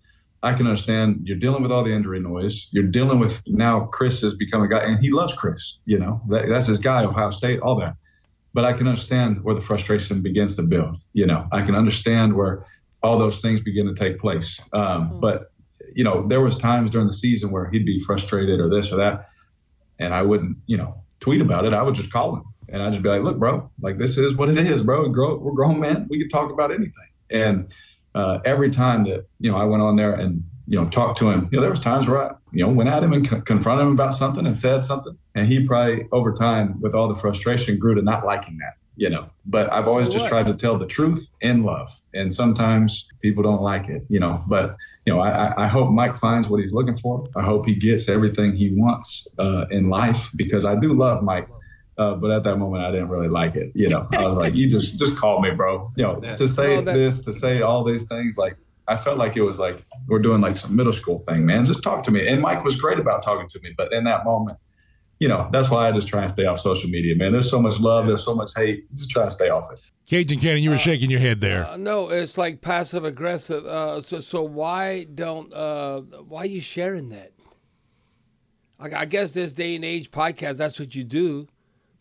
I 0.42 0.54
can 0.54 0.66
understand 0.66 1.20
you're 1.26 1.38
dealing 1.38 1.62
with 1.62 1.72
all 1.72 1.84
the 1.84 1.94
injury 1.94 2.20
noise. 2.20 2.68
You're 2.72 2.86
dealing 2.86 3.20
with 3.20 3.44
now 3.46 3.82
Chris 3.92 4.22
has 4.22 4.34
become 4.36 4.64
a 4.64 4.68
guy, 4.68 4.80
and 4.86 5.00
he 5.00 5.12
loves 5.12 5.34
Chris. 5.34 5.78
You 5.86 6.00
know, 6.00 6.22
that, 6.30 6.48
that's 6.48 6.66
his 6.66 6.80
guy, 6.80 7.04
Ohio 7.04 7.30
State, 7.30 7.60
all 7.60 7.78
that 7.82 7.94
but 8.54 8.66
I 8.66 8.74
can 8.74 8.88
understand 8.88 9.44
where 9.44 9.56
the 9.56 9.62
frustration 9.62 10.22
begins 10.22 10.56
to 10.56 10.64
build. 10.64 11.04
You 11.14 11.26
know, 11.26 11.48
I 11.52 11.62
can 11.62 11.76
understand 11.76 12.36
where 12.36 12.64
all 13.04 13.18
those 13.18 13.42
things 13.42 13.62
begin 13.62 13.86
to 13.88 13.94
take 13.94 14.20
place. 14.20 14.60
Um, 14.74 15.20
But 15.20 15.52
you 15.96 16.04
know, 16.04 16.28
there 16.28 16.42
was 16.42 16.58
times 16.58 16.92
during 16.92 17.08
the 17.08 17.14
season 17.14 17.52
where 17.52 17.70
he'd 17.70 17.86
be 17.86 18.00
frustrated 18.00 18.60
or 18.60 18.70
this 18.70 18.92
or 18.92 18.98
that, 18.98 19.26
and 19.98 20.14
I 20.14 20.22
wouldn't, 20.22 20.58
you 20.68 20.78
know, 20.78 21.04
tweet 21.20 21.42
about 21.42 21.66
it. 21.66 21.74
I 21.74 21.82
would 21.82 21.96
just 21.96 22.12
call 22.12 22.36
him, 22.36 22.44
and 22.70 22.82
I'd 22.82 22.94
just 22.94 23.04
be 23.04 23.10
like, 23.10 23.24
"Look, 23.24 23.38
bro, 23.38 23.70
like 23.82 23.98
this 23.98 24.18
is 24.18 24.36
what 24.36 24.50
it 24.50 24.58
is, 24.58 24.84
bro. 24.84 25.02
We're 25.02 25.10
grown, 25.10 25.42
we're 25.42 25.54
grown 25.54 25.80
men. 25.80 26.08
We 26.10 26.20
can 26.20 26.30
talk 26.30 26.52
about 26.52 26.72
anything." 26.72 27.10
And 27.30 27.72
uh, 28.16 28.40
every 28.46 28.70
time 28.70 29.04
that 29.04 29.26
you 29.40 29.52
know 29.52 29.58
I 29.58 29.66
went 29.66 29.82
on 29.84 29.96
there 29.96 30.14
and 30.14 30.44
you 30.72 30.80
know 30.80 30.88
talked 30.90 31.18
to 31.20 31.30
him, 31.32 31.50
you 31.52 31.58
know, 31.58 31.62
there 31.62 31.70
was 31.72 31.80
times 31.80 32.08
where 32.08 32.20
I 32.24 32.36
you 32.52 32.64
know 32.66 32.72
went 32.72 32.90
at 32.90 33.04
him 33.04 33.12
and 33.14 33.28
co- 33.28 33.42
confronted 33.42 33.86
him 33.88 33.94
about 33.94 34.14
something 34.14 34.46
and 34.48 34.58
said 34.58 34.84
something, 34.84 35.18
and 35.36 35.48
he 35.48 35.66
probably 35.66 36.08
over 36.12 36.32
time 36.32 36.80
with 36.82 36.94
all 36.94 37.08
the 37.08 37.16
frustration 37.20 37.78
grew 37.80 37.96
to 37.96 38.02
not 38.02 38.26
liking 38.26 38.58
that. 38.60 38.74
You 38.96 39.10
know, 39.10 39.30
but 39.46 39.72
I've 39.72 39.88
always 39.88 40.10
just 40.10 40.26
tried 40.28 40.46
to 40.48 40.54
tell 40.54 40.78
the 40.78 40.86
truth 40.86 41.30
in 41.40 41.64
love, 41.64 41.90
and 42.14 42.34
sometimes 42.34 43.08
people 43.22 43.42
don't 43.44 43.62
like 43.62 43.88
it. 43.88 44.04
You 44.10 44.20
know, 44.20 44.44
but 44.48 44.76
you 45.06 45.14
know, 45.14 45.22
I, 45.22 45.30
I- 45.48 45.64
I 45.64 45.68
hope 45.68 45.90
Mike 45.92 46.16
finds 46.18 46.50
what 46.50 46.60
he's 46.60 46.74
looking 46.74 46.96
for. 46.96 47.26
I 47.36 47.42
hope 47.44 47.66
he 47.66 47.76
gets 47.76 48.10
everything 48.10 48.56
he 48.56 48.70
wants 48.76 49.26
uh, 49.38 49.66
in 49.72 49.90
life 49.90 50.30
because 50.36 50.66
I 50.66 50.76
do 50.76 50.94
love 50.94 51.24
Mike. 51.24 51.48
Uh, 51.98 52.16
but 52.16 52.30
at 52.32 52.44
that 52.44 52.58
moment, 52.58 52.84
I 52.84 52.92
didn't 52.92 53.10
really 53.10 53.28
like 53.30 53.56
it. 53.56 53.72
You 53.74 53.88
know, 53.90 54.08
I 54.18 54.26
was 54.26 54.36
like, 54.36 54.54
"You 54.54 54.70
just 54.70 54.98
just 55.00 55.16
call 55.18 55.42
me, 55.42 55.52
bro." 55.52 55.92
You 55.96 56.04
know, 56.04 56.20
to 56.38 56.48
say 56.48 56.76
that- 56.86 56.94
this, 56.96 57.24
to 57.24 57.32
say 57.34 57.62
all 57.62 57.84
these 57.86 58.04
things, 58.06 58.38
like 58.38 58.58
I 58.90 58.98
felt 58.98 59.18
like 59.18 59.38
it 59.38 59.44
was 59.44 59.60
like 59.60 59.86
we're 60.08 60.20
doing 60.20 60.42
like 60.42 60.58
some 60.58 60.76
middle 60.76 60.94
school 60.94 61.20
thing, 61.20 61.46
man. 61.46 61.66
Just 61.66 61.84
talk 61.84 62.04
to 62.04 62.12
me. 62.12 62.28
And 62.28 62.42
Mike 62.42 62.64
was 62.64 62.76
great 62.76 63.00
about 63.00 63.22
talking 63.22 63.48
to 63.48 63.60
me, 63.62 63.74
but 63.78 63.94
in 63.94 64.04
that 64.06 64.26
moment, 64.26 64.58
you 65.20 65.28
know, 65.28 65.48
that's 65.52 65.70
why 65.70 65.88
I 65.88 65.92
just 65.92 66.08
try 66.08 66.22
and 66.22 66.32
stay 66.32 66.46
off 66.46 66.60
social 66.60 66.90
media, 66.90 67.16
man. 67.16 67.32
There's 67.32 67.50
so 67.50 67.62
much 67.62 67.80
love, 67.80 68.08
there's 68.08 68.24
so 68.26 68.34
much 68.34 68.52
hate. 68.56 68.94
Just 68.96 69.12
try 69.12 69.26
to 69.26 69.32
stay 69.32 69.50
off 69.50 69.72
it. 69.72 69.80
Cajun 70.08 70.40
Cannon, 70.40 70.64
you 70.64 70.72
were 70.72 70.78
shaking 70.80 71.12
your 71.12 71.20
head 71.20 71.40
there. 71.40 71.68
Uh, 71.68 71.78
no, 71.78 72.10
it's 72.10 72.36
like 72.36 72.62
passive 72.62 73.06
aggressive. 73.06 73.64
Uh, 73.66 74.02
so 74.02 74.22
so 74.22 74.42
why 74.42 75.04
don't 75.04 75.54
uh, 75.54 76.02
why 76.02 76.42
are 76.42 76.48
you 76.48 76.62
sharing 76.62 77.10
that? 77.10 77.34
I, 78.80 79.02
I 79.02 79.06
guess 79.06 79.34
this 79.34 79.54
day 79.54 79.76
and 79.76 79.86
age 79.86 80.10
podcast, 80.10 80.58
that's 80.58 80.80
what 80.80 80.96
you 80.96 81.04
do. 81.04 81.48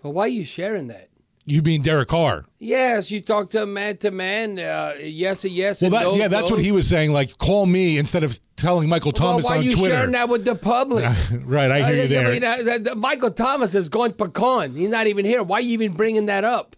But 0.02 0.10
why 0.10 0.22
are 0.22 0.28
you 0.28 0.44
sharing 0.46 0.86
that? 0.86 1.10
You 1.50 1.62
mean 1.62 1.80
Derek 1.80 2.08
Carr? 2.08 2.44
Yes, 2.58 3.10
you 3.10 3.22
talk 3.22 3.48
to 3.50 3.62
him 3.62 3.72
man 3.72 3.96
to 3.98 4.10
man. 4.10 4.58
Uh, 4.58 4.94
yes, 5.00 5.44
a 5.44 5.48
yes. 5.48 5.80
Well, 5.80 5.90
that, 5.92 6.02
no, 6.02 6.14
yeah, 6.14 6.28
that's 6.28 6.50
what 6.50 6.60
he 6.60 6.72
was 6.72 6.86
saying. 6.86 7.12
Like, 7.12 7.38
call 7.38 7.64
me 7.64 7.96
instead 7.96 8.22
of 8.22 8.38
telling 8.56 8.86
Michael 8.88 9.12
Thomas 9.12 9.44
Well, 9.44 9.52
why 9.52 9.56
are 9.56 9.58
on 9.60 9.64
you 9.64 9.72
Twitter. 9.74 9.94
sharing 9.94 10.12
that 10.12 10.28
with 10.28 10.44
the 10.44 10.54
public? 10.54 11.04
right, 11.32 11.70
I 11.70 11.90
hear 11.90 12.02
you 12.02 12.08
there. 12.08 12.66
mean, 12.68 12.86
uh, 12.86 12.94
Michael 12.96 13.30
Thomas 13.30 13.74
is 13.74 13.88
going 13.88 14.12
pecan. 14.12 14.74
He's 14.74 14.90
not 14.90 15.06
even 15.06 15.24
here. 15.24 15.42
Why 15.42 15.58
are 15.58 15.62
you 15.62 15.70
even 15.70 15.92
bringing 15.92 16.26
that 16.26 16.44
up? 16.44 16.76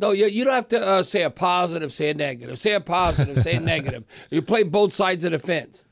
No, 0.00 0.10
you, 0.10 0.26
you 0.26 0.44
don't 0.44 0.54
have 0.54 0.68
to 0.68 0.84
uh, 0.84 1.02
say 1.04 1.22
a 1.22 1.30
positive, 1.30 1.92
say 1.92 2.10
a 2.10 2.14
negative. 2.14 2.58
Say 2.58 2.72
a 2.72 2.80
positive, 2.80 3.40
say 3.42 3.54
a 3.54 3.60
negative. 3.74 4.04
You 4.30 4.42
play 4.42 4.64
both 4.64 4.94
sides 4.94 5.24
of 5.24 5.30
the 5.30 5.38
fence. 5.38 5.84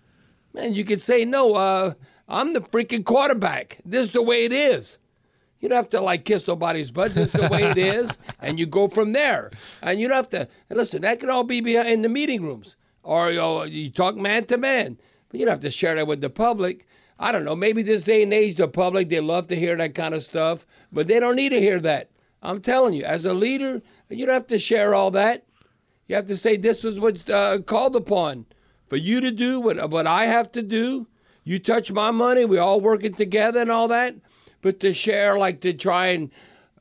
Man, 0.53 0.75
you 0.75 0.85
could 0.85 1.01
say, 1.01 1.25
no, 1.25 1.55
uh, 1.55 1.95
I'm 2.29 2.55
the 2.55 2.61
freaking 2.61 3.05
quarterback. 3.05 3.79
This 3.85 4.07
is 4.07 4.11
the 4.11 4.23
way 4.23 4.45
it 4.45 4.53
is. 4.53 4.99
You 5.65 5.71
don't 5.71 5.77
have 5.77 5.89
to 5.91 6.01
like 6.03 6.27
kiss 6.27 6.47
nobody's 6.47 6.91
butt. 6.91 7.17
Is 7.17 7.33
the 7.33 7.49
way 7.49 7.63
it 7.63 7.79
is, 7.79 8.11
and 8.39 8.61
you 8.61 8.67
go 8.67 8.87
from 8.87 9.15
there. 9.15 9.51
And 9.81 9.99
you 9.99 10.09
don't 10.09 10.17
have 10.19 10.29
to 10.29 10.47
listen. 10.69 11.01
That 11.01 11.21
can 11.21 11.31
all 11.31 11.43
be 11.43 11.75
in 11.75 12.03
the 12.03 12.11
meeting 12.11 12.43
rooms, 12.43 12.77
or 13.03 13.31
you, 13.31 13.39
know, 13.39 13.63
you 13.63 13.89
talk 13.89 14.15
man 14.15 14.45
to 14.49 14.59
man. 14.59 14.99
But 15.31 15.41
you 15.41 15.47
don't 15.47 15.55
have 15.55 15.63
to 15.63 15.71
share 15.71 15.95
that 15.95 16.07
with 16.07 16.21
the 16.21 16.29
public. 16.29 16.87
I 17.19 17.33
don't 17.33 17.47
know. 17.47 17.57
Maybe 17.57 17.83
this 17.83 18.03
day 18.03 18.23
and 18.23 18.35
age, 18.35 18.57
the 18.57 18.69
public 18.69 19.09
they 19.09 19.21
love 19.21 19.47
to 19.47 19.57
hear 19.57 19.75
that 19.77 19.95
kind 19.95 20.13
of 20.13 20.23
stuff, 20.23 20.67
but 20.93 21.07
they 21.07 21.19
don't 21.19 21.37
need 21.37 21.49
to 21.49 21.61
hear 21.61 21.81
that. 21.81 22.11
I'm 22.43 22.61
telling 22.61 22.93
you, 22.93 23.05
as 23.05 23.25
a 23.25 23.33
leader, 23.33 23.81
you 24.11 24.27
don't 24.27 24.35
have 24.35 24.47
to 24.49 24.59
share 24.59 24.95
all 24.95 25.11
that. 25.13 25.47
You 26.09 26.17
have 26.17 26.27
to 26.27 26.37
say 26.37 26.59
this 26.59 26.85
is 26.85 27.01
what's 27.01 27.27
uh, 27.31 27.57
called 27.65 27.97
upon 27.97 28.45
for 28.87 28.97
you 28.97 29.19
to 29.23 29.31
do 29.31 29.61
what 29.61 29.89
what 29.89 30.07
I 30.07 30.27
have 30.27 30.53
to 30.53 30.61
do. 30.61 31.07
You 31.43 31.59
touch 31.59 31.91
my 31.91 32.11
money, 32.11 32.45
we 32.45 32.59
all 32.59 32.83
working 32.83 33.15
together 33.15 33.63
and 33.63 33.71
all 33.71 33.89
that. 33.89 34.17
But 34.65 34.81
to 34.81 34.95
share, 34.95 35.37
like 35.37 35.61
to 35.61 35.75
try 35.75 36.07
and 36.07 36.31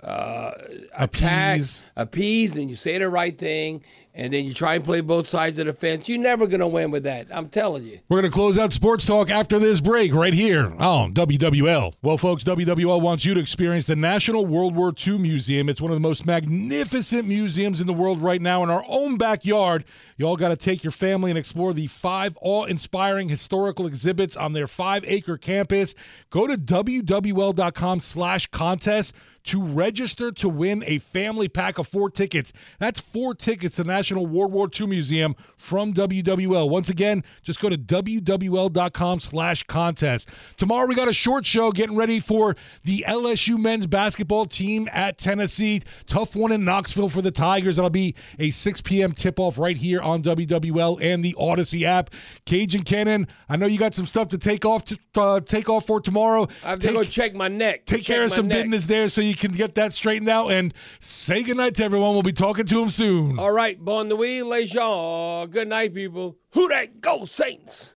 uh, 0.01 0.51
attack, 0.95 1.57
Appease. 1.59 1.83
appease, 1.97 2.55
and 2.55 2.69
you 2.69 2.77
say 2.77 2.97
the 2.97 3.09
right 3.09 3.37
thing, 3.37 3.83
and 4.15 4.33
then 4.33 4.45
you 4.45 4.53
try 4.53 4.75
and 4.75 4.83
play 4.83 5.01
both 5.01 5.27
sides 5.27 5.59
of 5.59 5.65
the 5.65 5.73
fence. 5.73 6.07
You're 6.07 6.19
never 6.19 6.47
gonna 6.47 6.67
win 6.67 6.91
with 6.91 7.03
that. 7.03 7.27
I'm 7.31 7.49
telling 7.49 7.83
you. 7.83 7.99
We're 8.09 8.21
going 8.21 8.31
to 8.31 8.35
close 8.35 8.57
out 8.57 8.73
sports 8.73 9.05
talk 9.05 9.29
after 9.29 9.59
this 9.59 9.79
break 9.81 10.13
right 10.13 10.33
here 10.33 10.73
on 10.77 11.13
WWL. 11.13 11.93
Well, 12.01 12.17
folks, 12.17 12.43
WWL 12.43 13.01
wants 13.01 13.25
you 13.25 13.33
to 13.33 13.39
experience 13.39 13.85
the 13.85 13.95
National 13.95 14.45
World 14.45 14.75
War 14.75 14.93
II 15.05 15.17
Museum. 15.17 15.69
It's 15.69 15.81
one 15.81 15.91
of 15.91 15.95
the 15.95 16.01
most 16.01 16.25
magnificent 16.25 17.27
museums 17.27 17.81
in 17.81 17.87
the 17.87 17.93
world 17.93 18.21
right 18.21 18.41
now 18.41 18.63
in 18.63 18.69
our 18.69 18.85
own 18.87 19.17
backyard. 19.17 19.85
You 20.17 20.27
all 20.27 20.37
got 20.37 20.49
to 20.49 20.55
take 20.55 20.83
your 20.83 20.91
family 20.91 21.31
and 21.31 21.37
explore 21.37 21.73
the 21.73 21.87
five 21.87 22.37
awe 22.41 22.65
inspiring 22.65 23.29
historical 23.29 23.87
exhibits 23.87 24.35
on 24.35 24.53
their 24.53 24.67
five 24.67 25.03
acre 25.07 25.37
campus. 25.37 25.95
Go 26.29 26.47
to 26.47 26.57
WWL.com 26.57 27.99
slash 27.99 28.47
contest 28.47 29.13
to 29.45 29.61
register 29.61 30.31
to 30.31 30.47
win 30.49 30.83
a 30.87 30.99
family 30.99 31.47
pack 31.49 31.77
of 31.77 31.87
four 31.87 32.09
tickets. 32.09 32.53
That's 32.79 32.99
four 32.99 33.35
tickets 33.35 33.75
to 33.75 33.83
the 33.83 33.87
National 33.87 34.25
World 34.25 34.51
War 34.51 34.69
II 34.79 34.87
Museum 34.87 35.35
from 35.57 35.93
WWL. 35.93 36.69
Once 36.69 36.89
again, 36.89 37.23
just 37.41 37.59
go 37.59 37.69
to 37.69 37.77
WWL.com 37.77 39.19
slash 39.19 39.63
contest. 39.63 40.29
Tomorrow 40.57 40.87
we 40.87 40.95
got 40.95 41.07
a 41.07 41.13
short 41.13 41.45
show 41.45 41.71
getting 41.71 41.95
ready 41.95 42.19
for 42.19 42.55
the 42.83 43.03
LSU 43.07 43.57
men's 43.57 43.87
basketball 43.87 44.45
team 44.45 44.89
at 44.91 45.17
Tennessee. 45.17 45.81
Tough 46.07 46.35
one 46.35 46.51
in 46.51 46.63
Knoxville 46.65 47.09
for 47.09 47.21
the 47.21 47.31
Tigers. 47.31 47.75
That'll 47.77 47.89
be 47.89 48.15
a 48.39 48.51
6 48.51 48.81
p.m. 48.81 49.11
tip-off 49.13 49.57
right 49.57 49.77
here 49.77 50.01
on 50.01 50.21
WWL 50.23 50.99
and 51.01 51.23
the 51.23 51.33
Audacy 51.39 51.83
app. 51.83 52.09
Cajun 52.45 52.83
Cannon, 52.83 53.27
I 53.49 53.55
know 53.55 53.65
you 53.65 53.77
got 53.79 53.93
some 53.93 54.05
stuff 54.05 54.29
to 54.29 54.37
take 54.37 54.65
off 54.65 54.85
to 54.85 54.97
uh, 55.15 55.39
take 55.39 55.69
off 55.69 55.85
for 55.85 55.99
tomorrow. 56.01 56.47
I 56.63 56.71
have 56.71 56.79
to 56.79 56.87
Take- 56.87 56.95
go 56.95 57.03
check 57.03 57.33
my 57.35 57.47
neck. 57.47 57.85
Take 57.85 58.03
Check 58.03 58.15
care 58.15 58.23
of 58.25 58.31
some 58.31 58.47
neck. 58.47 58.63
business 58.63 58.85
there 58.85 59.09
so 59.09 59.21
you 59.21 59.32
he 59.33 59.47
can 59.47 59.55
get 59.55 59.75
that 59.75 59.93
straightened 59.93 60.29
out 60.29 60.51
and 60.51 60.73
say 60.99 61.41
goodnight 61.41 61.75
to 61.75 61.83
everyone. 61.83 62.13
We'll 62.13 62.21
be 62.21 62.33
talking 62.33 62.65
to 62.67 62.81
him 62.81 62.89
soon. 62.89 63.39
All 63.39 63.51
right, 63.51 63.83
bon 63.83 64.07
nuit, 64.07 64.45
les 64.45 64.65
gens. 64.65 65.49
Good 65.49 65.67
night, 65.67 65.93
people. 65.93 66.37
Who 66.51 66.69
Dat 66.69 67.01
go 67.01 67.25
Saints? 67.25 67.93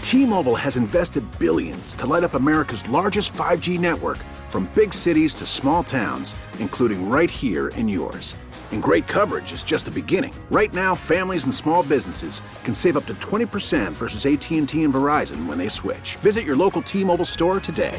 T-Mobile 0.00 0.56
has 0.56 0.76
invested 0.76 1.24
billions 1.38 1.94
to 1.96 2.06
light 2.06 2.22
up 2.22 2.34
America's 2.34 2.88
largest 2.88 3.32
5G 3.32 3.80
network 3.80 4.18
from 4.48 4.70
big 4.74 4.94
cities 4.94 5.34
to 5.36 5.46
small 5.46 5.82
towns, 5.82 6.34
including 6.58 7.08
right 7.08 7.30
here 7.30 7.68
in 7.68 7.88
yours. 7.88 8.36
And 8.70 8.82
great 8.82 9.06
coverage 9.06 9.52
is 9.52 9.64
just 9.64 9.86
the 9.86 9.90
beginning. 9.90 10.34
Right 10.50 10.72
now, 10.72 10.94
families 10.94 11.44
and 11.44 11.54
small 11.54 11.82
businesses 11.82 12.42
can 12.62 12.74
save 12.74 12.96
up 12.96 13.06
to 13.06 13.14
20% 13.14 13.92
versus 13.92 14.24
AT&T 14.24 14.58
and 14.58 14.68
Verizon 14.68 15.46
when 15.46 15.58
they 15.58 15.68
switch. 15.68 16.16
Visit 16.16 16.44
your 16.44 16.56
local 16.56 16.80
T-Mobile 16.82 17.24
store 17.24 17.58
today. 17.58 17.98